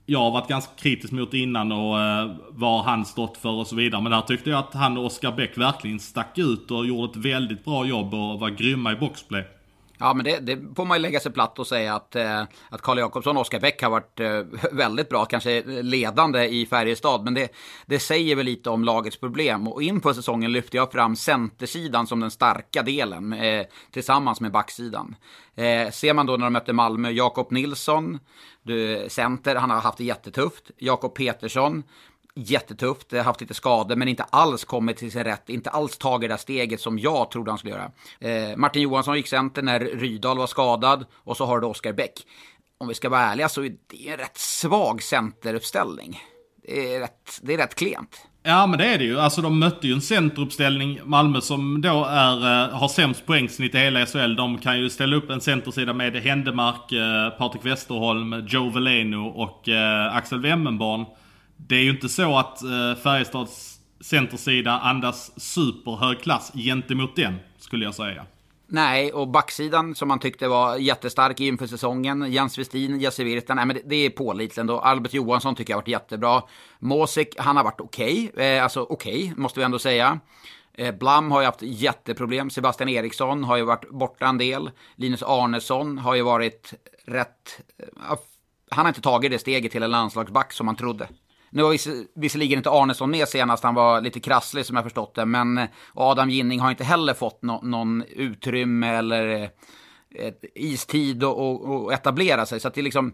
jag 0.07 0.19
har 0.19 0.31
varit 0.31 0.49
ganska 0.49 0.73
kritisk 0.79 1.13
mot 1.13 1.35
innan 1.35 1.73
och 1.73 2.01
eh, 2.01 2.31
vad 2.51 2.85
han 2.85 3.05
stått 3.05 3.37
för 3.37 3.51
och 3.51 3.67
så 3.67 3.77
vidare. 3.77 4.03
Men 4.03 4.13
där 4.13 4.21
tyckte 4.21 4.51
jag 4.51 4.59
att 4.59 4.75
han 4.75 4.99
och 4.99 5.05
Oskar 5.05 5.33
Bäck 5.33 5.59
verkligen 5.59 6.01
stack 6.01 6.39
ut 6.39 6.71
och 6.71 6.87
gjorde 6.87 7.11
ett 7.11 7.27
väldigt 7.27 7.65
bra 7.65 7.87
jobb 7.87 8.15
och 8.15 8.41
var 8.41 8.51
grymma 8.51 8.93
i 8.93 8.97
boxplay. 8.97 9.45
Ja, 9.99 10.15
men 10.15 10.25
det, 10.25 10.39
det 10.39 10.75
får 10.77 10.85
man 10.85 10.97
ju 10.97 11.03
lägga 11.03 11.21
sig 11.21 11.33
platt 11.33 11.59
och 11.59 11.67
säga 11.67 11.95
att, 11.95 12.17
eh, 12.17 12.43
att 12.69 12.83
Karl 12.83 12.99
Jakobsson 12.99 13.37
och 13.37 13.41
Oskar 13.41 13.61
Bäck 13.61 13.83
har 13.83 13.91
varit 13.91 14.21
eh, 14.21 14.41
väldigt 14.73 15.09
bra, 15.09 15.25
kanske 15.25 15.63
ledande 15.83 16.45
i 16.45 16.67
Färjestad. 16.67 17.25
Men 17.25 17.35
det, 17.35 17.49
det 17.87 17.99
säger 17.99 18.37
väl 18.37 18.47
lite 18.47 18.71
om 18.71 18.85
lagets 18.85 19.17
problem. 19.17 19.69
Och 19.69 19.83
inför 19.83 20.13
säsongen 20.13 20.53
lyfte 20.53 20.77
jag 20.77 20.93
fram 20.93 21.17
centersidan 21.17 22.07
som 22.07 22.21
den 22.21 22.31
starka 22.31 22.83
delen 22.83 23.33
eh, 23.33 23.67
tillsammans 23.91 24.41
med 24.41 24.53
backsidan. 24.53 25.17
Eh, 25.55 25.91
ser 25.91 26.15
man 26.15 26.27
då 26.27 26.37
när 26.37 26.47
de 26.47 26.53
mötte 26.53 26.73
Malmö, 26.73 27.11
Jakob 27.11 27.53
Nilsson, 27.53 28.19
du, 28.63 29.07
center, 29.09 29.57
han 29.57 29.71
har 29.71 29.81
haft 29.81 29.99
det 29.99 30.05
jättetufft. 30.05 30.71
Jakob 30.79 31.15
Petersson, 31.15 31.83
jättetufft, 32.37 33.13
eh, 33.13 33.25
haft 33.25 33.41
lite 33.41 33.55
skador 33.55 33.97
men 33.97 34.09
inte 34.09 34.23
alls 34.23 34.65
kommit 34.65 34.97
till 34.97 35.13
sin 35.13 35.25
rätt, 35.25 35.49
inte 35.49 35.71
alls 35.71 35.99
tagit 35.99 36.29
det 36.29 36.33
där 36.33 36.39
steget 36.39 36.81
som 36.81 36.99
jag 36.99 37.31
trodde 37.31 37.51
han 37.51 37.59
skulle 37.59 37.75
göra. 37.75 37.91
Eh, 38.21 38.57
Martin 38.57 38.83
Johansson 38.83 39.17
gick 39.17 39.29
center 39.29 39.63
när 39.63 39.81
Rydal 39.81 40.39
var 40.39 40.47
skadad 40.47 41.07
och 41.15 41.37
så 41.37 41.47
har 41.47 41.61
du 41.61 41.67
Oskar 41.67 41.93
Bäck. 41.93 42.13
Om 42.79 42.89
vi 42.89 42.95
ska 42.95 43.09
vara 43.09 43.21
ärliga 43.21 43.49
så 43.49 43.65
är 43.65 43.73
det 43.87 44.09
en 44.09 44.17
rätt 44.17 44.39
svag 44.39 45.03
centeruppställning. 45.03 46.21
Det 46.67 46.95
är 46.95 47.01
rätt, 47.01 47.41
det 47.43 47.55
är 47.55 47.59
rätt 47.59 47.75
klent. 47.75 48.27
Ja 48.43 48.67
men 48.67 48.79
det 48.79 48.87
är 48.87 48.99
det 48.99 49.05
ju. 49.05 49.21
Alltså 49.21 49.43
de 49.43 49.59
mötte 49.59 49.87
ju 49.87 49.93
en 49.93 50.01
centeruppställning, 50.01 51.01
Malmö 51.05 51.41
som 51.41 51.81
då 51.81 52.05
är, 52.05 52.65
eh, 52.65 52.79
har 52.79 52.89
sämst 52.89 53.27
poängsnitt 53.27 53.75
i 53.75 53.79
hela 53.79 54.07
SHL. 54.07 54.37
De 54.37 54.59
kan 54.59 54.79
ju 54.79 54.91
ställa 54.91 55.17
upp 55.17 55.31
en 55.31 55.41
centersida 55.41 55.93
med 55.93 56.17
Händemark, 56.17 56.93
eh, 56.93 57.39
Patrik 57.39 57.65
Westerholm, 57.65 58.47
Joe 58.49 58.71
Veleno 58.71 59.27
och 59.27 59.69
Axel 60.13 60.41
Wemmenborn. 60.41 61.05
Det 61.57 61.75
är 61.75 61.83
ju 61.83 61.91
inte 61.91 62.09
så 62.09 62.39
att 62.39 62.63
eh, 62.63 63.03
Färjestads 63.03 63.81
centersida 64.01 64.79
andas 64.79 65.41
superhög 65.41 66.21
klass 66.21 66.53
gentemot 66.55 67.17
den, 67.17 67.37
skulle 67.59 67.85
jag 67.85 67.95
säga. 67.95 68.27
Nej, 68.69 69.13
och 69.13 69.29
backsidan 69.29 69.95
som 69.95 70.09
man 70.09 70.19
tyckte 70.19 70.49
var 70.49 70.77
jättestark 70.77 71.41
inför 71.41 71.67
säsongen. 71.67 72.33
Jens 72.33 72.59
Westin, 72.59 73.01
Jesse 73.01 73.25
Virta, 73.25 73.55
nej 73.55 73.67
men 73.67 73.77
det, 73.77 73.83
det 73.85 73.97
är 73.97 74.11
pålitligt 74.11 74.59
ändå. 74.59 74.79
Albert 74.79 75.15
Johansson 75.15 75.55
tycker 75.55 75.73
jag 75.73 75.77
har 75.77 75.83
varit 75.83 75.89
jättebra. 75.89 76.43
Mosik, 76.79 77.35
han 77.39 77.57
har 77.57 77.65
varit 77.65 77.81
okej. 77.81 78.31
Okay. 78.33 78.47
Eh, 78.47 78.63
alltså 78.63 78.83
okej, 78.83 79.25
okay, 79.25 79.33
måste 79.37 79.61
vi 79.61 79.65
ändå 79.65 79.79
säga. 79.79 80.21
Eh, 80.75 80.95
Blam 80.95 81.31
har 81.31 81.41
ju 81.41 81.47
haft 81.47 81.63
jätteproblem. 81.63 82.51
Sebastian 82.51 82.89
Eriksson 82.89 83.45
har 83.45 83.57
ju 83.57 83.65
varit 83.65 83.91
borta 83.91 84.27
en 84.27 84.39
del. 84.39 84.71
Linus 84.97 85.23
Arnesson 85.23 85.99
har 85.99 86.15
ju 86.15 86.23
varit 86.23 86.75
rätt... 87.07 87.61
Eh, 87.79 88.17
han 88.71 88.85
har 88.85 88.89
inte 88.89 89.01
tagit 89.01 89.31
det 89.31 89.39
steget 89.39 89.73
till 89.73 89.83
en 89.83 89.91
landslagsback 89.91 90.53
som 90.53 90.67
man 90.67 90.77
trodde. 90.77 91.09
Nu 91.51 91.63
var 91.63 91.79
visserligen 92.21 92.59
inte 92.59 92.71
Arnesson 92.71 93.11
med 93.11 93.29
senast, 93.29 93.65
han 93.65 93.75
var 93.75 94.01
lite 94.01 94.21
krasslig 94.21 94.67
som 94.67 94.77
jag 94.77 94.85
förstått 94.85 95.15
det, 95.15 95.27
men 95.27 95.59
eh, 95.59 95.67
Adam 95.95 96.31
Ginning 96.31 96.61
har 96.61 96.71
inte 96.71 96.85
heller 96.85 97.15
fått 97.15 97.43
no 97.43 97.61
någon 97.63 98.03
utrymme 98.03 98.89
eller 98.89 99.43
eh, 99.43 99.49
ett 100.19 100.45
istid 100.55 101.25
och, 101.25 101.93
etablera 101.93 102.47
sig. 102.47 102.61
Så 102.61 102.69
att 102.69 102.75
det 102.75 102.81
är 102.81 102.83
liksom, 102.83 103.13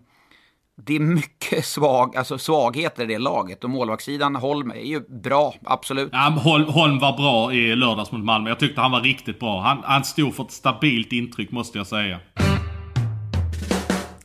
det 0.87 0.97
är 0.97 1.01
mycket 1.01 1.65
svag, 1.65 2.17
alltså 2.17 2.39
svagheter 2.39 3.03
i 3.03 3.07
det 3.07 3.19
laget. 3.19 3.65
Och 3.65 3.71
målvaktssidan, 3.71 4.37
Holm 4.37 4.71
är 4.71 4.85
ju 4.85 5.01
bra, 5.01 5.55
absolut. 5.65 6.09
Ja, 6.13 6.41
Holm, 6.45 6.65
Holm 6.65 6.99
var 6.99 7.17
bra 7.17 7.53
i 7.53 7.77
lördags 7.77 8.13
mot 8.13 8.25
Malmö. 8.25 8.49
Jag 8.49 8.59
tyckte 8.59 8.81
han 8.81 8.91
var 8.91 9.01
riktigt 9.01 9.41
bra. 9.41 9.61
Han, 9.61 9.79
han 9.85 10.05
stod 10.05 10.35
för 10.35 10.45
ett 10.45 10.53
stabilt 10.53 11.13
intryck 11.13 11.51
måste 11.51 11.79
jag 11.79 11.87
säga. 11.87 12.21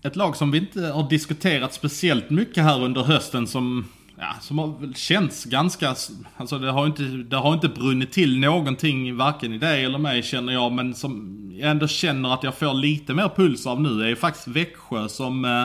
Ett 0.04 0.16
lag 0.16 0.36
som 0.36 0.52
vi 0.52 0.58
inte 0.58 0.82
har 0.82 1.10
diskuterat 1.10 1.74
speciellt 1.74 2.30
mycket 2.30 2.64
här 2.64 2.84
under 2.84 3.04
hösten 3.04 3.48
som 3.48 3.86
ja, 4.20 4.36
som 4.42 4.60
har 4.60 4.68
väl 4.68 4.96
känts 4.96 5.46
ganska, 5.46 5.96
alltså 6.38 6.60
det 6.60 6.72
har 6.72 6.86
inte, 6.86 7.04
det 7.04 7.38
har 7.38 7.54
inte 7.54 7.70
brunnit 7.70 8.12
till 8.12 8.40
någonting 8.40 9.18
varken 9.18 9.54
i 9.54 9.58
dig 9.58 9.86
eller 9.86 9.98
mig 9.98 10.24
känner 10.24 10.54
jag, 10.54 10.72
men 10.72 10.94
som 10.94 11.44
jag 11.60 11.72
ändå 11.72 11.88
känner 11.88 12.34
att 12.34 12.44
jag 12.44 12.56
får 12.56 12.74
lite 12.74 13.14
mer 13.14 13.30
puls 13.36 13.68
av 13.68 13.82
nu 13.82 14.04
är 14.04 14.08
ju 14.08 14.16
faktiskt 14.16 14.48
Växjö 14.48 15.10
som 15.10 15.46
eh, 15.46 15.64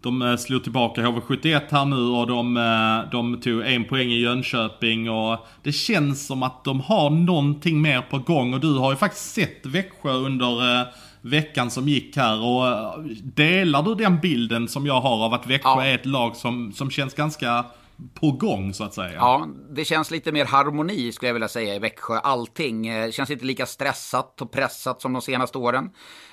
de 0.00 0.22
eh, 0.22 0.36
slog 0.36 0.62
tillbaka 0.62 1.00
HV71 1.00 1.60
här 1.70 1.84
nu 1.84 1.96
och 1.96 2.26
de, 2.26 2.56
eh, 2.56 3.10
de 3.10 3.40
tog 3.40 3.60
en 3.66 3.84
poäng 3.84 4.08
i 4.08 4.20
Jönköping 4.20 5.10
och 5.10 5.46
det 5.62 5.72
känns 5.72 6.26
som 6.26 6.42
att 6.42 6.64
de 6.64 6.80
har 6.80 7.10
någonting 7.10 7.82
mer 7.82 8.00
på 8.00 8.18
gång 8.18 8.54
och 8.54 8.60
du 8.60 8.78
har 8.78 8.90
ju 8.90 8.96
faktiskt 8.96 9.34
sett 9.34 9.66
Växjö 9.66 10.12
under 10.12 10.86
veckan 11.20 11.70
som 11.70 11.88
gick 11.88 12.16
här 12.16 12.40
och 12.42 13.04
delar 13.22 13.82
du 13.82 13.94
den 13.94 14.20
bilden 14.20 14.68
som 14.68 14.86
jag 14.86 15.00
har 15.00 15.24
av 15.24 15.34
att 15.34 15.46
Växjö 15.46 15.70
ja. 15.70 15.84
är 15.84 15.94
ett 15.94 16.06
lag 16.06 16.36
som, 16.36 16.72
som 16.72 16.90
känns 16.90 17.14
ganska 17.14 17.64
på 18.14 18.32
gång 18.32 18.74
så 18.74 18.84
att 18.84 18.94
säga. 18.94 19.14
Ja, 19.14 19.48
det 19.70 19.84
känns 19.84 20.10
lite 20.10 20.32
mer 20.32 20.44
harmoni 20.44 21.12
skulle 21.12 21.28
jag 21.28 21.34
vilja 21.34 21.48
säga 21.48 21.74
i 21.74 21.78
Växjö. 21.78 22.18
Allting 22.18 22.88
det 22.88 23.14
känns 23.14 23.30
inte 23.30 23.44
lika 23.44 23.66
stressat 23.66 24.42
och 24.42 24.52
pressat 24.52 25.02
som 25.02 25.12
de 25.12 25.22
senaste 25.22 25.58
åren. 25.58 25.90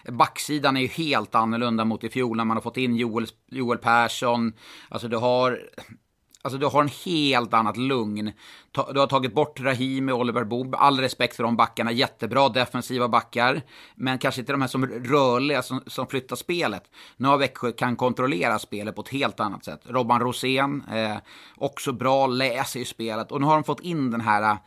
Backsidan 0.10 0.78
är 0.78 0.82
ju 0.82 0.88
helt 0.88 1.36
annorlunda 1.36 1.86
mot 1.86 2.04
i 2.04 2.10
fjol 2.10 2.38
när 2.38 2.46
man 2.46 2.58
har 2.58 2.62
fått 2.62 2.78
in 2.78 2.96
Joel, 2.96 3.28
Joel 3.52 3.78
Persson. 3.78 4.54
Alltså 4.90 5.08
du 5.08 5.18
har 5.18 5.60
Alltså 6.46 6.58
du 6.58 6.66
har 6.66 6.82
en 6.82 6.90
helt 7.06 7.54
annat 7.54 7.78
lugn. 7.78 8.32
Du 8.94 9.00
har 9.00 9.08
tagit 9.08 9.34
bort 9.34 9.60
Rahimi 9.60 10.12
och 10.12 10.20
Oliver 10.20 10.44
Bob. 10.44 10.76
All 10.76 11.00
respekt 11.00 11.36
för 11.36 11.44
de 11.44 11.56
backarna. 11.56 11.92
Jättebra 11.92 12.50
defensiva 12.50 13.08
backar. 13.08 13.62
Men 13.96 14.18
kanske 14.18 14.42
inte 14.42 14.54
de 14.54 14.62
här 14.62 14.68
som 14.68 14.86
rörliga 14.86 15.62
som, 15.62 15.82
som 15.88 16.08
flyttar 16.08 16.36
spelet. 16.36 16.84
Nu 17.18 17.28
har 17.28 17.38
Växjö 17.38 17.72
kan 17.72 17.96
kontrollera 17.96 18.60
spelet 18.60 18.96
på 18.96 19.02
ett 19.02 19.10
helt 19.10 19.40
annat 19.40 19.66
sätt. 19.66 19.82
Robban 19.84 20.20
Rosén, 20.20 20.84
eh, 20.94 21.18
också 21.56 21.92
bra, 21.92 22.28
läser 22.28 22.80
ju 22.80 22.86
spelet. 22.86 23.32
Och 23.32 23.42
nu 23.42 23.48
har 23.48 23.54
de 23.54 23.64
fått 23.64 23.80
in 23.80 24.12
den 24.12 24.22
här 24.22 24.58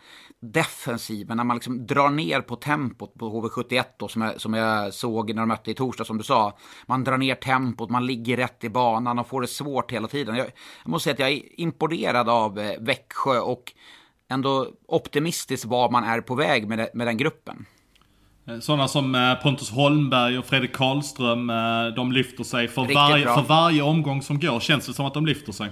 defensiven, 0.41 1.37
när 1.37 1.45
man 1.45 1.57
liksom 1.57 1.87
drar 1.87 2.11
ner 2.11 2.41
på 2.41 2.57
tempot 2.57 3.15
på 3.15 3.49
HV71 3.49 3.85
då, 3.97 4.09
som 4.09 4.23
jag, 4.23 4.41
som 4.41 4.55
jag 4.55 4.95
såg 4.95 5.35
när 5.35 5.43
de 5.43 5.49
mötte 5.49 5.71
i 5.71 5.75
torsdag 5.75 6.05
som 6.05 6.19
du 6.19 6.25
sa. 6.25 6.59
Man 6.87 7.05
drar 7.05 7.19
ner 7.19 7.35
tempot, 7.35 7.91
man 7.91 8.07
ligger 8.07 8.37
rätt 8.37 8.65
i 8.65 8.69
banan 8.69 9.19
och 9.19 9.29
får 9.29 9.41
det 9.41 9.47
svårt 9.47 9.93
hela 9.93 10.09
tiden. 10.09 10.37
Jag, 10.37 10.47
jag 10.83 10.91
måste 10.91 11.05
säga 11.05 11.13
att 11.15 11.19
jag 11.19 11.31
är 11.31 11.61
imponerad 11.61 12.29
av 12.29 12.59
eh, 12.59 12.81
Växjö 12.81 13.39
och 13.39 13.73
ändå 14.31 14.67
optimistisk 14.89 15.67
var 15.67 15.91
man 15.91 16.05
är 16.05 16.21
på 16.21 16.35
väg 16.35 16.69
med, 16.69 16.79
det, 16.79 16.91
med 16.95 17.07
den 17.07 17.17
gruppen. 17.17 17.67
Eh, 18.49 18.59
sådana 18.59 18.89
som 18.89 19.15
eh, 19.15 19.35
Pontus 19.35 19.71
Holmberg 19.71 20.39
och 20.39 20.45
Fredrik 20.45 20.73
Karlström, 20.73 21.53
de 21.97 22.13
lyfter 22.13 22.45
sig 22.45 22.69
för, 22.69 22.95
varje, 22.95 23.25
för 23.25 23.43
varje 23.43 23.83
omgång 23.83 24.23
som 24.23 24.41
går. 24.41 24.61
Känns 24.61 24.87
det 24.87 24.95
som 24.95 25.07
att 25.07 25.15
de 25.15 25.27
lyfter 25.27 25.53
sig? 25.53 25.71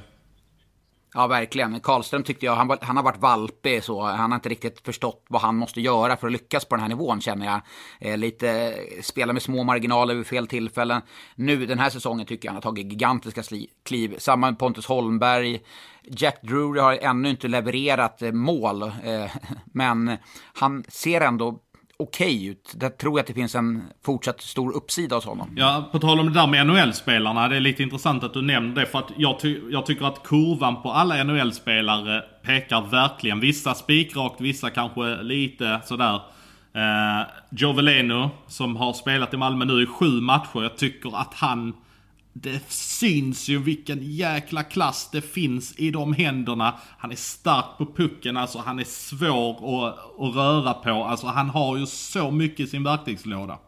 Ja, 1.19 1.27
verkligen. 1.27 1.81
Karlström 1.81 2.23
tyckte 2.23 2.47
jag, 2.47 2.57
han, 2.57 2.79
han 2.81 2.97
har 2.97 3.05
varit 3.05 3.21
valpig 3.21 3.85
så. 3.85 4.03
Han 4.03 4.31
har 4.31 4.37
inte 4.37 4.49
riktigt 4.49 4.81
förstått 4.81 5.25
vad 5.29 5.43
han 5.43 5.57
måste 5.57 5.81
göra 5.81 6.17
för 6.17 6.27
att 6.27 6.33
lyckas 6.33 6.65
på 6.65 6.75
den 6.75 6.83
här 6.83 6.89
nivån 6.89 7.21
känner 7.21 7.47
jag. 7.47 7.61
Eh, 8.01 8.19
lite, 8.19 8.75
spela 9.03 9.33
med 9.33 9.43
små 9.43 9.65
marginaler 9.65 10.15
vid 10.15 10.27
fel 10.27 10.47
tillfällen. 10.47 11.03
Nu 11.35 11.67
den 11.67 11.79
här 11.79 11.91
säsongen 11.91 12.27
tycker 12.27 12.49
jag 12.49 12.53
han 12.53 12.57
har 12.57 12.63
tagit 12.63 12.93
gigantiska 12.93 13.43
kliv. 13.85 14.15
Samma 14.19 14.51
med 14.51 14.59
Pontus 14.59 14.87
Holmberg. 14.87 15.61
Jack 16.03 16.43
Drury 16.43 16.81
har 16.81 16.93
ännu 16.93 17.31
inte 17.31 17.49
levererat 17.49 18.23
eh, 18.23 18.33
mål, 18.33 18.83
eh, 18.83 18.91
men 19.65 20.17
han 20.53 20.85
ser 20.89 21.21
ändå 21.21 21.61
okej 21.99 22.37
okay 22.37 22.49
ut. 22.49 22.75
Där 22.77 22.89
tror 22.89 23.13
jag 23.13 23.21
att 23.21 23.27
det 23.27 23.35
finns 23.35 23.55
en 23.55 23.83
fortsatt 24.05 24.41
stor 24.41 24.73
uppsida 24.73 25.17
hos 25.17 25.25
honom. 25.25 25.53
Ja, 25.57 25.89
på 25.93 25.99
tal 25.99 26.21
om 26.21 26.27
det 26.27 26.33
där 26.33 26.47
med 26.47 26.67
NHL-spelarna. 26.67 27.49
Det 27.49 27.57
är 27.57 27.61
lite 27.61 27.83
intressant 27.83 28.25
att 28.25 28.35
du 28.35 28.43
nämner 28.43 28.75
det. 28.75 28.87
För 28.87 28.99
att 28.99 29.11
jag, 29.17 29.41
ty 29.41 29.61
jag 29.71 29.87
tycker 29.87 30.05
att 30.05 30.23
kurvan 30.23 30.83
på 30.83 30.91
alla 30.91 31.25
NHL-spelare 31.25 32.23
pekar 32.43 32.81
verkligen. 32.91 33.41
Vissa 33.41 33.75
spikrakt, 33.75 34.41
vissa 34.41 34.71
kanske 34.71 35.23
lite 35.23 35.81
sådär. 35.85 36.21
Eh, 36.75 37.27
Joveleno, 37.51 38.31
som 38.47 38.77
har 38.77 38.93
spelat 38.93 39.35
i 39.35 39.37
Malmö 39.37 39.65
nu 39.65 39.83
i 39.83 39.87
sju 39.87 40.21
matcher. 40.21 40.63
Jag 40.63 40.77
tycker 40.77 41.21
att 41.21 41.35
han... 41.35 41.75
Det 42.43 42.73
syns 42.73 43.49
ju 43.49 43.63
vilken 43.63 43.99
jäkla 44.03 44.63
klass 44.63 45.09
det 45.13 45.21
finns 45.21 45.79
i 45.79 45.91
de 45.91 46.13
händerna. 46.13 46.79
Han 46.99 47.13
är 47.13 47.17
stark 47.17 47.79
på 47.79 47.87
pucken, 47.87 48.37
alltså 48.37 48.59
han 48.59 48.79
är 48.79 48.85
svår 48.85 49.51
att, 49.51 49.99
att 50.21 50.35
röra 50.37 50.75
på. 50.75 51.05
Alltså 51.05 51.27
han 51.27 51.51
har 51.51 51.77
ju 51.77 51.87
så 51.87 52.31
mycket 52.31 52.61
i 52.61 52.67
sin 52.67 52.85
verktygslåda. 52.85 53.59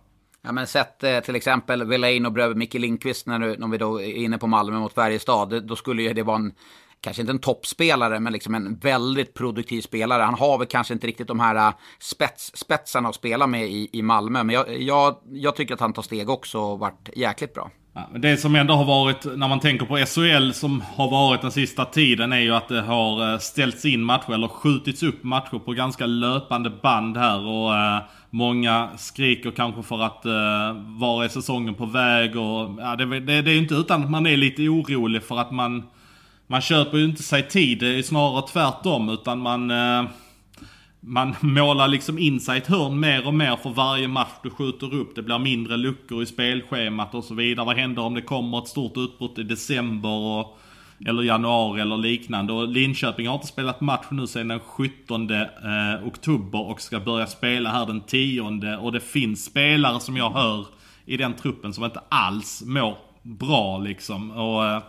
Ja, 0.43 0.53
men 0.53 0.67
sett 0.67 1.05
eh, 1.05 1.21
till 1.21 1.37
exempel 1.37 1.85
Velaine 1.85 2.27
och 2.27 2.33
bredvid 2.33 2.57
Micke 2.57 2.75
Lindqvist 2.75 3.27
när, 3.27 3.39
du, 3.39 3.57
när 3.57 3.69
vi 3.69 3.79
då 3.79 4.01
är 4.01 4.15
inne 4.15 4.39
på 4.39 4.47
Malmö 4.47 4.79
mot 4.79 4.95
Färjestad. 4.95 5.67
Då 5.67 5.77
skulle 5.77 6.03
ju 6.03 6.13
det 6.13 6.23
vara 6.23 6.37
en, 6.37 6.53
kanske 7.01 7.23
inte 7.23 7.33
en 7.33 7.39
toppspelare, 7.39 8.21
men 8.21 8.33
liksom 8.33 8.55
en 8.55 8.79
väldigt 8.79 9.35
produktiv 9.35 9.81
spelare. 9.81 10.23
Han 10.23 10.35
har 10.35 10.59
väl 10.59 10.67
kanske 10.67 10.95
inte 10.95 11.07
riktigt 11.07 11.29
de 11.29 11.41
här 11.41 11.69
eh, 11.69 11.75
spets, 11.99 12.57
spetsarna 12.57 13.09
att 13.09 13.15
spela 13.15 13.47
med 13.47 13.69
i, 13.69 13.89
i 13.93 14.03
Malmö. 14.03 14.43
Men 14.43 14.55
jag, 14.55 14.83
jag, 14.83 15.17
jag 15.31 15.57
tycker 15.57 15.75
att 15.75 15.81
han 15.81 15.93
tar 15.93 16.03
steg 16.03 16.31
också 16.31 16.59
och 16.59 16.79
varit 16.79 17.09
jäkligt 17.17 17.55
bra. 17.55 17.71
Ja, 17.95 18.09
det 18.19 18.37
som 18.37 18.55
ändå 18.55 18.75
har 18.75 18.85
varit, 18.85 19.25
när 19.37 19.49
man 19.49 19.61
tänker 19.61 19.87
på 19.87 19.97
SHL 19.97 20.53
som 20.53 20.81
har 20.81 21.11
varit 21.11 21.43
den 21.43 21.51
sista 21.51 21.85
tiden, 21.85 22.33
är 22.33 22.41
ju 22.41 22.55
att 22.55 22.69
det 22.69 22.81
har 22.81 23.33
eh, 23.33 23.39
ställts 23.39 23.85
in 23.85 24.03
matcher, 24.03 24.33
eller 24.33 24.49
skjutits 24.49 25.03
upp 25.03 25.25
matcher 25.25 25.59
på 25.59 25.73
ganska 25.73 26.07
löpande 26.07 26.71
band 26.71 27.17
här. 27.17 27.47
Och 27.47 27.77
eh, 27.77 27.99
många 28.31 28.89
skriker 28.97 29.51
kanske 29.51 29.83
för 29.83 30.03
att 30.03 30.25
eh, 30.25 30.77
var 30.99 31.25
är 31.25 31.29
säsongen 31.29 31.75
på 31.75 31.87
väg? 31.87 32.37
Och, 32.37 32.71
ja, 32.79 32.97
det, 32.97 33.21
det, 33.21 33.43
det 33.43 33.51
är 33.51 33.59
inte 33.59 33.75
utan 33.75 34.05
att 34.05 34.11
man 34.11 34.27
är 34.27 34.37
lite 34.37 34.63
orolig 34.63 35.23
för 35.23 35.39
att 35.39 35.51
man, 35.51 35.83
man 36.47 36.61
köper 36.61 36.99
ju 36.99 37.05
inte 37.05 37.23
sig 37.23 37.49
tid, 37.49 37.79
det 37.79 37.99
är 37.99 38.03
snarare 38.03 38.43
tvärtom. 38.53 39.09
Utan 39.09 39.39
man... 39.39 39.71
Eh, 39.71 40.05
man 41.01 41.35
målar 41.41 41.89
liksom 41.89 42.19
in 42.19 42.41
sig 42.41 42.55
i 42.55 42.59
ett 42.59 42.67
hörn 42.67 43.01
mer 43.01 43.27
och 43.27 43.35
mer 43.35 43.57
för 43.57 43.71
varje 43.71 44.09
match 44.09 44.33
du 44.43 44.51
skjuter 44.51 44.95
upp. 44.95 45.15
Det 45.15 45.23
blir 45.23 45.39
mindre 45.39 45.77
luckor 45.77 46.23
i 46.23 46.27
spelschemat 46.27 47.15
och 47.15 47.25
så 47.25 47.35
vidare. 47.35 47.67
Vad 47.67 47.77
händer 47.77 48.03
om 48.03 48.15
det 48.15 48.23
kommer 48.23 48.59
ett 48.59 48.69
stort 48.69 48.97
utbrott 48.97 49.39
i 49.39 49.43
december 49.43 50.09
och, 50.09 50.59
eller 51.07 51.23
januari 51.23 51.81
eller 51.81 51.97
liknande? 51.97 52.53
Och 52.53 52.69
Linköping 52.69 53.29
har 53.29 53.35
inte 53.35 53.47
spelat 53.47 53.81
match 53.81 54.07
nu 54.11 54.27
sedan 54.27 54.49
den 54.49 54.61
17 54.61 55.31
eh, 55.31 55.47
oktober 56.07 56.61
och 56.61 56.81
ska 56.81 57.01
börja 57.01 57.27
spela 57.27 57.71
här 57.71 57.87
den 57.87 58.01
10 58.01 58.77
och 58.77 58.93
det 58.93 59.01
finns 59.01 59.45
spelare 59.45 60.01
som 60.01 60.17
jag 60.17 60.31
hör 60.31 60.67
i 61.05 61.17
den 61.17 61.35
truppen 61.35 61.75
som 61.75 61.85
inte 61.85 62.01
alls 62.09 62.63
mår 62.67 62.97
bra 63.23 63.79
liksom. 63.79 64.31
Och 64.31 64.67
eh, 64.67 64.83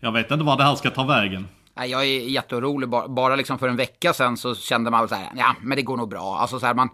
jag 0.00 0.12
vet 0.12 0.30
inte 0.30 0.44
var 0.44 0.56
det 0.56 0.64
här 0.64 0.74
ska 0.74 0.90
ta 0.90 1.04
vägen. 1.04 1.48
Jag 1.74 1.92
är 1.92 2.28
jätteorolig. 2.28 2.88
Bara 2.88 3.36
liksom 3.36 3.58
för 3.58 3.68
en 3.68 3.76
vecka 3.76 4.12
sedan 4.12 4.36
så 4.36 4.54
kände 4.54 4.90
man 4.90 5.08
så 5.08 5.14
här, 5.14 5.32
ja 5.36 5.56
men 5.62 5.76
det 5.76 5.82
går 5.82 5.96
nog 5.96 6.08
bra. 6.08 6.38
Alltså 6.38 6.60
så 6.60 6.66
här, 6.66 6.74
man, 6.74 6.88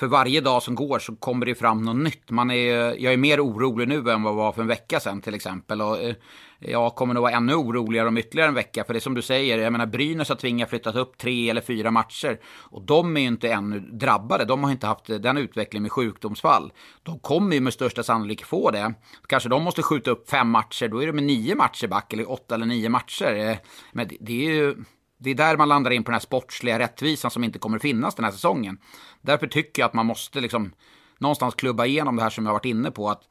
för 0.00 0.06
varje 0.06 0.40
dag 0.40 0.62
som 0.62 0.74
går 0.74 0.98
så 0.98 1.16
kommer 1.16 1.46
det 1.46 1.54
fram 1.54 1.82
något 1.82 1.96
nytt. 1.96 2.30
Man 2.30 2.50
är, 2.50 2.74
jag 3.02 3.12
är 3.12 3.16
mer 3.16 3.40
orolig 3.40 3.88
nu 3.88 4.10
än 4.10 4.22
vad 4.22 4.32
jag 4.32 4.36
var 4.36 4.52
för 4.52 4.62
en 4.62 4.68
vecka 4.68 5.00
sedan 5.00 5.20
till 5.20 5.34
exempel. 5.34 5.82
Och, 5.82 6.02
eh, 6.02 6.14
jag 6.58 6.94
kommer 6.94 7.14
nog 7.14 7.22
vara 7.22 7.32
ännu 7.32 7.54
oroligare 7.54 8.08
om 8.08 8.18
ytterligare 8.18 8.48
en 8.48 8.54
vecka. 8.54 8.84
För 8.84 8.94
det 8.94 8.98
är 8.98 9.00
som 9.00 9.14
du 9.14 9.22
säger, 9.22 9.58
jag 9.58 9.72
menar 9.72 9.86
Brynäs 9.86 10.28
har 10.28 10.36
tvingat 10.36 10.70
flyttat 10.70 10.96
upp 10.96 11.18
tre 11.18 11.50
eller 11.50 11.60
fyra 11.60 11.90
matcher. 11.90 12.40
Och 12.44 12.82
de 12.82 13.16
är 13.16 13.20
ju 13.20 13.26
inte 13.26 13.52
ännu 13.52 13.80
drabbade. 13.80 14.44
De 14.44 14.64
har 14.64 14.70
inte 14.70 14.86
haft 14.86 15.06
den 15.06 15.36
utvecklingen 15.36 15.82
med 15.82 15.92
sjukdomsfall. 15.92 16.72
De 17.02 17.18
kommer 17.18 17.54
ju 17.54 17.60
med 17.60 17.72
största 17.72 18.02
sannolikhet 18.02 18.48
få 18.48 18.70
det. 18.70 18.94
Kanske 19.26 19.48
de 19.48 19.62
måste 19.62 19.82
skjuta 19.82 20.10
upp 20.10 20.30
fem 20.30 20.48
matcher, 20.48 20.88
då 20.88 21.02
är 21.02 21.06
det 21.06 21.12
med 21.12 21.24
nio 21.24 21.54
matcher 21.54 21.86
back, 21.86 22.12
eller 22.12 22.30
åtta 22.30 22.54
eller 22.54 22.66
nio 22.66 22.88
matcher. 22.88 23.36
Eh, 23.36 23.56
men 23.92 24.08
det, 24.08 24.16
det 24.20 24.46
är 24.46 24.54
ju 24.54 24.76
det 25.22 25.30
är 25.30 25.34
där 25.34 25.56
man 25.56 25.68
landar 25.68 25.90
in 25.90 26.04
på 26.04 26.10
den 26.10 26.14
här 26.14 26.20
sportsliga 26.20 26.78
rättvisan 26.78 27.30
som 27.30 27.44
inte 27.44 27.58
kommer 27.58 27.78
finnas 27.78 28.14
den 28.14 28.24
här 28.24 28.32
säsongen. 28.32 28.78
Därför 29.22 29.46
tycker 29.46 29.82
jag 29.82 29.86
att 29.86 29.94
man 29.94 30.06
måste 30.06 30.40
liksom 30.40 30.72
någonstans 31.18 31.54
klubba 31.54 31.86
igenom 31.86 32.16
det 32.16 32.22
här 32.22 32.30
som 32.30 32.46
jag 32.46 32.52
varit 32.52 32.64
inne 32.64 32.90
på. 32.90 33.10
Att 33.10 33.22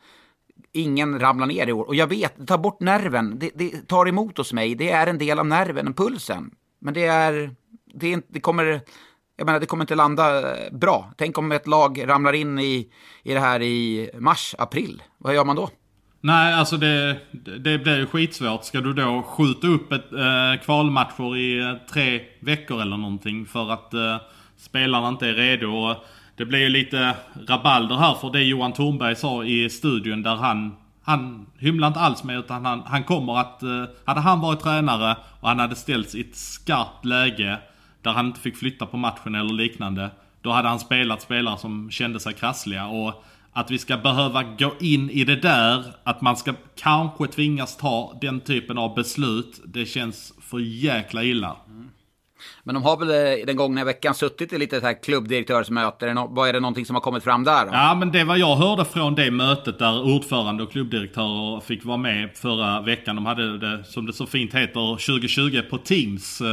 ingen 0.72 1.20
ramlar 1.20 1.48
ner 1.48 1.68
i 1.68 1.72
år. 1.72 1.86
Och 1.86 1.96
jag 1.96 2.08
vet, 2.08 2.48
ta 2.48 2.58
bort 2.58 2.80
nerven. 2.80 3.40
Det, 3.40 3.52
det 3.56 3.88
tar 3.88 4.08
emot 4.08 4.38
hos 4.38 4.54
mig. 4.54 4.76
Det 4.76 4.92
är 4.92 5.08
en 5.08 5.18
del 5.18 5.40
av 5.40 5.46
nerven, 5.46 5.94
pulsen. 5.94 6.52
Men 6.80 6.94
det 6.94 7.06
är, 7.06 7.56
det, 7.94 8.14
är, 8.14 8.22
det 8.28 8.40
kommer, 8.40 8.82
jag 9.36 9.46
menar, 9.46 9.60
det 9.60 9.66
kommer 9.66 9.84
inte 9.84 9.96
landa 9.96 10.56
eh, 10.58 10.74
bra. 10.74 11.12
Tänk 11.18 11.38
om 11.38 11.52
ett 11.52 11.68
lag 11.68 12.08
ramlar 12.08 12.34
in 12.34 12.60
i, 12.60 12.92
i 13.24 13.34
det 13.34 13.40
här 13.40 13.62
i 13.62 14.10
mars, 14.14 14.56
april. 14.58 15.04
Vad 15.18 15.36
gör 15.36 15.46
man 15.46 15.56
då? 15.56 15.70
Nej, 16.22 16.54
alltså 16.54 16.78
det, 16.78 17.18
det 17.60 17.78
blir 17.78 17.98
ju 17.98 18.06
skitsvårt. 18.06 18.64
Ska 18.64 18.82
du 18.82 18.94
då 18.94 19.22
skjuta 19.22 19.68
upp 19.68 19.92
ett 19.92 20.14
eh, 20.14 20.64
kvalmatcher 20.66 21.38
i 21.38 21.60
eh, 21.60 21.74
tre 21.94 22.22
veckor 22.40 22.82
eller 22.82 22.98
någonting 22.98 23.46
för 23.46 23.72
att 23.72 23.94
eh, 23.94 24.18
spelarna 24.58 25.08
inte 25.08 25.28
är 25.28 25.34
redo? 25.34 25.68
Och 25.68 26.06
det 26.36 26.46
blir 26.46 26.60
ju 26.60 26.70
lite 26.70 27.16
rabalder 27.48 27.96
här 27.96 28.14
för 28.14 28.32
det 28.32 28.44
Johan 28.44 28.74
Thornberg 28.74 29.16
sa 29.16 29.44
i 29.44 29.70
studion 29.70 30.24
där 30.24 30.36
han 30.36 30.76
han 31.10 31.46
hymlar 31.58 31.88
inte 31.88 32.00
alls 32.00 32.24
med 32.24 32.40
utan 32.40 32.66
han, 32.66 32.84
han 32.86 33.04
kommer 33.04 33.38
att... 33.38 33.64
Eh, 33.64 33.84
hade 34.06 34.20
han 34.20 34.42
varit 34.42 34.60
tränare 34.60 35.18
och 35.40 35.48
han 35.48 35.60
hade 35.60 35.76
ställts 35.76 36.16
i 36.16 36.22
ett 36.22 36.36
skarpt 36.36 37.06
läge 37.06 37.58
där 38.02 38.12
han 38.12 38.26
inte 38.26 38.40
fick 38.40 38.58
flytta 38.58 38.86
på 38.86 38.98
matchen 38.98 39.36
eller 39.36 39.54
liknande. 39.54 40.10
Då 40.42 40.52
hade 40.52 40.68
han 40.68 40.80
spelat 40.80 41.22
spelare 41.22 41.58
som 41.58 41.92
kände 41.92 42.20
sig 42.20 42.34
krassliga 42.34 42.88
och 42.88 43.24
att 43.60 43.72
vi 43.72 43.78
ska 43.78 43.98
behöva 43.98 44.44
gå 44.44 44.74
in 44.80 45.10
i 45.10 45.24
det 45.24 45.36
där, 45.36 45.84
att 46.04 46.22
man 46.22 46.38
ska 46.38 46.54
kanske 46.76 47.28
tvingas 47.28 47.78
ta 47.78 48.18
den 48.22 48.40
typen 48.40 48.78
av 48.78 48.96
beslut. 48.96 49.62
Det 49.66 49.86
känns 49.86 50.34
för 50.42 50.60
jäkla 50.60 51.24
illa. 51.24 51.58
Mm. 51.68 51.90
Men 52.64 52.76
de 52.76 52.84
har 52.84 52.98
väl 52.98 53.10
eh, 53.10 53.46
den 53.46 53.56
gångna 53.56 53.84
veckan 53.84 54.16
suttit 54.16 54.54
i 54.54 54.58
lite 54.58 54.80
så 54.80 54.86
här 54.86 55.04
klubbdirektörsmöte. 55.04 56.26
Vad 56.30 56.50
är 56.50 56.54
det 56.54 56.60
någonting 56.60 56.86
som 56.86 56.96
har 56.96 57.02
kommit 57.02 57.24
fram 57.24 57.44
där? 57.44 57.66
Då? 57.66 57.72
Ja, 57.74 57.96
men 57.96 58.12
det 58.12 58.24
var 58.24 58.36
jag 58.36 58.56
hörde 58.56 58.86
från 58.86 59.16
det 59.16 59.32
mötet 59.32 59.80
där 59.80 60.02
ordförande 60.02 60.64
och 60.64 60.72
klubbdirektörer 60.72 61.60
fick 61.60 61.86
vara 61.86 61.98
med 61.98 62.30
förra 62.36 62.82
veckan. 62.82 63.16
De 63.16 63.26
hade 63.26 63.58
det, 63.58 63.84
som 63.84 64.06
det 64.06 64.14
så 64.14 64.26
fint 64.26 64.56
heter, 64.56 64.92
2020 64.92 65.62
på 65.70 65.78
Teams. 65.78 66.42
Uh, 66.42 66.48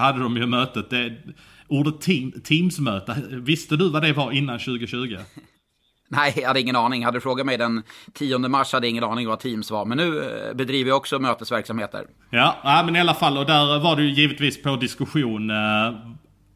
hade 0.00 0.20
de 0.22 0.36
ju 0.36 0.46
mötet. 0.46 0.90
Det, 0.90 1.12
ordet 1.68 2.00
team, 2.00 2.32
Teams-möte, 2.44 3.16
visste 3.30 3.76
du 3.76 3.90
vad 3.90 4.02
det 4.02 4.12
var 4.12 4.32
innan 4.32 4.58
2020? 4.58 5.16
Nej, 6.12 6.32
jag 6.36 6.48
hade 6.48 6.60
ingen 6.60 6.76
aning. 6.76 7.04
Hade 7.04 7.16
du 7.16 7.20
frågat 7.20 7.46
mig 7.46 7.58
den 7.58 7.82
10 8.14 8.38
mars 8.38 8.72
hade 8.72 8.86
jag 8.86 8.90
ingen 8.90 9.04
aning 9.04 9.28
vad 9.28 9.40
Teams 9.40 9.70
var. 9.70 9.84
Men 9.84 9.98
nu 9.98 10.18
eh, 10.18 10.54
bedriver 10.54 10.88
jag 10.88 10.96
också 10.96 11.18
mötesverksamheter. 11.18 12.06
Ja, 12.30 12.82
men 12.84 12.96
i 12.96 13.00
alla 13.00 13.14
fall. 13.14 13.38
Och 13.38 13.46
där 13.46 13.78
var 13.78 13.96
det 13.96 14.02
ju 14.02 14.10
givetvis 14.10 14.62
på 14.62 14.76
diskussion. 14.76 15.50
Eh, 15.50 15.56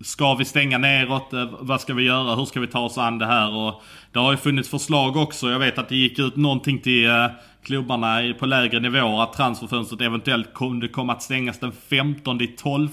ska 0.00 0.34
vi 0.34 0.44
stänga 0.44 0.78
neråt? 0.78 1.32
Eh, 1.32 1.50
vad 1.60 1.80
ska 1.80 1.94
vi 1.94 2.04
göra? 2.04 2.34
Hur 2.34 2.44
ska 2.44 2.60
vi 2.60 2.66
ta 2.66 2.80
oss 2.80 2.98
an 2.98 3.18
det 3.18 3.26
här? 3.26 3.54
Och 3.54 3.82
det 4.12 4.18
har 4.18 4.30
ju 4.30 4.36
funnits 4.36 4.68
förslag 4.68 5.16
också. 5.16 5.50
Jag 5.50 5.58
vet 5.58 5.78
att 5.78 5.88
det 5.88 5.96
gick 5.96 6.18
ut 6.18 6.36
någonting 6.36 6.78
till 6.78 7.10
klubbarna 7.62 8.34
på 8.38 8.46
lägre 8.46 8.80
nivåer 8.80 9.22
att 9.22 9.32
transferfönstret 9.32 10.00
eventuellt 10.00 10.54
kunde 10.54 10.88
komma 10.88 11.12
att 11.12 11.22
stängas 11.22 11.60
den 11.60 11.72
15 11.72 12.40
12 12.56 12.88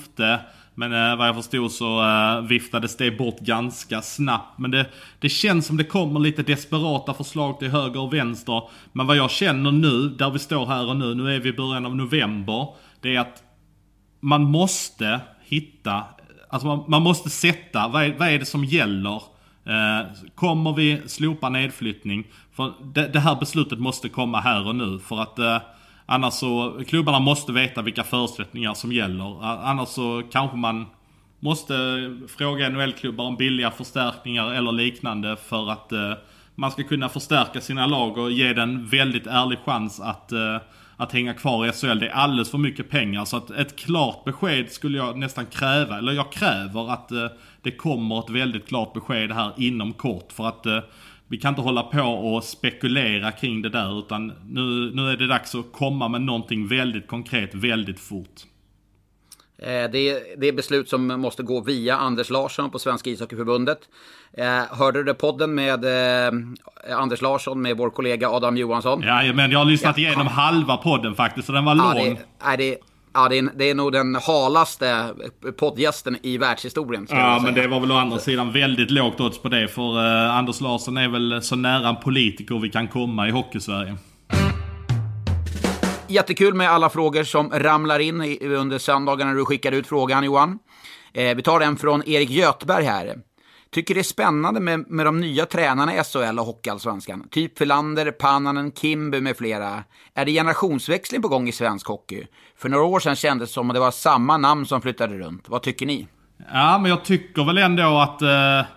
men 0.76 0.94
eh, 0.94 1.16
vad 1.16 1.28
jag 1.28 1.36
förstod 1.36 1.72
så 1.72 2.02
eh, 2.04 2.42
viftades 2.42 2.98
det 2.98 3.12
bort 3.12 3.40
ganska 3.40 4.02
snabbt. 4.02 4.60
Men 4.60 4.72
det, 4.72 4.86
det 5.20 5.30
känns 5.30 5.66
som 5.66 5.78
det 5.78 5.84
kommer 5.84 6.20
lite 6.20 6.44
desperata 6.44 7.14
förslag 7.14 7.60
till 7.60 7.70
höger 7.70 8.00
och 8.00 8.14
vänster. 8.14 8.62
Men 8.92 9.08
vad 9.08 9.18
jag 9.18 9.32
känner 9.32 9.72
nu, 9.72 10.10
där 10.10 10.30
vi 10.30 10.40
står 10.40 10.66
här 10.66 10.90
och 10.90 10.98
nu, 10.98 11.16
nu 11.16 11.36
är 11.36 11.40
vi 11.40 11.50
i 11.50 11.54
början 11.54 11.86
av 11.86 11.96
november. 11.96 12.68
Det 13.02 13.16
är 13.16 13.20
att 13.20 13.44
man 14.20 14.44
måste 14.44 15.20
hitta, 15.44 16.04
alltså 16.50 16.68
man, 16.68 16.84
man 16.88 17.02
måste 17.02 17.30
sätta, 17.30 17.88
vad 17.88 18.04
är, 18.04 18.16
vad 18.18 18.28
är 18.28 18.40
det 18.40 18.46
som 18.46 18.66
gäller? 18.66 19.22
Eh, 19.66 20.08
kommer 20.36 20.74
vi 20.74 21.02
slopa 21.08 21.50
nedflyttning? 21.50 22.28
För 22.56 22.74
det, 22.94 23.08
det, 23.08 23.20
här 23.20 23.36
beslutet 23.36 23.80
måste 23.80 24.10
komma 24.10 24.40
här 24.40 24.68
och 24.68 24.76
nu. 24.76 25.00
För 25.00 25.22
att 25.22 25.40
eh, 25.40 25.58
Annars 26.06 26.34
så, 26.34 26.82
klubbarna 26.88 27.20
måste 27.20 27.52
veta 27.52 27.82
vilka 27.82 28.04
förutsättningar 28.04 28.74
som 28.74 28.92
gäller. 28.92 29.46
Annars 29.46 29.90
så 29.90 30.24
kanske 30.32 30.58
man 30.58 30.86
måste 31.40 31.74
fråga 32.38 32.70
NHL-klubbar 32.70 33.26
om 33.26 33.36
billiga 33.36 33.72
förstärkningar 33.72 34.54
eller 34.54 34.72
liknande 34.72 35.36
för 35.36 35.72
att 35.72 35.92
eh, 35.92 36.14
man 36.56 36.72
ska 36.72 36.84
kunna 36.84 37.10
förstärka 37.10 37.62
sina 37.62 37.86
lag 37.86 38.18
och 38.18 38.32
ge 38.32 38.54
den 38.54 38.88
väldigt 38.88 39.28
ärlig 39.28 39.60
chans 39.66 40.00
att, 40.00 40.32
eh, 40.32 40.58
att 40.98 41.12
hänga 41.12 41.34
kvar 41.34 41.66
i 41.66 41.72
SHL. 41.72 42.00
Det 42.00 42.08
är 42.08 42.14
alldeles 42.14 42.52
för 42.52 42.58
mycket 42.58 42.90
pengar 42.90 43.26
så 43.26 43.38
att 43.38 43.52
ett 43.52 43.76
klart 43.76 44.24
besked 44.24 44.72
skulle 44.72 44.98
jag 44.98 45.18
nästan 45.18 45.46
kräva, 45.46 45.98
eller 45.98 46.12
jag 46.12 46.32
kräver 46.32 46.94
att 46.94 47.12
eh, 47.12 47.28
det 47.62 47.72
kommer 47.72 48.20
ett 48.20 48.30
väldigt 48.30 48.68
klart 48.68 48.94
besked 48.94 49.32
här 49.32 49.52
inom 49.58 49.94
kort 49.94 50.32
för 50.32 50.48
att 50.48 50.66
eh, 50.66 50.80
vi 51.28 51.38
kan 51.38 51.50
inte 51.50 51.62
hålla 51.62 51.84
på 51.84 52.02
och 52.02 52.44
spekulera 52.44 53.32
kring 53.32 53.62
det 53.62 53.70
där 53.70 54.00
utan 54.00 54.28
nu, 54.28 54.92
nu 54.94 55.10
är 55.10 55.18
det 55.18 55.28
dags 55.28 55.56
att 55.56 55.72
komma 55.72 56.08
med 56.08 56.22
någonting 56.22 56.68
väldigt 56.68 57.08
konkret 57.08 57.56
väldigt 57.56 58.00
fort. 58.00 58.44
Eh, 59.58 59.92
det 59.92 60.10
är, 60.10 60.38
det 60.38 60.48
är 60.48 60.54
beslut 60.54 60.90
som 60.90 61.08
måste 61.08 61.44
gå 61.44 61.62
via 61.62 61.98
Anders 61.98 62.30
Larsson 62.30 62.72
på 62.72 62.80
Svenska 62.80 63.10
ishockeyförbundet. 63.10 63.80
Eh, 64.38 64.78
hörde 64.78 65.04
du 65.04 65.14
podden 65.14 65.56
med 65.56 65.86
eh, 65.86 66.34
Anders 66.98 67.22
Larsson 67.22 67.62
med 67.62 67.78
vår 67.78 67.90
kollega 67.90 68.30
Adam 68.30 68.58
Johansson? 68.58 69.02
Ja, 69.02 69.34
men 69.34 69.52
jag 69.52 69.60
har 69.60 69.66
lyssnat 69.66 69.98
ja. 69.98 70.08
igenom 70.08 70.28
halva 70.28 70.78
podden 70.78 71.16
faktiskt, 71.16 71.48
så 71.48 71.54
den 71.54 71.66
var 71.66 71.76
ja, 71.76 71.94
lång. 71.94 72.16
Det, 72.16 72.20
är 72.40 72.58
det, 72.58 72.78
Ja, 73.14 73.30
det 73.30 73.38
är, 73.38 73.50
det 73.56 73.70
är 73.70 73.76
nog 73.76 73.92
den 73.92 74.16
halaste 74.16 75.14
poddgästen 75.60 76.18
i 76.24 76.38
världshistorien. 76.38 77.08
Ja, 77.10 77.40
men 77.44 77.54
det 77.54 77.68
var 77.68 77.80
väl 77.80 77.92
å 77.92 77.96
andra 77.96 78.20
sidan 78.20 78.52
väldigt 78.52 78.92
lågt 78.92 79.20
odds 79.20 79.38
på 79.42 79.50
det. 79.50 79.68
För 79.68 80.06
eh, 80.26 80.36
Anders 80.38 80.62
Larsson 80.62 80.98
är 80.98 81.08
väl 81.10 81.42
så 81.42 81.56
nära 81.56 81.90
en 81.90 81.96
politiker 81.96 82.60
vi 82.60 82.70
kan 82.70 82.88
komma 82.88 83.28
i 83.28 83.32
Hockeysverige. 83.32 83.96
Jättekul 86.08 86.54
med 86.54 86.70
alla 86.70 86.90
frågor 86.90 87.24
som 87.24 87.50
ramlar 87.52 88.00
in 88.00 88.22
i- 88.24 88.40
under 88.48 88.78
söndagen 88.78 89.28
när 89.28 89.36
du 89.36 89.46
skickar 89.46 89.72
ut 89.72 89.88
frågan 89.88 90.24
Johan. 90.24 90.60
Eh, 91.14 91.36
vi 91.36 91.42
tar 91.42 91.60
en 91.62 91.78
från 91.78 92.04
Erik 92.08 92.30
Göthberg 92.30 92.84
här. 92.86 93.16
Tycker 93.74 93.94
det 93.94 94.02
är 94.02 94.04
spännande 94.04 94.60
med, 94.60 94.92
med 94.92 95.06
de 95.06 95.20
nya 95.20 95.46
tränarna 95.46 95.96
i 95.96 96.04
SHL 96.04 96.40
och 96.40 96.46
Hockeyallsvenskan. 96.46 97.28
Typ 97.32 97.58
Fylander, 97.58 98.12
Pannanen, 98.12 98.72
Kimby 98.72 99.22
med 99.22 99.38
flera. 99.38 99.84
Är 100.14 100.26
det 100.26 100.32
generationsväxling 100.32 101.22
på 101.22 101.28
gång 101.28 101.48
i 101.48 101.52
svensk 101.52 101.88
hockey? 101.88 102.24
För 102.58 102.70
några 102.70 102.84
år 102.84 103.00
sedan 103.00 103.16
kändes 103.16 103.50
det 103.50 103.54
som 103.54 103.70
att 103.70 103.74
det 103.74 103.80
var 103.80 103.92
samma 103.92 104.38
namn 104.38 104.66
som 104.66 104.82
flyttade 104.82 105.18
runt. 105.18 105.50
Vad 105.50 105.62
tycker 105.62 105.86
ni? 105.86 106.08
Ja, 106.54 106.78
men 106.78 106.90
jag 106.90 107.06
tycker 107.06 107.44
väl 107.44 107.58
ändå 107.58 108.00
att... 108.00 108.22
Eh, 108.22 108.68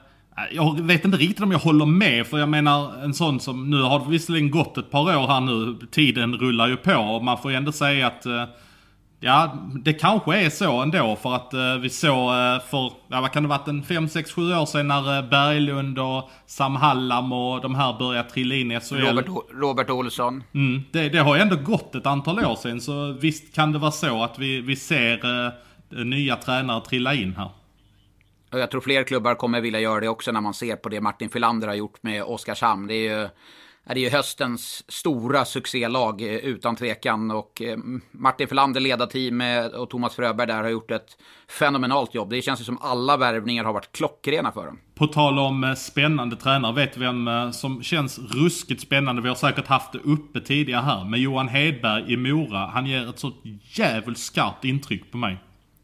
jag 0.53 0.80
vet 0.80 1.05
inte 1.05 1.16
riktigt 1.18 1.40
om 1.40 1.53
jag 1.53 1.59
håller 1.59 1.86
med, 1.86 2.26
för 2.26 2.38
jag 2.38 2.49
menar 2.49 3.05
en 3.05 3.14
sån 3.14 3.40
som... 3.40 3.70
Nu 3.70 3.82
har 3.82 3.99
det 3.99 4.11
visserligen 4.11 4.51
gått 4.51 4.78
ett 4.78 4.90
par 4.90 5.16
år 5.16 5.26
här 5.26 5.40
nu, 5.40 5.86
tiden 5.90 6.34
rullar 6.34 6.68
ju 6.68 6.76
på 6.76 6.94
och 6.94 7.24
man 7.24 7.38
får 7.38 7.51
ju 7.51 7.57
ändå 7.57 7.72
säga 7.72 8.07
att... 8.07 8.26
Eh, 8.26 8.44
ja, 9.21 9.59
det 9.85 9.93
kanske 9.93 10.41
är 10.41 10.51
så 10.51 10.83
ändå 10.83 11.17
för 11.23 11.35
att 11.35 11.55
eh, 11.55 11.77
vi 11.77 11.91
såg 11.91 12.31
eh, 12.31 12.61
för, 12.71 12.93
ja 13.09 13.21
vad 13.21 13.33
kan 13.33 13.43
det 13.43 13.49
varit, 13.49 13.69
en 13.69 13.83
5, 13.83 14.09
6, 14.09 14.33
7 14.33 14.43
år 14.55 14.67
sedan 14.67 14.89
när 14.89 15.19
eh, 15.19 15.29
Berglund 15.29 15.99
och 15.99 16.31
Sam 16.47 16.77
Hallam 16.77 17.33
och 17.33 17.61
de 17.61 17.75
här 17.75 17.99
började 17.99 18.31
trilla 18.31 18.55
in 18.55 18.73
i 18.73 18.81
SHL. 18.81 18.95
Robert, 18.95 19.27
Robert 19.53 19.91
Olsson. 19.91 20.45
Mm, 20.55 20.83
det, 20.93 21.09
det 21.09 21.19
har 21.19 21.37
ju 21.37 21.43
ändå 21.43 21.57
gått 21.57 21.95
ett 21.95 22.07
antal 22.07 22.45
år 22.45 22.57
sedan 22.57 22.81
så 22.81 23.12
visst 23.12 23.55
kan 23.55 23.73
det 23.73 23.79
vara 23.79 23.93
så 23.93 24.23
att 24.23 24.39
vi, 24.39 24.61
vi 24.61 24.77
ser 24.77 25.47
eh, 25.47 25.53
nya 26.05 26.37
tränare 26.37 26.81
trilla 26.81 27.14
in 27.14 27.35
här. 27.37 27.51
Och 28.53 28.59
jag 28.59 28.71
tror 28.71 28.81
fler 28.81 29.05
klubbar 29.05 29.35
kommer 29.35 29.61
vilja 29.61 29.81
göra 29.81 30.01
det 30.01 30.09
också 30.09 30.33
när 30.33 30.41
man 30.41 30.55
ser 30.55 30.77
på 30.77 30.89
det 30.89 31.01
Martin 31.01 31.31
Filander 31.31 31.69
har 31.69 31.75
gjort 31.75 32.03
med 32.03 32.23
Oskarshamn. 32.23 32.87
Det 32.87 32.95
är 32.95 33.21
ju, 33.21 33.29
ja, 33.87 33.95
det 33.95 34.01
är 34.01 34.03
ju 34.03 34.11
höstens 34.11 34.84
stora 34.89 35.45
succélag 35.45 36.22
eh, 36.22 36.28
utan 36.28 36.76
tvekan. 36.76 37.30
Och 37.30 37.62
eh, 37.62 37.76
Martin 38.11 38.49
Filander, 38.49 38.80
ledarteam 38.80 39.41
eh, 39.41 39.66
och 39.66 39.91
Thomas 39.91 40.14
Fröberg 40.14 40.47
där 40.47 40.62
har 40.62 40.68
gjort 40.68 40.91
ett 40.91 41.18
fenomenalt 41.49 42.14
jobb. 42.14 42.30
Det 42.30 42.43
känns 42.43 42.61
ju 42.61 42.64
som 42.64 42.78
alla 42.80 43.16
värvningar 43.16 43.64
har 43.64 43.72
varit 43.72 43.93
klockrena 43.93 44.53
för 44.53 44.66
dem. 44.66 44.78
På 44.95 45.07
tal 45.07 45.39
om 45.39 45.74
spännande 45.78 46.37
tränare, 46.37 46.72
vet 46.72 46.95
du 46.95 47.01
vem 47.01 47.53
som 47.53 47.82
känns 47.82 48.18
ruskigt 48.18 48.80
spännande? 48.80 49.22
Vi 49.22 49.28
har 49.28 49.34
säkert 49.34 49.66
haft 49.66 49.93
det 49.93 49.99
uppe 49.99 50.41
tidigare 50.41 50.82
här. 50.82 51.05
Men 51.05 51.20
Johan 51.20 51.49
Hedberg 51.49 52.12
i 52.12 52.16
Mora, 52.16 52.66
han 52.66 52.87
ger 52.87 53.09
ett 53.09 53.18
sånt 53.18 53.37
jävligt 53.62 54.18
skarpt 54.18 54.64
intryck 54.64 55.12
på 55.12 55.18
mig. 55.18 55.39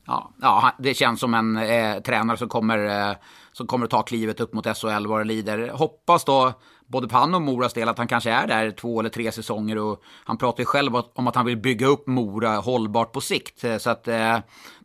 Ja, 0.06 0.30
ja, 0.40 0.72
det 0.78 0.94
känns 0.94 1.20
som 1.20 1.34
en 1.34 1.56
eh, 1.56 2.00
tränare 2.00 2.36
som 2.36 2.48
kommer, 2.48 3.08
eh, 3.10 3.16
som 3.52 3.66
kommer 3.66 3.84
att 3.84 3.90
ta 3.90 4.02
klivet 4.02 4.40
upp 4.40 4.54
mot 4.54 4.78
SHL 4.78 5.06
vad 5.06 5.20
det 5.20 5.24
lider. 5.24 5.68
Hoppas 5.68 6.24
då, 6.24 6.52
både 6.92 7.08
på 7.08 7.16
han 7.16 7.34
och 7.34 7.42
Moras 7.42 7.72
del, 7.72 7.88
att 7.88 7.98
han 7.98 8.08
kanske 8.08 8.30
är 8.30 8.46
där 8.46 8.70
två 8.70 9.00
eller 9.00 9.10
tre 9.10 9.32
säsonger. 9.32 9.78
Och 9.78 10.02
han 10.24 10.38
pratar 10.38 10.60
ju 10.60 10.64
själv 10.64 10.96
om 10.96 11.26
att 11.26 11.36
han 11.36 11.46
vill 11.46 11.56
bygga 11.56 11.86
upp 11.86 12.06
Mora 12.06 12.56
hållbart 12.56 13.12
på 13.12 13.20
sikt. 13.20 13.64
Eh, 13.64 13.78
så 13.78 13.90
att 13.90 14.08
eh, 14.08 14.38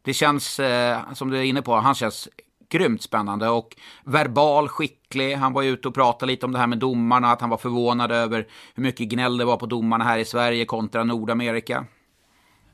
det 0.04 0.14
känns, 0.14 0.60
eh, 0.60 1.14
som 1.14 1.30
du 1.30 1.38
är 1.38 1.44
inne 1.44 1.62
på, 1.62 1.76
han 1.76 1.96
känns 1.96 2.30
grymt 2.70 3.02
spännande 3.02 3.50
och 3.50 3.76
verbal, 4.04 4.68
skicklig. 4.68 5.36
Han 5.36 5.54
var 5.54 5.62
ju 5.62 5.70
ute 5.70 5.88
och 5.88 5.94
pratade 5.94 6.32
lite 6.32 6.46
om 6.46 6.52
det 6.52 6.60
här 6.60 6.68
med 6.68 6.78
domarna, 6.78 7.32
att 7.32 7.42
han 7.42 7.50
var 7.50 7.58
förvånad 7.58 8.12
över 8.12 8.48
hur 8.76 8.84
mycket 8.84 9.10
gnäll 9.10 9.38
det 9.38 9.46
var 9.46 9.58
på 9.58 9.66
domarna 9.66 10.04
här 10.04 10.18
i 10.18 10.26
Sverige 10.26 10.66
kontra 10.66 11.04
Nordamerika. 11.04 11.86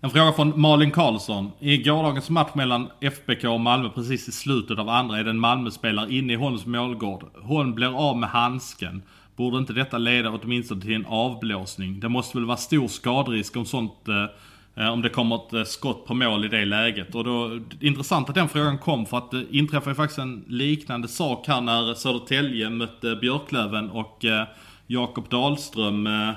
En 0.04 0.10
fråga 0.10 0.32
från 0.32 0.62
Malin 0.62 0.92
Karlsson. 0.92 1.52
I 1.60 1.78
gårdagens 1.78 2.30
match 2.30 2.52
mellan 2.54 2.90
FBK 3.02 3.44
och 3.44 3.60
Malmö 3.60 3.90
precis 3.90 4.28
i 4.28 4.32
slutet 4.32 4.80
av 4.80 4.90
andra 4.90 5.20
är 5.20 5.24
det 5.24 5.30
en 5.30 5.40
Malmöspelare 5.40 6.14
inne 6.14 6.34
i 6.34 6.36
Holms 6.36 6.66
målgård. 6.66 7.24
Holm 7.44 7.74
blir 7.74 8.10
av 8.10 8.18
med 8.18 8.30
handsken. 8.30 9.04
Borde 9.36 9.58
inte 9.58 9.74
detta 9.74 9.98
leda 9.98 10.30
åtminstone 10.30 10.82
till 10.82 10.94
en 10.94 11.06
avblåsning? 11.06 12.00
Det 12.00 12.10
måste 12.10 12.38
väl 12.38 12.46
vara 12.46 12.58
stor 12.58 12.88
skaderisk 12.88 13.58
om 13.58 13.66
sånt 13.66 14.08
eh, 14.08 14.84
eh 14.84 14.94
om 14.94 15.02
det 15.02 15.10
kommer 15.10 15.36
ett 15.36 15.54
eh, 15.54 15.64
skott 15.64 16.06
på 16.06 16.14
mål 16.14 16.46
i 16.46 16.48
det 16.48 16.66
läget. 16.66 17.16
Och 17.16 17.24
då, 17.24 17.60
intressant 17.80 18.30
att 18.30 18.36
den 18.36 18.50
frågan 18.50 18.78
kom 18.78 19.06
för 19.06 19.18
att 19.18 19.34
eh, 19.34 19.40
det 19.40 19.58
inträffade 19.58 19.92
ju 19.92 19.96
faktiskt 19.96 20.20
en 20.20 20.44
liknande 20.48 21.08
sak 21.08 21.48
här 21.48 21.62
när 21.62 21.94
Södertälje 21.94 22.70
mötte 22.70 23.16
Björklöven 23.16 23.90
och 23.90 24.26
eh, 24.26 24.48
Jakob 24.88 25.30
Dahlström 25.30 26.08
eh, 26.08 26.32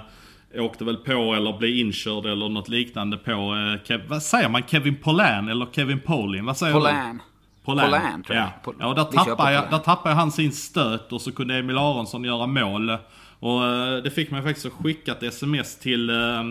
åkte 0.54 0.84
väl 0.84 0.96
på 0.96 1.34
eller 1.34 1.58
blev 1.58 1.70
inkörd 1.70 2.26
eller 2.26 2.48
något 2.48 2.68
liknande 2.68 3.16
på, 3.16 3.30
eh, 3.30 3.86
Kev, 3.88 4.08
vad 4.08 4.22
säger 4.22 4.48
man, 4.48 4.62
Kevin 4.62 4.96
Pollan 4.96 5.48
eller 5.48 5.66
Kevin 5.72 6.00
Paulin? 6.00 6.44
Vad 6.44 6.56
säger 6.56 6.74
du? 6.74 6.80
Pollan. 6.80 7.20
Pollan. 7.66 7.84
Pollan, 7.84 8.22
tror 8.22 8.36
jag. 8.36 8.48
Ja, 8.64 8.72
ja 8.78 8.86
och 8.86 8.94
där 8.94 9.04
på 9.04 9.24
tappade, 9.24 9.52
jag, 9.52 9.70
där 9.70 9.78
tappade 9.78 10.14
han 10.14 10.32
sin 10.32 10.52
stöt 10.52 11.12
och 11.12 11.20
så 11.20 11.32
kunde 11.32 11.54
Emil 11.54 11.78
Aronsson 11.78 12.24
göra 12.24 12.46
mål. 12.46 12.96
Och 13.40 13.66
eh, 13.66 13.96
det 14.02 14.10
fick 14.10 14.30
mig 14.30 14.42
faktiskt 14.42 14.66
att 14.66 14.72
skicka 14.72 15.12
ett 15.12 15.22
sms 15.22 15.78
till 15.78 16.10
eh, 16.10 16.42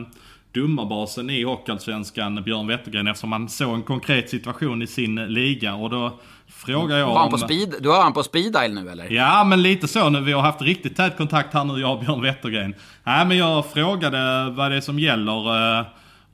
domarbasen 0.52 1.30
i 1.30 1.44
Hockeyallsvenskan, 1.44 2.44
Björn 2.44 2.68
Wettergren, 2.68 3.08
eftersom 3.08 3.32
han 3.32 3.50
såg 3.50 3.76
en 3.76 3.84
konkret 3.84 4.30
situation 4.30 4.82
i 4.82 4.88
sin 4.88 5.16
liga. 5.16 5.76
Och 5.76 5.90
då 5.90 6.20
frågar 6.48 6.98
jag 6.98 7.08
Var 7.08 7.16
han 7.16 7.26
om... 7.26 7.32
på 7.32 7.38
speed, 7.38 7.76
du 7.82 7.90
har 7.90 8.04
han 8.04 8.14
på 8.14 8.24
speed 8.24 8.54
dial 8.54 8.74
nu 8.74 8.90
eller? 8.90 9.12
Ja, 9.12 9.44
men 9.44 9.62
lite 9.62 9.88
så 9.88 10.10
nu. 10.10 10.22
Vi 10.22 10.32
har 10.32 10.42
haft 10.42 10.62
riktigt 10.62 10.96
tät 10.96 11.18
kontakt 11.18 11.54
här 11.54 11.64
nu, 11.64 11.80
jag 11.82 11.92
och 11.92 12.00
Björn 12.00 12.22
Wettergren. 12.22 12.76
Nej, 13.04 13.26
men 13.26 13.38
jag 13.38 13.66
frågade 13.66 14.50
vad 14.50 14.72
det 14.72 14.78
är 14.78 14.82
som 14.82 15.00
gäller. 15.00 15.86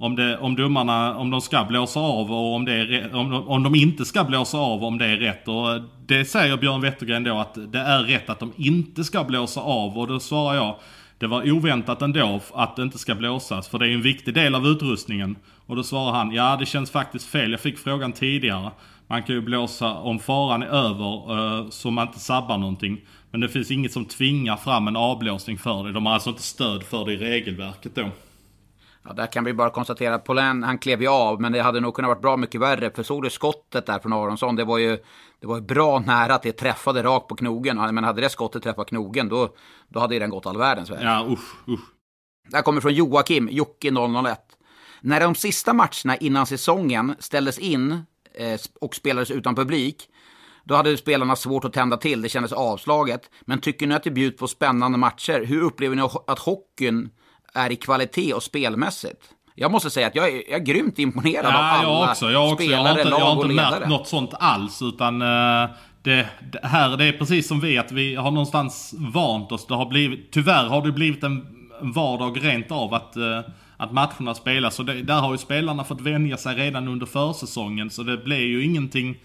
Om, 0.01 0.15
det, 0.15 0.37
om 0.37 0.55
domarna, 0.55 1.15
om 1.17 1.29
de 1.29 1.41
ska 1.41 1.63
blåsa 1.63 1.99
av 1.99 2.31
och 2.31 2.55
om, 2.55 2.65
det 2.65 2.73
är, 2.73 3.15
om, 3.15 3.29
de- 3.29 3.47
om 3.47 3.63
de 3.63 3.75
inte 3.75 4.05
ska 4.05 4.23
blåsa 4.23 4.57
av 4.57 4.83
om 4.83 4.97
det 4.97 5.05
är 5.05 5.17
rätt. 5.17 5.47
Och 5.47 5.81
det 6.05 6.25
säger 6.25 6.57
Björn 6.57 6.81
Wettergren 6.81 7.23
då 7.23 7.37
att 7.37 7.57
det 7.71 7.79
är 7.79 8.03
rätt 8.03 8.29
att 8.29 8.39
de 8.39 8.53
inte 8.57 9.03
ska 9.03 9.23
blåsa 9.23 9.61
av. 9.61 9.97
Och 9.97 10.07
då 10.07 10.19
svarar 10.19 10.55
jag, 10.55 10.75
det 11.17 11.27
var 11.27 11.51
oväntat 11.51 12.01
ändå 12.01 12.39
att 12.53 12.75
det 12.75 12.81
inte 12.83 12.97
ska 12.97 13.15
blåsas. 13.15 13.67
För 13.67 13.79
det 13.79 13.87
är 13.87 13.93
en 13.93 14.01
viktig 14.01 14.33
del 14.33 14.55
av 14.55 14.67
utrustningen. 14.67 15.35
Och 15.65 15.75
då 15.75 15.83
svarar 15.83 16.11
han, 16.13 16.31
ja 16.31 16.57
det 16.59 16.65
känns 16.65 16.91
faktiskt 16.91 17.27
fel. 17.27 17.51
Jag 17.51 17.59
fick 17.59 17.77
frågan 17.77 18.11
tidigare. 18.11 18.71
Man 19.07 19.23
kan 19.23 19.35
ju 19.35 19.41
blåsa 19.41 19.93
om 19.93 20.19
faran 20.19 20.63
är 20.63 20.67
över 20.67 21.13
eh, 21.59 21.69
så 21.69 21.91
man 21.91 22.07
inte 22.07 22.19
sabbar 22.19 22.57
någonting. 22.57 22.97
Men 23.31 23.41
det 23.41 23.49
finns 23.49 23.71
inget 23.71 23.91
som 23.91 24.05
tvingar 24.05 24.57
fram 24.57 24.87
en 24.87 24.95
avblåsning 24.95 25.57
för 25.57 25.83
det. 25.83 25.91
De 25.91 26.05
har 26.05 26.13
alltså 26.13 26.29
inte 26.29 26.41
stöd 26.41 26.83
för 26.83 27.05
det 27.05 27.13
i 27.13 27.17
regelverket 27.17 27.95
då. 27.95 28.05
Ja, 29.03 29.13
där 29.13 29.27
kan 29.27 29.43
vi 29.43 29.53
bara 29.53 29.69
konstatera 29.69 30.15
att 30.15 30.23
Polän, 30.23 30.63
han 30.63 30.77
klev 30.77 31.01
ju 31.01 31.07
av, 31.07 31.41
men 31.41 31.51
det 31.51 31.61
hade 31.61 31.79
nog 31.79 31.93
kunnat 31.93 32.09
varit 32.09 32.21
bra 32.21 32.37
mycket 32.37 32.61
värre. 32.61 32.91
För 32.91 33.03
såg 33.03 33.23
du 33.23 33.29
skottet 33.29 33.85
där 33.85 33.99
från 33.99 34.13
Aronsson, 34.13 34.55
det 34.55 34.63
var 34.63 34.77
ju, 34.77 34.97
det 35.39 35.47
var 35.47 35.55
ju 35.55 35.61
bra 35.61 35.99
nära 35.99 36.35
att 36.35 36.43
det 36.43 36.51
träffade 36.51 37.03
rakt 37.03 37.27
på 37.27 37.35
knogen. 37.35 37.77
Men 37.95 38.03
hade 38.03 38.21
det 38.21 38.29
skottet 38.29 38.63
träffat 38.63 38.87
knogen, 38.87 39.29
då, 39.29 39.55
då 39.87 39.99
hade 39.99 40.19
den 40.19 40.29
gått 40.29 40.45
all 40.45 40.57
världens 40.57 40.89
väg. 40.89 40.99
Ja 41.01 41.27
usch, 41.29 41.69
usch. 41.69 41.79
Det 42.49 42.55
här 42.55 42.63
kommer 42.63 42.81
från 42.81 42.93
Joakim, 42.93 43.49
Jocke 43.51 43.91
001. 43.91 44.39
När 45.01 45.19
de 45.19 45.35
sista 45.35 45.73
matcherna 45.73 46.17
innan 46.19 46.45
säsongen 46.45 47.15
ställdes 47.19 47.59
in 47.59 47.91
eh, 48.33 48.59
och 48.81 48.95
spelades 48.95 49.31
utan 49.31 49.55
publik, 49.55 50.09
då 50.63 50.75
hade 50.75 50.97
spelarna 50.97 51.35
svårt 51.35 51.65
att 51.65 51.73
tända 51.73 51.97
till, 51.97 52.21
det 52.21 52.29
kändes 52.29 52.51
avslaget. 52.51 53.29
Men 53.41 53.61
tycker 53.61 53.87
ni 53.87 53.95
att 53.95 54.03
det 54.03 54.11
bjuds 54.11 54.37
på 54.37 54.47
spännande 54.47 54.97
matcher? 54.97 55.45
Hur 55.45 55.61
upplever 55.61 55.95
ni 55.95 56.01
att 56.27 56.39
hockeyn 56.39 57.09
är 57.53 57.71
i 57.71 57.75
kvalitet 57.75 58.33
och 58.33 58.43
spelmässigt? 58.43 59.21
Jag 59.55 59.71
måste 59.71 59.89
säga 59.89 60.07
att 60.07 60.15
jag 60.15 60.27
är, 60.27 60.43
jag 60.49 60.59
är 60.61 60.65
grymt 60.65 60.99
imponerad 60.99 61.45
av 61.45 61.51
Ja, 61.51 61.57
alla 61.57 61.83
jag 61.83 62.09
också. 62.09 62.31
Jag, 62.31 62.51
också. 62.53 62.65
jag 62.65 62.77
har 62.77 62.85
spelare, 62.85 63.01
inte, 63.01 63.09
jag 63.09 63.19
lag 63.19 63.25
har 63.27 63.35
och 63.37 63.43
inte 63.43 63.55
ledare. 63.55 63.79
märkt 63.79 63.89
något 63.89 64.07
sånt 64.07 64.33
alls. 64.39 64.81
Utan 64.81 65.21
eh, 65.21 65.69
det, 66.03 66.29
det, 66.51 66.59
här, 66.63 66.97
det 66.97 67.05
är 67.05 67.11
precis 67.13 67.47
som 67.47 67.59
vi, 67.59 67.77
att 67.77 67.91
vi 67.91 68.15
har 68.15 68.31
någonstans 68.31 68.93
vant 68.97 69.51
oss. 69.51 69.67
Det 69.67 69.73
har 69.75 69.85
blivit, 69.85 70.31
tyvärr 70.31 70.67
har 70.67 70.81
det 70.85 70.91
blivit 70.91 71.23
en, 71.23 71.45
en 71.81 71.91
vardag 71.91 72.43
rent 72.45 72.71
av 72.71 72.93
att, 72.93 73.15
eh, 73.15 73.39
att 73.77 73.91
matcherna 73.91 74.33
spelas. 74.33 74.79
Och 74.79 74.85
det, 74.85 74.93
där 75.01 75.19
har 75.19 75.31
ju 75.31 75.37
spelarna 75.37 75.83
fått 75.83 76.01
vänja 76.01 76.37
sig 76.37 76.55
redan 76.55 76.87
under 76.87 77.05
försäsongen. 77.05 77.89
Så 77.89 78.03
det 78.03 78.17
blev 78.17 78.39
ju 78.41 78.63
ingenting, 78.63 79.17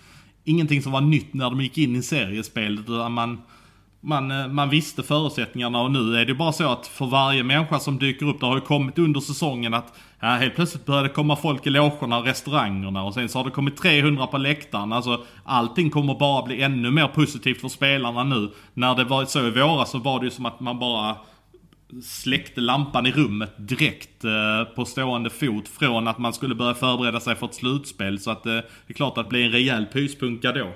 ingenting 0.45 0.83
som 0.83 0.93
var 0.93 1.01
nytt 1.01 1.35
när 1.35 1.51
de 1.51 1.61
gick 1.61 1.79
in 1.79 1.97
i 1.97 2.03
seriespelet. 2.03 2.85
Utan 2.89 3.12
man, 3.12 3.43
man, 4.07 4.30
eh, 4.30 4.48
man 4.48 4.70
visste 4.70 5.02
förutsättningarna 5.02 5.80
och 5.80 5.90
nu 5.90 6.16
är 6.16 6.24
det 6.24 6.34
bara 6.34 6.52
så 6.52 6.68
att 6.68 6.86
för 6.86 7.07
varje 7.07 7.42
människa 7.42 7.78
som 7.78 7.98
dyker 7.98 8.28
upp, 8.28 8.40
det 8.40 8.46
har 8.46 8.54
ju 8.54 8.61
kommit 8.61 8.98
under 8.98 9.20
säsongen 9.20 9.74
att 9.74 9.94
ja, 10.20 10.28
helt 10.28 10.54
plötsligt 10.54 10.86
börjar 10.86 11.02
det 11.02 11.09
komma 11.09 11.36
folk 11.36 11.66
i 11.66 11.70
logerna 11.70 12.18
och 12.18 12.24
restaurangerna 12.24 13.02
och 13.02 13.14
sen 13.14 13.28
så 13.28 13.38
har 13.38 13.44
det 13.44 13.50
kommit 13.50 13.76
300 13.76 14.26
på 14.26 14.38
läktaren. 14.38 14.92
Alltså 14.92 15.24
allting 15.44 15.90
kommer 15.90 16.14
bara 16.14 16.46
bli 16.46 16.62
ännu 16.62 16.90
mer 16.90 17.09
positivt 17.09 17.61
för 17.61 17.68
spelarna 17.68 18.24
nu. 18.24 18.50
När 18.74 18.94
det 18.94 19.04
var 19.04 19.24
så 19.24 19.46
i 19.46 19.50
våras 19.50 19.90
så 19.90 19.98
var 19.98 20.20
det 20.20 20.24
ju 20.24 20.30
som 20.30 20.46
att 20.46 20.61
man 20.61 20.78
bara 20.78 21.16
släckte 22.02 22.61
lampan 22.61 23.07
i 23.07 23.12
rummet 23.12 23.54
direkt 23.57 24.24
eh, 24.24 24.74
på 24.74 24.84
stående 24.84 25.30
fot 25.30 25.68
från 25.68 26.09
att 26.09 26.18
man 26.18 26.32
skulle 26.32 26.54
börja 26.54 26.74
förbereda 26.74 27.20
sig 27.20 27.34
för 27.34 27.46
ett 27.46 27.54
slutspel. 27.54 28.20
Så 28.20 28.30
att 28.30 28.46
eh, 28.46 28.52
det 28.52 28.62
är 28.86 28.94
klart 28.94 29.18
att 29.18 29.24
det 29.24 29.30
blir 29.30 29.44
en 29.44 29.52
rejäl 29.52 29.86
pyspunka 29.86 30.52
då. 30.52 30.72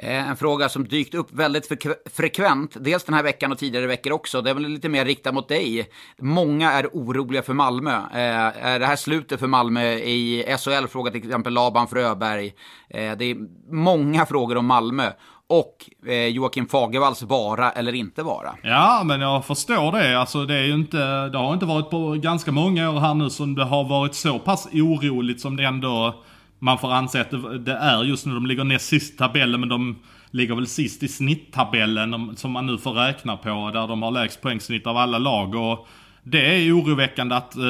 Eh, 0.00 0.28
en 0.28 0.36
fråga 0.36 0.68
som 0.68 0.88
dykt 0.88 1.14
upp 1.14 1.32
väldigt 1.32 1.68
frekvent, 2.16 2.76
dels 2.80 3.04
den 3.04 3.14
här 3.14 3.22
veckan 3.22 3.52
och 3.52 3.58
tidigare 3.58 3.86
veckor 3.86 4.12
också. 4.12 4.42
Det 4.42 4.50
är 4.50 4.54
väl 4.54 4.68
lite 4.68 4.88
mer 4.88 5.04
riktat 5.04 5.34
mot 5.34 5.48
dig. 5.48 5.90
Många 6.18 6.72
är 6.72 6.86
oroliga 6.92 7.42
för 7.42 7.54
Malmö. 7.54 7.94
Eh, 7.96 8.66
är 8.66 8.78
det 8.78 8.86
här 8.86 8.96
slutet 8.96 9.40
för 9.40 9.46
Malmö 9.46 9.92
i 9.92 10.44
SHL? 10.58 10.86
Frågar 10.86 11.12
till 11.12 11.24
exempel 11.24 11.52
Laban 11.52 11.88
Fröberg. 11.88 12.46
Eh, 12.90 13.12
det 13.18 13.24
är 13.24 13.36
många 13.70 14.26
frågor 14.26 14.56
om 14.56 14.66
Malmö. 14.66 15.10
Och 15.48 15.90
eh, 16.06 16.26
Joakim 16.26 16.68
Fagervalls 16.68 17.22
vara 17.22 17.70
eller 17.70 17.94
inte 17.94 18.22
vara. 18.22 18.54
Ja, 18.62 19.02
men 19.04 19.20
jag 19.20 19.44
förstår 19.44 19.92
det. 19.92 20.20
Alltså 20.20 20.44
det 20.44 20.54
är 20.54 20.64
ju 20.64 20.74
inte, 20.74 21.28
det 21.28 21.38
har 21.38 21.54
inte 21.54 21.66
varit 21.66 21.90
på 21.90 22.10
ganska 22.10 22.52
många 22.52 22.90
år 22.90 23.00
här 23.00 23.14
nu 23.14 23.30
som 23.30 23.54
det 23.54 23.64
har 23.64 23.84
varit 23.84 24.14
så 24.14 24.38
pass 24.38 24.68
oroligt 24.72 25.40
som 25.40 25.56
det 25.56 25.64
ändå 25.64 26.14
man 26.58 26.78
får 26.78 26.92
anse 26.92 27.20
att 27.20 27.64
det, 27.64 27.72
är 27.72 28.04
just 28.04 28.26
nu. 28.26 28.34
De 28.34 28.46
ligger 28.46 28.64
näst 28.64 28.86
sist 28.86 29.14
i 29.14 29.16
tabellen 29.16 29.60
men 29.60 29.68
de 29.68 29.96
ligger 30.30 30.54
väl 30.54 30.66
sist 30.66 31.02
i 31.02 31.08
snitttabellen 31.08 32.36
som 32.36 32.50
man 32.50 32.66
nu 32.66 32.78
får 32.78 32.92
räkna 32.92 33.36
på. 33.36 33.70
Där 33.74 33.88
de 33.88 34.02
har 34.02 34.10
lägst 34.10 34.42
poängsnitt 34.42 34.86
av 34.86 34.96
alla 34.96 35.18
lag. 35.18 35.54
Och 35.54 35.88
det 36.22 36.56
är 36.56 36.72
oroväckande 36.72 37.34
att 37.34 37.56
eh, 37.56 37.62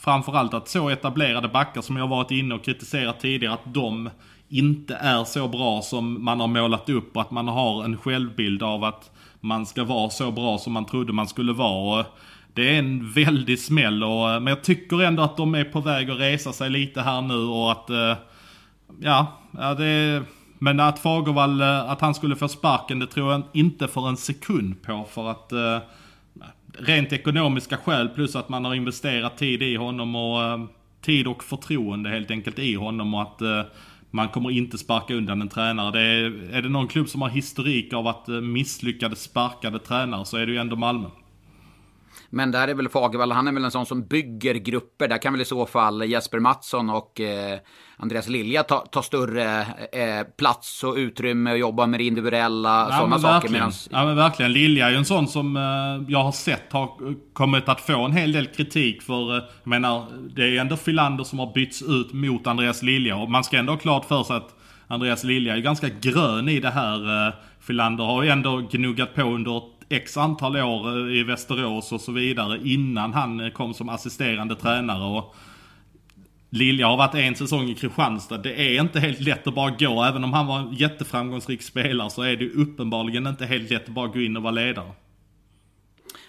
framförallt 0.00 0.54
att 0.54 0.68
så 0.68 0.88
etablerade 0.88 1.48
backar 1.48 1.80
som 1.80 1.96
jag 1.96 2.08
varit 2.08 2.30
inne 2.30 2.54
och 2.54 2.64
kritiserat 2.64 3.20
tidigare 3.20 3.54
att 3.54 3.74
de 3.74 4.10
inte 4.48 4.94
är 4.94 5.24
så 5.24 5.48
bra 5.48 5.82
som 5.82 6.24
man 6.24 6.40
har 6.40 6.46
målat 6.46 6.88
upp 6.88 7.16
och 7.16 7.22
att 7.22 7.30
man 7.30 7.48
har 7.48 7.84
en 7.84 7.96
självbild 7.96 8.62
av 8.62 8.84
att 8.84 9.10
man 9.40 9.66
ska 9.66 9.84
vara 9.84 10.10
så 10.10 10.30
bra 10.30 10.58
som 10.58 10.72
man 10.72 10.86
trodde 10.86 11.12
man 11.12 11.28
skulle 11.28 11.52
vara. 11.52 12.00
Och 12.00 12.06
det 12.54 12.74
är 12.74 12.78
en 12.78 13.12
väldig 13.12 13.58
smäll 13.58 14.04
och, 14.04 14.30
eh, 14.30 14.40
men 14.40 14.46
jag 14.46 14.64
tycker 14.64 15.02
ändå 15.02 15.22
att 15.22 15.36
de 15.36 15.54
är 15.54 15.64
på 15.64 15.80
väg 15.80 16.10
att 16.10 16.20
resa 16.20 16.52
sig 16.52 16.70
lite 16.70 17.00
här 17.00 17.22
nu 17.22 17.34
och 17.34 17.72
att, 17.72 17.90
eh, 17.90 18.16
ja, 19.00 19.40
ja 19.50 19.74
det 19.74 20.22
men 20.58 20.80
att 20.80 20.98
Fagervall, 20.98 21.60
eh, 21.60 21.90
att 21.90 22.00
han 22.00 22.14
skulle 22.14 22.36
få 22.36 22.48
sparken, 22.48 22.98
det 22.98 23.06
tror 23.06 23.32
jag 23.32 23.42
inte 23.52 23.88
för 23.88 24.08
en 24.08 24.16
sekund 24.16 24.82
på 24.82 25.06
för 25.10 25.30
att 25.30 25.52
rent 26.78 27.12
ekonomiska 27.12 27.76
skäl 27.76 28.08
plus 28.08 28.36
att 28.36 28.48
man 28.48 28.64
har 28.64 28.74
investerat 28.74 29.38
tid 29.38 29.62
i 29.62 29.76
honom 29.76 30.16
och 30.16 30.68
tid 31.02 31.26
och 31.26 31.44
förtroende 31.44 32.10
helt 32.10 32.30
enkelt 32.30 32.58
i 32.58 32.74
honom 32.74 33.14
och 33.14 33.22
att 33.22 33.42
man 34.10 34.28
kommer 34.28 34.50
inte 34.50 34.78
sparka 34.78 35.14
undan 35.14 35.42
en 35.42 35.48
tränare. 35.48 35.90
Det 35.90 36.00
är, 36.00 36.54
är 36.54 36.62
det 36.62 36.68
någon 36.68 36.88
klubb 36.88 37.08
som 37.08 37.22
har 37.22 37.28
historik 37.28 37.92
av 37.92 38.06
att 38.06 38.28
misslyckade 38.28 39.16
sparkade 39.16 39.78
tränare 39.78 40.24
så 40.24 40.36
är 40.36 40.46
det 40.46 40.52
ju 40.52 40.58
ändå 40.58 40.76
Malmö. 40.76 41.08
Men 42.32 42.50
där 42.50 42.68
är 42.68 42.74
väl 42.74 42.88
Fagervall, 42.88 43.32
han 43.32 43.48
är 43.48 43.52
väl 43.52 43.64
en 43.64 43.70
sån 43.70 43.86
som 43.86 44.06
bygger 44.06 44.54
grupper. 44.54 45.08
Där 45.08 45.18
kan 45.18 45.32
väl 45.32 45.42
i 45.42 45.44
så 45.44 45.66
fall 45.66 46.02
Jesper 46.02 46.38
Mattsson 46.38 46.90
och 46.90 47.20
eh, 47.20 47.58
Andreas 47.96 48.28
Lilja 48.28 48.62
ta, 48.62 48.78
ta 48.78 49.02
större 49.02 49.60
eh, 49.92 50.26
plats 50.38 50.84
och 50.84 50.94
utrymme 50.94 51.52
och 51.52 51.58
jobba 51.58 51.86
med 51.86 52.00
det 52.00 52.04
individuella, 52.04 52.88
ja, 52.90 52.96
sådana 52.98 53.18
saker. 53.18 53.48
Medans... 53.48 53.88
Ja 53.92 54.04
men 54.04 54.16
verkligen. 54.16 54.52
Lilja 54.52 54.86
är 54.86 54.90
ju 54.90 54.96
en 54.96 55.04
sån 55.04 55.28
som 55.28 55.56
eh, 55.56 56.12
jag 56.12 56.22
har 56.22 56.32
sett 56.32 56.72
har 56.72 56.90
kommit 57.32 57.68
att 57.68 57.80
få 57.80 58.04
en 58.04 58.12
hel 58.12 58.32
del 58.32 58.46
kritik 58.46 59.02
för, 59.02 59.36
eh, 59.36 59.42
jag 59.62 59.70
menar, 59.70 60.06
det 60.34 60.42
är 60.42 60.60
ändå 60.60 60.76
Filander 60.76 61.24
som 61.24 61.38
har 61.38 61.52
bytts 61.54 61.82
ut 61.82 62.12
mot 62.12 62.46
Andreas 62.46 62.82
Lilja. 62.82 63.16
Och 63.16 63.30
man 63.30 63.44
ska 63.44 63.56
ändå 63.56 63.72
ha 63.72 63.78
klart 63.78 64.04
för 64.04 64.22
sig 64.22 64.36
att 64.36 64.54
Andreas 64.86 65.24
Lilja 65.24 65.56
är 65.56 65.60
ganska 65.60 65.88
grön 66.00 66.48
i 66.48 66.60
det 66.60 66.70
här. 66.70 67.26
Eh, 67.26 67.34
Filander 67.60 68.04
har 68.04 68.22
ju 68.22 68.28
ändå 68.28 68.56
gnuggat 68.70 69.14
på 69.14 69.22
under 69.22 69.62
x 69.90 70.16
antal 70.16 70.56
år 70.56 70.88
eh, 70.88 71.16
i 71.16 71.22
Västerås 71.22 71.92
och 71.92 72.00
så 72.00 72.12
vidare 72.12 72.60
innan 72.64 73.12
han 73.12 73.40
eh, 73.40 73.50
kom 73.50 73.74
som 73.74 73.88
assisterande 73.88 74.56
tränare. 74.56 75.18
Och 75.18 75.34
Lilja 76.50 76.86
har 76.86 76.96
varit 76.96 77.14
en 77.14 77.34
säsong 77.34 77.68
i 77.68 77.74
Kristianstad. 77.74 78.38
Det 78.38 78.54
är 78.54 78.80
inte 78.80 79.00
helt 79.00 79.20
lätt 79.20 79.46
att 79.46 79.54
bara 79.54 79.70
gå. 79.70 80.02
Även 80.02 80.24
om 80.24 80.32
han 80.32 80.46
var 80.46 80.58
en 80.58 80.72
jätteframgångsrik 80.72 81.62
spelare 81.62 82.10
så 82.10 82.22
är 82.22 82.36
det 82.36 82.50
uppenbarligen 82.50 83.26
inte 83.26 83.46
helt 83.46 83.70
lätt 83.70 83.88
att 83.88 83.94
bara 83.94 84.06
gå 84.06 84.20
in 84.20 84.36
och 84.36 84.42
vara 84.42 84.52
ledare. 84.52 84.92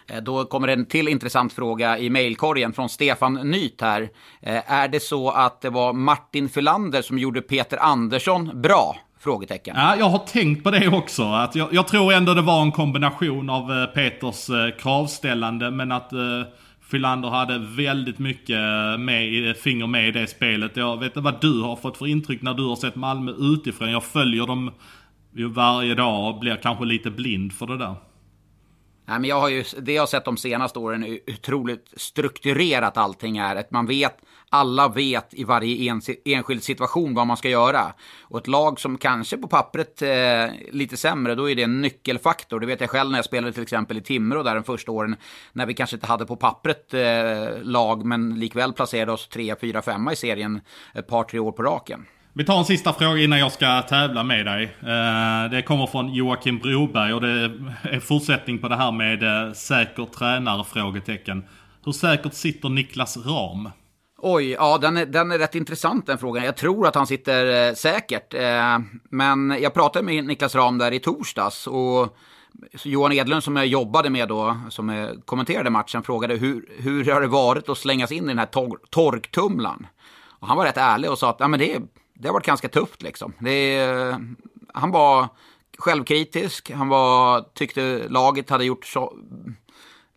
Eh, 0.07 0.21
då 0.21 0.45
kommer 0.45 0.67
en 0.67 0.85
till 0.85 1.07
intressant 1.07 1.53
fråga 1.53 1.97
i 1.97 2.09
mejlkorgen 2.09 2.73
från 2.73 2.89
Stefan 2.89 3.33
Nyt 3.33 3.81
här. 3.81 4.09
Är 4.41 4.87
det 4.87 4.99
så 4.99 5.29
att 5.29 5.61
det 5.61 5.69
var 5.69 5.93
Martin 5.93 6.49
Fylander 6.49 7.01
som 7.01 7.19
gjorde 7.19 7.41
Peter 7.41 7.77
Andersson 7.77 8.61
bra? 8.61 8.95
Frågetecken. 9.23 9.75
Ja, 9.77 9.95
jag 9.95 10.09
har 10.09 10.19
tänkt 10.19 10.63
på 10.63 10.71
det 10.71 10.87
också. 10.87 11.23
Att 11.23 11.55
jag, 11.55 11.73
jag 11.73 11.87
tror 11.87 12.13
ändå 12.13 12.33
det 12.33 12.41
var 12.41 12.61
en 12.61 12.71
kombination 12.71 13.49
av 13.49 13.71
eh, 13.71 13.85
Peters 13.85 14.49
eh, 14.49 14.77
kravställande 14.79 15.71
men 15.71 15.91
att 15.91 16.13
eh, 16.13 16.19
Fylander 16.91 17.29
hade 17.29 17.57
väldigt 17.57 18.19
mycket 18.19 18.57
eh, 18.57 18.97
med, 18.97 19.57
finger 19.57 19.87
med 19.87 20.07
i 20.07 20.11
det 20.11 20.27
spelet. 20.27 20.77
Jag 20.77 20.99
vet 20.99 21.07
inte 21.07 21.19
vad 21.19 21.41
du 21.41 21.61
har 21.61 21.75
fått 21.75 21.97
för 21.97 22.07
intryck 22.07 22.41
när 22.41 22.53
du 22.53 22.63
har 22.63 22.75
sett 22.75 22.95
Malmö 22.95 23.31
utifrån. 23.31 23.91
Jag 23.91 24.03
följer 24.03 24.47
dem 24.47 24.71
ju 25.35 25.49
varje 25.49 25.95
dag 25.95 26.33
och 26.33 26.39
blir 26.39 26.55
kanske 26.55 26.85
lite 26.85 27.09
blind 27.09 27.53
för 27.53 27.67
det 27.67 27.77
där. 27.77 27.95
Nej, 29.11 29.19
men 29.19 29.29
jag 29.29 29.39
har 29.39 29.49
ju, 29.49 29.63
det 29.77 29.93
jag 29.93 30.01
har 30.01 30.07
sett 30.07 30.25
de 30.25 30.37
senaste 30.37 30.79
åren 30.79 31.03
är 31.03 31.19
otroligt 31.27 31.93
strukturerat 31.95 32.97
allting 32.97 33.37
är. 33.37 33.55
Att 33.55 33.71
man 33.71 33.85
vet, 33.85 34.17
alla 34.49 34.87
vet 34.87 35.33
i 35.33 35.43
varje 35.43 35.91
en, 35.91 36.01
enskild 36.25 36.63
situation 36.63 37.13
vad 37.13 37.27
man 37.27 37.37
ska 37.37 37.49
göra. 37.49 37.93
Och 38.21 38.39
ett 38.39 38.47
lag 38.47 38.79
som 38.79 38.97
kanske 38.97 39.37
på 39.37 39.47
pappret 39.47 40.01
eh, 40.01 40.45
lite 40.71 40.97
sämre, 40.97 41.35
då 41.35 41.49
är 41.49 41.55
det 41.55 41.63
en 41.63 41.81
nyckelfaktor. 41.81 42.59
Det 42.59 42.65
vet 42.65 42.81
jag 42.81 42.89
själv 42.89 43.11
när 43.11 43.17
jag 43.17 43.25
spelade 43.25 43.53
till 43.53 43.63
exempel 43.63 43.97
i 43.97 44.01
Timrå 44.01 44.43
där 44.43 44.55
de 44.55 44.63
första 44.63 44.91
åren. 44.91 45.15
När 45.53 45.65
vi 45.65 45.73
kanske 45.73 45.95
inte 45.95 46.07
hade 46.07 46.25
på 46.25 46.35
pappret 46.35 46.93
eh, 46.93 47.63
lag, 47.63 48.05
men 48.05 48.39
likväl 48.39 48.73
placerade 48.73 49.11
oss 49.11 49.27
3, 49.27 49.55
4, 49.61 49.81
5 49.81 50.09
i 50.09 50.15
serien 50.15 50.61
ett 50.93 51.07
par, 51.07 51.23
tre 51.23 51.39
år 51.39 51.51
på 51.51 51.63
raken. 51.63 52.05
Vi 52.33 52.43
tar 52.43 52.57
en 52.57 52.65
sista 52.65 52.93
fråga 52.93 53.21
innan 53.21 53.39
jag 53.39 53.51
ska 53.51 53.81
tävla 53.81 54.23
med 54.23 54.45
dig. 54.45 54.63
Eh, 54.63 55.51
det 55.51 55.61
kommer 55.61 55.87
från 55.87 56.13
Joakim 56.13 56.59
Broberg 56.59 57.13
och 57.13 57.21
det 57.21 57.51
är 57.83 57.99
fortsättning 57.99 58.59
på 58.59 58.67
det 58.67 58.75
här 58.75 58.91
med 58.91 59.23
eh, 59.23 59.53
säker 59.53 60.05
tränare? 60.05 60.63
Frågetecken. 60.63 61.43
Hur 61.85 61.91
säkert 61.91 62.33
sitter 62.33 62.69
Niklas 62.69 63.17
Ram? 63.17 63.69
Oj, 64.17 64.51
ja 64.51 64.77
den 64.77 64.97
är, 64.97 65.05
den 65.05 65.31
är 65.31 65.37
rätt 65.37 65.55
intressant 65.55 66.07
den 66.07 66.17
frågan. 66.17 66.43
Jag 66.43 66.57
tror 66.57 66.87
att 66.87 66.95
han 66.95 67.07
sitter 67.07 67.67
eh, 67.69 67.73
säkert. 67.73 68.33
Eh, 68.33 68.79
men 69.09 69.57
jag 69.61 69.73
pratade 69.73 70.05
med 70.05 70.25
Niklas 70.25 70.55
Ram 70.55 70.77
där 70.77 70.91
i 70.91 70.99
torsdags 70.99 71.67
och 71.67 72.17
Johan 72.83 73.11
Edlund 73.11 73.43
som 73.43 73.55
jag 73.55 73.67
jobbade 73.67 74.09
med 74.09 74.27
då, 74.27 74.57
som 74.69 75.07
kommenterade 75.25 75.69
matchen, 75.69 76.03
frågade 76.03 76.35
hur, 76.35 76.69
hur 76.77 77.11
har 77.11 77.21
det 77.21 77.27
varit 77.27 77.69
att 77.69 77.77
slängas 77.77 78.11
in 78.11 78.23
i 78.23 78.27
den 78.27 78.39
här 78.39 78.45
tor 78.45 78.79
torktumlaren? 78.89 79.87
Och 80.39 80.47
han 80.47 80.57
var 80.57 80.65
rätt 80.65 80.77
ärlig 80.77 81.11
och 81.11 81.17
sa 81.17 81.29
att 81.29 81.39
ja, 81.39 81.47
men 81.47 81.59
det, 81.59 81.79
det 82.21 82.27
har 82.27 82.33
varit 82.33 82.45
ganska 82.45 82.69
tufft 82.69 83.01
liksom. 83.01 83.33
Det, 83.39 84.15
han 84.73 84.91
var 84.91 85.27
självkritisk, 85.77 86.71
han 86.71 86.89
var, 86.89 87.41
tyckte 87.53 88.07
laget 88.09 88.49
hade 88.49 88.65
gjort 88.65 88.85
så, 88.85 89.13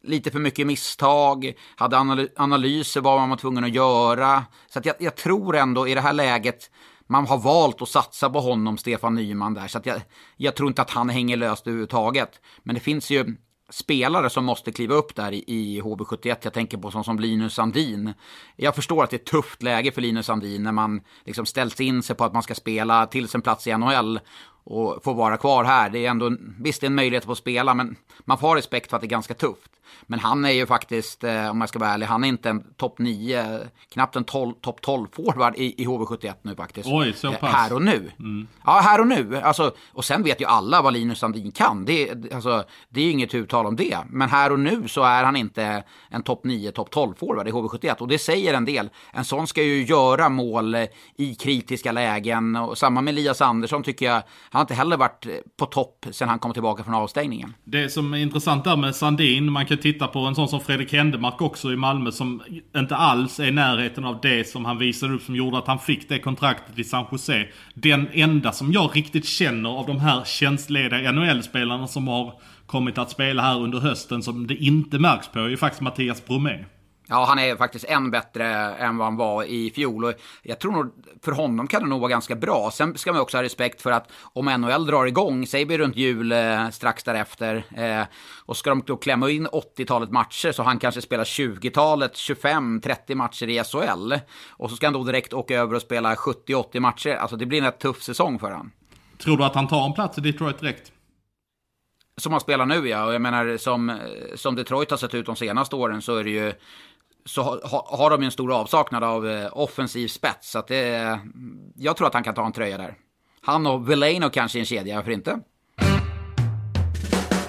lite 0.03 0.31
för 0.31 0.39
mycket 0.39 0.67
misstag, 0.67 1.53
hade 1.77 2.29
analyser 2.37 3.01
vad 3.01 3.21
man 3.21 3.31
var 3.31 3.37
tvungen 3.37 3.65
att 3.65 3.75
göra. 3.75 4.45
Så 4.69 4.79
att 4.79 4.87
jag, 4.87 4.97
jag, 4.99 5.15
tror 5.15 5.57
ändå 5.57 5.89
i 5.89 5.95
det 5.95 6.01
här 6.01 6.13
läget, 6.13 6.71
man 7.07 7.27
har 7.27 7.39
valt 7.39 7.83
att 7.83 7.89
satsa 7.89 8.31
på 8.31 8.41
honom, 8.41 8.79
Stefan 8.79 9.15
Nyman 9.15 9.55
där. 9.55 9.67
Så 9.67 9.79
att 9.79 9.87
jag, 9.87 10.01
jag 10.37 10.55
tror 10.55 10.69
inte 10.69 10.83
att 10.83 10.91
han 10.91 11.09
hänger 11.09 11.37
löst 11.37 11.67
överhuvudtaget. 11.67 12.41
Men 12.63 12.75
det 12.75 12.81
finns 12.81 13.11
ju 13.11 13.37
spelare 13.71 14.31
som 14.31 14.45
måste 14.45 14.73
kliva 14.73 14.95
upp 14.95 15.15
där 15.15 15.33
i, 15.33 15.45
i 15.47 15.81
HV71. 15.81 16.37
Jag 16.43 16.53
tänker 16.53 16.79
på 16.79 16.91
sånt 16.91 17.07
som 17.07 17.19
Linus 17.19 17.55
Sandin. 17.55 18.15
Jag 18.57 18.75
förstår 18.75 19.05
att 19.05 19.11
det 19.11 19.17
är 19.17 19.19
ett 19.19 19.27
tufft 19.27 19.63
läge 19.63 19.93
för 19.93 20.01
Linus 20.01 20.27
Sandin 20.27 20.63
när 20.63 20.73
man 20.73 21.01
liksom 21.25 21.47
ställs 21.47 21.81
in 21.81 22.03
sig 22.03 22.17
på 22.17 22.25
att 22.25 22.33
man 22.33 22.43
ska 22.43 22.55
spela 22.55 23.07
till 23.07 23.29
sin 23.29 23.43
plats 23.43 23.67
i 23.67 23.77
NHL 23.77 24.21
och 24.65 25.05
få 25.05 25.13
vara 25.13 25.37
kvar 25.37 25.65
här. 25.65 25.91
Det 25.91 26.07
är 26.07 26.11
ändå, 26.11 26.37
visst 26.61 26.81
det 26.81 26.85
är 26.85 26.89
en 26.89 26.95
möjlighet 26.95 27.23
att 27.23 27.27
få 27.27 27.35
spela, 27.35 27.75
men 27.75 27.97
man 28.25 28.39
får 28.39 28.49
ha 28.49 28.57
respekt 28.57 28.91
för 28.91 28.97
att 28.97 29.01
det 29.01 29.07
är 29.07 29.09
ganska 29.09 29.35
tufft. 29.35 29.71
Men 30.07 30.19
han 30.19 30.45
är 30.45 30.51
ju 30.51 30.67
faktiskt, 30.67 31.25
eh, 31.25 31.51
om 31.51 31.61
jag 31.61 31.69
ska 31.69 31.79
vara 31.79 31.91
ärlig, 31.91 32.07
han 32.07 32.25
är 32.25 32.29
inte 32.29 32.51
en 32.51 32.65
topp 32.77 32.99
9, 32.99 33.59
knappt 33.93 34.17
en 34.17 34.25
topp 34.25 34.81
12 34.81 35.07
forward 35.13 35.57
i, 35.57 35.83
i 35.83 35.87
HV71 35.87 36.35
nu 36.43 36.57
faktiskt. 36.57 36.89
Oj, 36.93 37.13
så 37.13 37.33
pass. 37.33 37.55
Här 37.55 37.73
och 37.73 37.83
nu. 37.83 38.11
Mm. 38.19 38.49
Ja, 38.65 38.81
här 38.85 39.01
och 39.01 39.07
nu. 39.07 39.37
Alltså, 39.37 39.75
och 39.93 40.05
sen 40.05 40.23
vet 40.23 40.41
ju 40.41 40.45
alla 40.45 40.83
vad 40.83 40.93
Linus 40.93 41.19
Sandin 41.19 41.53
kan. 41.53 41.85
Det, 41.85 42.11
alltså, 42.35 42.65
det 42.89 43.01
är 43.01 43.05
ju 43.05 43.11
inget 43.11 43.35
uttal 43.35 43.67
om 43.67 43.77
det. 43.77 43.99
Men 44.11 44.29
här 44.29 44.53
och 44.53 44.61
nu 44.61 44.89
så 44.89 45.03
är 45.03 45.25
han 45.25 45.37
inte 45.37 45.85
en 46.09 46.23
topp 46.23 46.45
9, 46.45 46.73
topp 46.73 46.91
12 46.91 47.15
forward 47.15 47.49
i 47.49 47.51
HV71. 47.51 47.97
Och 47.99 48.09
det 48.09 48.19
säger 48.19 48.55
en 48.55 48.65
del. 48.65 48.91
En 49.13 49.25
sån 49.25 49.47
ska 49.47 49.63
ju 49.63 49.85
göra 49.85 50.29
mål 50.29 50.77
i 51.17 51.35
kritiska 51.35 51.93
lägen. 51.93 52.57
Och 52.57 52.79
samma 52.79 53.01
med 53.01 53.13
Elias 53.13 53.41
Andersson 53.41 53.83
tycker 53.83 54.07
jag. 54.07 54.15
Han 54.15 54.23
har 54.51 54.61
inte 54.61 54.75
heller 54.75 54.97
varit 54.97 55.27
på 55.57 55.67
topp 55.67 56.07
sen 56.11 56.29
han 56.29 56.39
kom 56.39 56.53
tillbaka 56.53 56.85
från 56.85 56.95
avstängningen. 56.95 57.55
Det 57.65 57.91
som 57.91 58.15
är 58.15 58.19
intressant 58.19 58.65
där 58.65 58.77
med 58.77 58.97
Sandin, 58.97 59.53
man 59.53 59.67
kan 59.67 59.74
titta 59.77 60.07
på 60.07 60.19
en 60.19 60.35
sån 60.35 60.49
som 60.49 60.61
Fredrik 60.61 60.93
Händemark 60.93 61.43
också 61.43 61.73
i 61.73 61.77
Malmö 61.77 62.13
som 62.13 62.43
inte 62.77 62.97
alls 62.97 63.41
är 63.41 63.47
i 63.47 63.51
närheten 63.51 64.05
av 64.05 64.19
det 64.23 64.49
som 64.49 64.65
han 64.65 64.79
visade 64.79 65.15
upp 65.15 65.23
som 65.23 65.37
gjorde 65.37 65.59
att 65.59 65.67
han 65.67 65.79
fick 65.79 66.09
det 66.09 66.19
kontraktet 66.19 66.79
i 66.79 66.85
San 66.85 67.07
Jose. 67.13 67.49
Den 67.75 68.09
enda 68.13 68.53
som 68.53 68.73
jag 68.73 68.97
riktigt 68.97 69.27
känner 69.27 69.71
av 69.79 69.87
de 69.87 69.99
här 69.99 70.25
tjänstlediga 70.25 71.13
NHL-spelarna 71.13 71.87
som 71.87 72.09
har 72.09 72.35
kommit 72.67 72.99
att 72.99 73.11
spela 73.11 73.43
här 73.43 73.61
under 73.61 73.79
hösten 73.79 74.23
som 74.23 74.47
det 74.47 74.55
inte 74.55 74.99
märks 74.99 75.29
på 75.29 75.39
är 75.39 75.49
ju 75.49 75.57
faktiskt 75.57 75.83
Mattias 75.83 76.27
Bromé. 76.27 76.65
Ja, 77.09 77.25
han 77.25 77.39
är 77.39 77.57
faktiskt 77.57 77.85
än 77.85 78.11
bättre 78.11 78.47
än 78.75 78.97
vad 78.97 79.07
han 79.07 79.17
var 79.17 79.45
i 79.45 79.71
fjol. 79.71 80.05
Och 80.05 80.13
jag 80.43 80.59
tror 80.59 80.73
nog, 80.73 80.93
för 81.23 81.33
honom 81.33 81.67
kan 81.67 81.83
det 81.83 81.89
nog 81.89 82.01
vara 82.01 82.11
ganska 82.11 82.35
bra. 82.35 82.71
Sen 82.71 82.99
ska 82.99 83.13
man 83.13 83.21
också 83.21 83.37
ha 83.37 83.43
respekt 83.43 83.83
för 83.83 83.91
att 83.91 84.13
om 84.23 84.45
NHL 84.47 84.87
drar 84.87 85.07
igång, 85.07 85.47
säg 85.47 85.65
vi 85.65 85.79
runt 85.79 85.97
jul 85.97 86.33
eh, 86.33 86.71
strax 86.71 87.05
därefter, 87.05 87.65
eh, 87.77 88.07
och 88.47 88.57
ska 88.57 88.71
de 88.71 88.83
då 88.87 88.97
klämma 88.97 89.31
in 89.31 89.47
80-talet 89.49 90.11
matcher 90.11 90.53
så 90.53 90.63
han 90.63 90.79
kanske 90.79 91.01
spelar 91.01 91.25
20-talet, 91.25 92.15
25-30 92.15 93.15
matcher 93.15 93.49
i 93.49 93.65
SHL. 93.65 94.15
Och 94.51 94.71
så 94.71 94.77
ska 94.77 94.87
han 94.87 94.95
då 94.95 95.05
direkt 95.05 95.33
åka 95.33 95.57
över 95.57 95.75
och 95.75 95.83
spela 95.83 96.15
70-80 96.15 96.81
matcher. 96.81 97.15
Alltså 97.15 97.37
det 97.37 97.47
blir 97.47 97.63
en 97.63 97.73
tuff 97.73 98.03
säsong 98.03 98.39
för 98.39 98.51
honom. 98.51 98.71
Tror 99.19 99.37
du 99.37 99.45
att 99.45 99.55
han 99.55 99.69
tar 99.69 99.87
en 99.87 99.93
plats 99.93 100.19
i 100.19 100.21
Detroit 100.21 100.59
direkt? 100.59 100.93
Som 102.17 102.33
han 102.33 102.41
spelar 102.41 102.67
nu 102.67 102.89
ja, 102.89 103.05
och 103.05 103.15
jag 103.15 103.23
menar 103.23 103.57
som, 103.57 103.99
som 104.35 104.55
Detroit 104.55 104.91
har 104.91 104.99
sett 104.99 105.15
ut 105.15 105.27
de 105.27 105.37
senaste 105.37 105.77
åren 105.77 106.03
så 106.03 106.17
är 106.17 106.25
det 106.25 106.31
ju 106.31 106.53
så 107.27 107.43
ha, 107.43 107.97
har 107.99 108.11
de 108.11 108.23
en 108.23 108.31
stor 108.31 108.53
avsaknad 108.53 109.05
av 109.05 109.29
eh, 109.29 109.49
offensiv 109.53 110.09
spets. 110.09 110.51
Så 110.51 110.59
att 110.59 110.67
det, 110.67 111.19
jag 111.77 111.97
tror 111.97 112.07
att 112.07 112.15
han 112.15 112.23
kan 112.23 112.35
ta 112.35 112.47
en 112.47 112.53
tröja 112.53 112.79
där. 112.79 112.95
Han 113.41 113.67
och 113.67 113.91
Veleno 113.91 114.31
kanske 114.31 114.59
i 114.59 114.61
en 114.61 114.67
kedja, 114.67 114.97
varför 114.97 115.11
inte? 115.11 115.41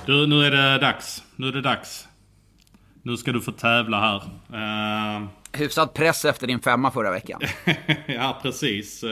Du, 0.06 0.28
nu 0.28 0.46
är 0.46 0.52
det 0.52 0.78
dags. 0.78 1.24
Nu 1.36 1.48
är 1.48 1.52
det 1.52 1.62
dags. 1.62 2.08
Nu 3.04 3.18
ska 3.18 3.32
du 3.32 3.42
få 3.42 3.52
tävla 3.52 4.00
här. 4.00 4.16
Uh... 4.54 5.28
Hyfsad 5.52 5.94
press 5.94 6.26
efter 6.26 6.48
din 6.48 6.60
femma 6.60 6.92
förra 6.92 7.12
veckan. 7.12 7.42
ja, 8.06 8.40
precis. 8.42 9.04
Uh... 9.04 9.10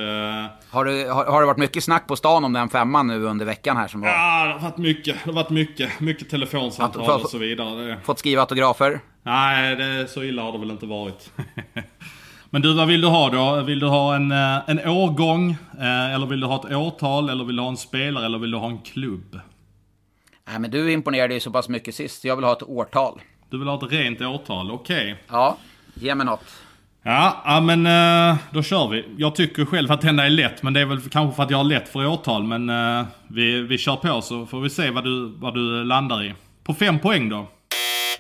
Har, 0.70 0.86
du, 0.86 1.10
har, 1.10 1.26
har 1.26 1.42
det 1.42 1.48
varit 1.48 1.58
mycket 1.58 1.84
snack 1.84 2.08
på 2.08 2.16
stan 2.16 2.46
om 2.46 2.54
den 2.54 2.70
femman 2.70 3.08
nu 3.08 3.24
under 3.24 3.46
veckan 3.46 3.78
här 3.78 3.88
som 3.88 4.02
var? 4.02 4.08
Ja, 4.08 4.46
det 4.46 4.54
har 4.54 4.60
varit 4.60 4.78
mycket. 4.78 5.18
Det 5.24 5.30
har 5.30 5.34
varit 5.34 5.50
mycket. 5.50 6.00
Mycket 6.00 6.30
telefonsamtal 6.30 7.22
och 7.22 7.30
så 7.30 7.38
vidare. 7.38 8.00
Fått 8.04 8.20
skriva 8.20 8.42
autografer? 8.42 9.00
Nej, 9.24 9.76
det, 9.76 10.08
så 10.08 10.24
illa 10.24 10.42
har 10.42 10.52
det 10.52 10.58
väl 10.58 10.72
inte 10.72 10.86
varit. 10.86 11.32
Men 12.50 12.62
du, 12.62 12.74
vad 12.74 12.88
vill 12.88 13.02
du 13.02 13.08
ha 13.08 13.30
då? 13.30 13.62
Vill 13.62 13.80
du 13.80 13.88
ha 13.88 14.16
en, 14.16 14.32
eh, 14.32 14.60
en 14.68 14.88
årgång? 14.88 15.52
Eh, 15.80 16.14
eller 16.14 16.26
vill 16.26 16.40
du 16.40 16.48
ha 16.48 16.56
ett 16.56 16.76
årtal? 16.76 17.30
Eller 17.30 17.44
vill 17.44 17.56
du 17.56 17.62
ha 17.62 17.70
en 17.70 17.78
spelare? 17.78 18.26
Eller 18.26 18.38
vill 18.38 18.52
du 18.52 18.58
ha 18.58 18.68
en 18.68 18.78
klubb? 18.78 19.40
Nej, 20.48 20.60
men 20.60 20.72
du 20.72 20.92
imponerade 20.92 21.34
ju 21.34 21.40
så 21.40 21.52
pass 21.52 21.70
mycket 21.70 21.96
sist. 21.96 22.24
Jag 22.24 22.36
vill 22.36 22.46
ha 22.46 22.54
ett 22.54 22.64
årtal. 22.64 23.22
Du 23.50 23.60
vill 23.60 23.68
ha 23.68 23.76
ett 23.76 23.92
rent 23.92 24.22
årtal, 24.22 24.72
okej. 24.72 25.12
Okay. 25.12 25.16
Ja, 25.28 25.58
ge 25.94 26.16
mig 26.16 26.26
något. 26.26 26.46
Ja, 27.04 27.62
men 27.64 27.86
eh, 27.86 28.38
då 28.52 28.64
kör 28.64 28.88
vi. 28.88 29.06
Jag 29.18 29.36
tycker 29.36 29.66
själv 29.66 29.92
att 29.92 30.02
denna 30.02 30.26
är 30.26 30.30
lätt, 30.30 30.64
men 30.64 30.74
det 30.74 30.80
är 30.80 30.86
väl 30.86 31.02
kanske 31.02 31.36
för 31.36 31.44
att 31.44 31.50
jag 31.50 31.58
har 31.58 31.64
lätt 31.64 31.90
för 31.90 32.06
årtal. 32.06 32.44
Men 32.44 32.72
vi, 33.28 33.62
vi 33.62 33.78
kör 33.78 33.96
på 33.96 34.22
så 34.22 34.46
får 34.46 34.62
vi 34.62 34.70
se 34.70 34.90
vad 34.90 35.04
du, 35.04 35.34
vad 35.38 35.54
du 35.54 35.84
landar 35.84 36.24
i. 36.24 36.34
På 36.64 36.74
fem 36.74 37.00
poäng 37.00 37.30
då. 37.30 37.48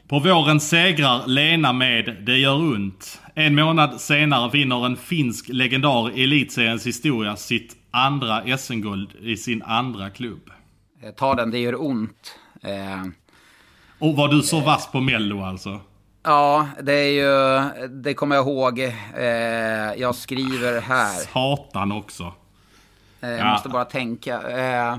På 0.07 0.19
våren 0.19 0.59
segrar 0.59 1.27
Lena 1.27 1.73
med 1.73 2.17
Det 2.25 2.37
gör 2.37 2.55
ont. 2.55 3.21
En 3.35 3.55
månad 3.55 4.01
senare 4.01 4.49
vinner 4.49 4.85
en 4.85 4.97
finsk 4.97 5.49
legendar 5.49 6.17
i 6.17 6.23
elitseriens 6.23 6.87
historia 6.87 7.35
sitt 7.35 7.75
andra 7.91 8.57
SM-guld 8.57 9.09
i 9.21 9.37
sin 9.37 9.61
andra 9.61 10.09
klubb. 10.09 10.49
Ta 11.15 11.35
den, 11.35 11.51
det 11.51 11.59
gör 11.59 11.81
ont. 11.81 12.39
Eh... 12.61 13.03
Och 13.99 14.15
var 14.15 14.27
du 14.27 14.41
så 14.41 14.59
vass 14.59 14.91
på 14.91 15.01
mello 15.01 15.43
alltså? 15.43 15.79
Ja, 16.23 16.67
det 16.81 16.93
är 16.93 17.11
ju, 17.11 17.87
det 17.87 18.13
kommer 18.13 18.35
jag 18.35 18.47
ihåg. 18.47 18.79
Eh, 18.79 19.23
jag 19.97 20.15
skriver 20.15 20.81
här. 20.81 21.33
Satan 21.33 21.91
också. 21.91 22.33
Eh, 23.21 23.29
jag 23.29 23.39
ja. 23.39 23.51
måste 23.51 23.69
bara 23.69 23.85
tänka. 23.85 24.41
Eh, 24.41 24.97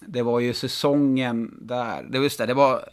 det 0.00 0.22
var 0.22 0.40
ju 0.40 0.54
säsongen 0.54 1.58
där. 1.60 2.02
Det, 2.02 2.18
just 2.18 2.38
det, 2.38 2.46
det 2.46 2.54
var 2.54 2.84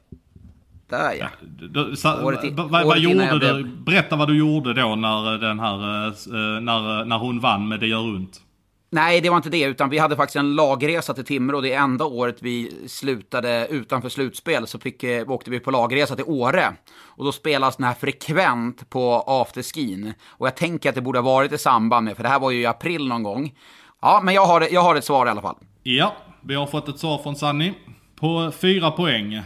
där 0.89 1.13
ja. 1.13 1.27
Du, 1.69 1.95
sa, 1.95 2.23
året, 2.23 2.53
vad, 2.53 2.85
vad 2.85 2.99
gjorde 2.99 3.31
du? 3.31 3.39
Blev... 3.39 3.67
Berätta 3.83 4.15
vad 4.15 4.27
du 4.27 4.38
gjorde 4.38 4.73
då 4.73 4.95
när, 4.95 5.38
den 5.38 5.59
här, 5.59 6.07
eh, 6.07 6.61
när, 6.61 7.05
när 7.05 7.17
hon 7.17 7.39
vann 7.39 7.67
med 7.67 7.79
Det 7.79 7.88
gör 7.88 7.99
ont. 7.99 8.41
Nej, 8.89 9.21
det 9.21 9.29
var 9.29 9.38
inte 9.38 9.49
det, 9.49 9.63
utan 9.63 9.89
vi 9.89 9.97
hade 9.97 10.15
faktiskt 10.15 10.35
en 10.35 10.55
lagresa 10.55 11.13
till 11.13 11.25
Timrå. 11.25 11.61
Det 11.61 11.73
enda 11.73 12.05
året 12.05 12.38
vi 12.39 12.88
slutade 12.88 13.67
utanför 13.69 14.09
slutspel 14.09 14.67
så 14.67 14.79
fick, 14.79 15.03
eh, 15.03 15.29
åkte 15.31 15.51
vi 15.51 15.59
på 15.59 15.71
lagresa 15.71 16.15
till 16.15 16.25
Åre. 16.27 16.73
Och 16.99 17.25
då 17.25 17.31
spelas 17.31 17.75
den 17.75 17.85
här 17.85 17.93
frekvent 17.93 18.89
på 18.89 19.23
afterskin. 19.27 20.13
Och 20.27 20.47
jag 20.47 20.55
tänker 20.55 20.89
att 20.89 20.95
det 20.95 21.01
borde 21.01 21.19
ha 21.19 21.25
varit 21.25 21.51
i 21.51 21.57
samband 21.57 22.05
med, 22.05 22.15
för 22.15 22.23
det 22.23 22.29
här 22.29 22.39
var 22.39 22.51
ju 22.51 22.61
i 22.61 22.65
april 22.65 23.07
någon 23.07 23.23
gång. 23.23 23.53
Ja, 24.01 24.21
men 24.23 24.33
jag 24.33 24.45
har, 24.45 24.67
jag 24.71 24.81
har 24.81 24.95
ett 24.95 25.05
svar 25.05 25.25
i 25.25 25.29
alla 25.29 25.41
fall. 25.41 25.55
Ja, 25.83 26.15
vi 26.41 26.55
har 26.55 26.67
fått 26.67 26.89
ett 26.89 26.99
svar 26.99 27.17
från 27.17 27.35
Sanni. 27.35 27.73
På 28.19 28.51
fyra 28.61 28.91
poäng. 28.91 29.41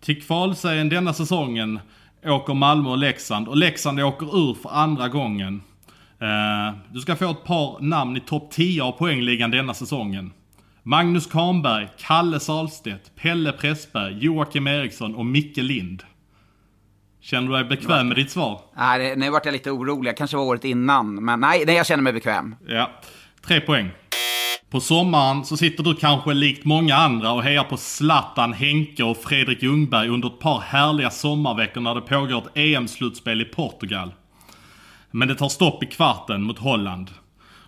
Till 0.00 0.22
kvalserien 0.22 0.88
denna 0.88 1.12
säsongen 1.12 1.80
åker 2.24 2.54
Malmö 2.54 2.90
och 2.90 2.98
Leksand 2.98 3.48
och 3.48 3.56
Leksand 3.56 4.00
åker 4.00 4.50
ur 4.50 4.54
för 4.54 4.70
andra 4.70 5.08
gången. 5.08 5.62
Uh, 6.22 6.78
du 6.92 7.00
ska 7.00 7.16
få 7.16 7.30
ett 7.30 7.44
par 7.44 7.80
namn 7.80 8.16
i 8.16 8.20
topp 8.20 8.50
10 8.50 8.82
av 8.82 8.92
poängligan 8.92 9.50
denna 9.50 9.74
säsongen. 9.74 10.32
Magnus 10.82 11.26
Kahnberg, 11.26 11.88
Kalle 11.98 12.40
Salstedt, 12.40 13.16
Pelle 13.16 13.52
Pressberg, 13.52 14.18
Joakim 14.24 14.66
Eriksson 14.66 15.14
och 15.14 15.26
Micke 15.26 15.56
Lind. 15.56 16.02
Känner 17.20 17.48
du 17.48 17.54
dig 17.54 17.64
bekväm 17.64 18.08
med 18.08 18.16
ditt 18.16 18.30
svar? 18.30 18.60
Nej, 18.76 19.16
nu 19.16 19.30
vart 19.30 19.44
jag 19.44 19.52
lite 19.52 19.70
orolig. 19.70 20.16
Kanske 20.16 20.36
var 20.36 20.44
året 20.44 20.64
innan. 20.64 21.24
Men 21.24 21.40
nej, 21.40 21.64
nej, 21.66 21.76
jag 21.76 21.86
känner 21.86 22.02
mig 22.02 22.12
bekväm. 22.12 22.54
Ja. 22.66 22.90
Tre 23.46 23.60
poäng. 23.60 23.90
På 24.70 24.80
sommaren 24.80 25.44
så 25.44 25.56
sitter 25.56 25.84
du 25.84 25.94
kanske 25.94 26.34
likt 26.34 26.64
många 26.64 26.96
andra 26.96 27.32
och 27.32 27.42
hejar 27.42 27.64
på 27.64 27.76
Zlatan, 27.76 28.52
Henke 28.52 29.04
och 29.04 29.16
Fredrik 29.16 29.62
Ljungberg 29.62 30.08
under 30.08 30.28
ett 30.28 30.38
par 30.38 30.60
härliga 30.60 31.10
sommarveckor 31.10 31.80
när 31.80 31.94
det 31.94 32.00
pågår 32.00 32.38
ett 32.38 32.56
EM-slutspel 32.56 33.40
i 33.40 33.44
Portugal. 33.44 34.12
Men 35.10 35.28
det 35.28 35.34
tar 35.34 35.48
stopp 35.48 35.82
i 35.82 35.86
kvarten 35.86 36.42
mot 36.42 36.58
Holland. 36.58 37.10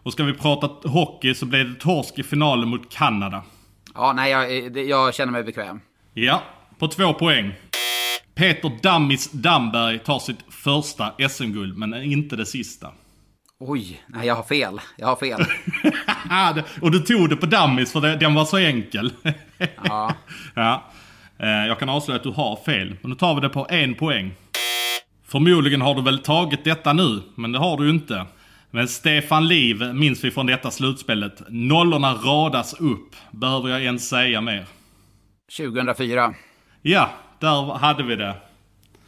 Och 0.03 0.13
ska 0.13 0.25
vi 0.25 0.33
prata 0.33 0.89
hockey 0.89 1.35
så 1.35 1.47
blir 1.47 1.65
det 1.65 1.81
torsk 1.81 2.19
i 2.19 2.23
finalen 2.23 2.69
mot 2.69 2.93
Kanada. 2.93 3.43
Ja, 3.95 4.13
nej, 4.13 4.31
jag, 4.31 4.77
jag 4.87 5.15
känner 5.15 5.33
mig 5.33 5.43
bekväm. 5.43 5.81
Ja, 6.15 6.43
på 6.79 6.89
två 6.89 7.13
poäng. 7.13 7.53
Peter 8.35 8.73
Dammis 8.83 9.31
Damberg 9.31 9.99
tar 9.99 10.19
sitt 10.19 10.45
första 10.49 11.29
SM-guld, 11.29 11.77
men 11.77 11.95
inte 11.95 12.37
det 12.37 12.47
sista. 12.47 12.89
Oj, 13.63 14.03
nej 14.07 14.27
jag 14.27 14.35
har 14.35 14.43
fel. 14.43 14.81
Jag 14.97 15.07
har 15.07 15.17
fel. 15.17 15.45
och 16.83 16.91
du 16.91 16.99
tog 16.99 17.29
det 17.29 17.37
på 17.37 17.47
Dammis 17.47 17.93
för 17.93 18.17
den 18.17 18.35
var 18.35 18.45
så 18.45 18.57
enkel. 18.57 19.13
ja. 19.85 20.15
ja. 20.55 20.85
Eh, 21.39 21.49
jag 21.49 21.79
kan 21.79 21.89
avslöja 21.89 22.17
att 22.17 22.23
du 22.23 22.31
har 22.31 22.57
fel. 22.57 22.97
Men 23.01 23.11
nu 23.11 23.17
tar 23.17 23.35
vi 23.35 23.41
det 23.41 23.49
på 23.49 23.67
en 23.71 23.95
poäng. 23.95 24.33
Förmodligen 25.27 25.81
har 25.81 25.95
du 25.95 26.03
väl 26.03 26.19
tagit 26.19 26.65
detta 26.65 26.93
nu, 26.93 27.23
men 27.35 27.53
det 27.53 27.59
har 27.59 27.77
du 27.77 27.85
ju 27.85 27.91
inte. 27.91 28.27
Men 28.71 28.89
Stefan 28.89 29.49
Liv 29.49 29.95
minns 29.95 30.25
vi 30.25 30.31
från 30.31 30.47
detta 30.47 30.71
slutspelet. 30.71 31.43
Nollorna 31.49 32.15
radas 32.15 32.75
upp. 32.75 33.17
Behöver 33.31 33.69
jag 33.69 33.83
ens 33.83 34.09
säga 34.09 34.41
mer? 34.41 34.67
2004. 35.57 36.35
Ja, 36.83 37.11
där 37.39 37.75
hade 37.79 38.03
vi 38.03 38.17
det. 38.17 38.35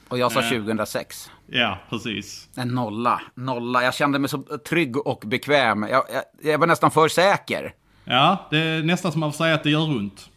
Och 0.09 0.19
jag 0.19 0.33
sa 0.33 0.43
2006. 0.43 1.31
Eh, 1.53 1.61
ja, 1.61 1.79
precis. 1.91 2.49
En 2.57 2.69
nolla. 2.69 3.21
Nolla. 3.35 3.83
Jag 3.83 3.95
kände 3.95 4.19
mig 4.19 4.29
så 4.29 4.39
trygg 4.69 5.07
och 5.07 5.23
bekväm. 5.27 5.83
Jag, 5.83 6.05
jag, 6.13 6.53
jag 6.53 6.59
var 6.59 6.67
nästan 6.67 6.91
för 6.91 7.09
säker. 7.09 7.75
Ja, 8.05 8.47
det 8.51 8.59
är 8.59 8.83
nästan 8.83 9.13
som 9.13 9.21
man 9.21 9.33
får 9.33 9.37
säga 9.45 9.55
att 9.55 9.63
det 9.63 9.71
gör 9.71 9.91
ont. 9.91 10.31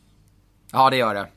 Ja, 0.72 0.90
det 0.90 0.98
gör 0.98 1.14
det. 1.14 1.28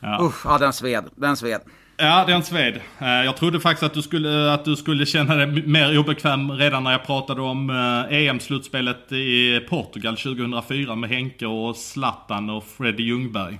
Ja, 0.00 0.18
Usch, 0.22 0.46
ja 0.46 0.58
den 0.58 0.72
sved. 0.72 1.04
Den 1.16 1.36
sved. 1.36 1.60
Ja, 1.96 2.24
den 2.26 2.42
sved. 2.42 2.80
Eh, 2.98 3.08
jag 3.08 3.36
trodde 3.36 3.60
faktiskt 3.60 3.82
att 3.82 3.94
du 3.94 4.02
skulle, 4.02 4.52
att 4.52 4.64
du 4.64 4.76
skulle 4.76 5.06
känna 5.06 5.34
dig 5.34 5.66
mer 5.66 5.98
obekväm 5.98 6.52
redan 6.52 6.84
när 6.84 6.92
jag 6.92 7.06
pratade 7.06 7.40
om 7.40 7.70
EM-slutspelet 8.10 9.12
i 9.12 9.60
Portugal 9.68 10.16
2004 10.16 10.94
med 10.94 11.10
Henke 11.10 11.46
och 11.46 11.76
Zlatan 11.76 12.50
och 12.50 12.64
Freddie 12.64 13.02
Ljungberg. 13.02 13.58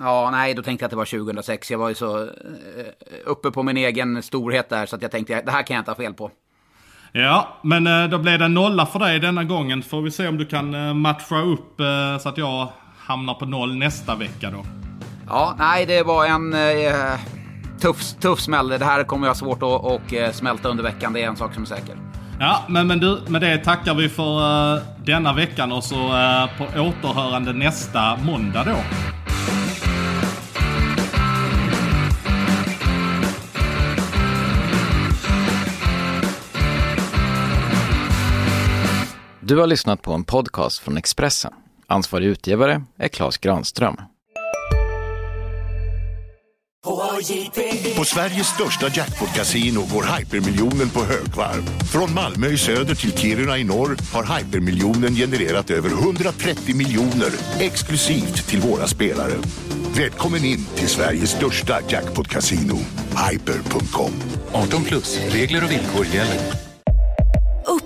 Ja, 0.00 0.30
nej, 0.30 0.54
då 0.54 0.62
tänkte 0.62 0.82
jag 0.82 0.86
att 0.86 0.90
det 0.90 0.96
var 0.96 1.24
2006. 1.24 1.70
Jag 1.70 1.78
var 1.78 1.88
ju 1.88 1.94
så 1.94 2.22
eh, 2.22 2.28
uppe 3.24 3.50
på 3.50 3.62
min 3.62 3.76
egen 3.76 4.22
storhet 4.22 4.68
där 4.68 4.86
så 4.86 4.96
att 4.96 5.02
jag 5.02 5.10
tänkte 5.10 5.42
det 5.42 5.50
här 5.50 5.62
kan 5.62 5.74
jag 5.74 5.80
inte 5.80 5.90
ha 5.90 5.96
fel 5.96 6.14
på. 6.14 6.30
Ja, 7.12 7.58
men 7.62 7.86
eh, 7.86 8.04
då 8.10 8.18
blev 8.18 8.38
det 8.38 8.48
nolla 8.48 8.86
för 8.86 8.98
dig 8.98 9.20
denna 9.20 9.44
gången. 9.44 9.82
Får 9.82 10.02
vi 10.02 10.10
se 10.10 10.28
om 10.28 10.38
du 10.38 10.46
kan 10.46 10.74
eh, 10.74 10.94
matcha 10.94 11.40
upp 11.40 11.80
så 12.20 12.28
att 12.28 12.38
jag 12.38 12.68
hamnar 12.98 13.34
på 13.34 13.46
noll 13.46 13.76
nästa 13.76 14.14
vecka 14.14 14.50
då. 14.50 14.64
Ja, 15.28 15.54
nej, 15.58 15.86
det 15.86 16.02
var 16.02 16.26
en 16.26 16.54
eh, 16.54 17.20
tuff, 17.80 18.14
tuff 18.20 18.40
smäll. 18.40 18.68
Det 18.68 18.84
här 18.84 19.04
kommer 19.04 19.26
jag 19.26 19.30
ha 19.30 19.38
svårt 19.38 19.62
att 19.62 19.84
och, 19.84 20.34
smälta 20.34 20.68
under 20.68 20.84
veckan. 20.84 21.12
Det 21.12 21.22
är 21.22 21.28
en 21.28 21.36
sak 21.36 21.54
som 21.54 21.62
är 21.62 21.66
säker. 21.66 21.96
Ja, 22.40 22.64
men, 22.68 22.86
men 22.86 22.98
du, 22.98 23.20
med 23.28 23.40
det 23.40 23.58
tackar 23.58 23.94
vi 23.94 24.08
för 24.08 24.74
uh, 24.74 24.82
denna 25.04 25.32
veckan 25.32 25.72
och 25.72 25.84
så 25.84 25.96
uh, 25.96 26.58
på 26.58 26.64
återhörande 26.64 27.52
nästa 27.52 28.16
måndag 28.16 28.64
då. 28.64 28.76
Du 39.46 39.56
har 39.56 39.66
lyssnat 39.66 40.02
på 40.02 40.12
en 40.12 40.24
podcast 40.24 40.78
från 40.78 40.96
Expressen. 40.96 41.52
Ansvarig 41.86 42.26
utgivare 42.26 42.82
är 42.98 43.08
Klas 43.08 43.38
Granström. 43.38 43.96
På 47.96 48.04
Sveriges 48.04 48.46
största 48.46 48.88
jackpot-kasino 48.88 49.80
går 49.92 50.18
hypermiljonen 50.18 50.90
på 50.90 51.00
högvarv. 51.00 51.62
Från 51.92 52.14
Malmö 52.14 52.46
i 52.46 52.58
söder 52.58 52.94
till 52.94 53.18
Kiruna 53.18 53.58
i 53.58 53.64
norr 53.64 53.96
har 54.12 54.38
hypermiljonen 54.38 55.14
genererat 55.14 55.70
över 55.70 55.90
130 55.90 56.76
miljoner 56.76 57.30
exklusivt 57.60 58.48
till 58.48 58.60
våra 58.60 58.86
spelare. 58.86 59.34
Välkommen 59.96 60.44
in 60.44 60.66
till 60.74 60.88
Sveriges 60.88 61.30
största 61.30 61.80
jackpot-kasino, 61.88 62.78
hyper.com. 63.30 64.12
18 64.52 64.84
plus, 64.84 65.18
regler 65.32 65.64
och 65.64 65.70
villkor 65.70 66.06
gäller. 66.06 66.73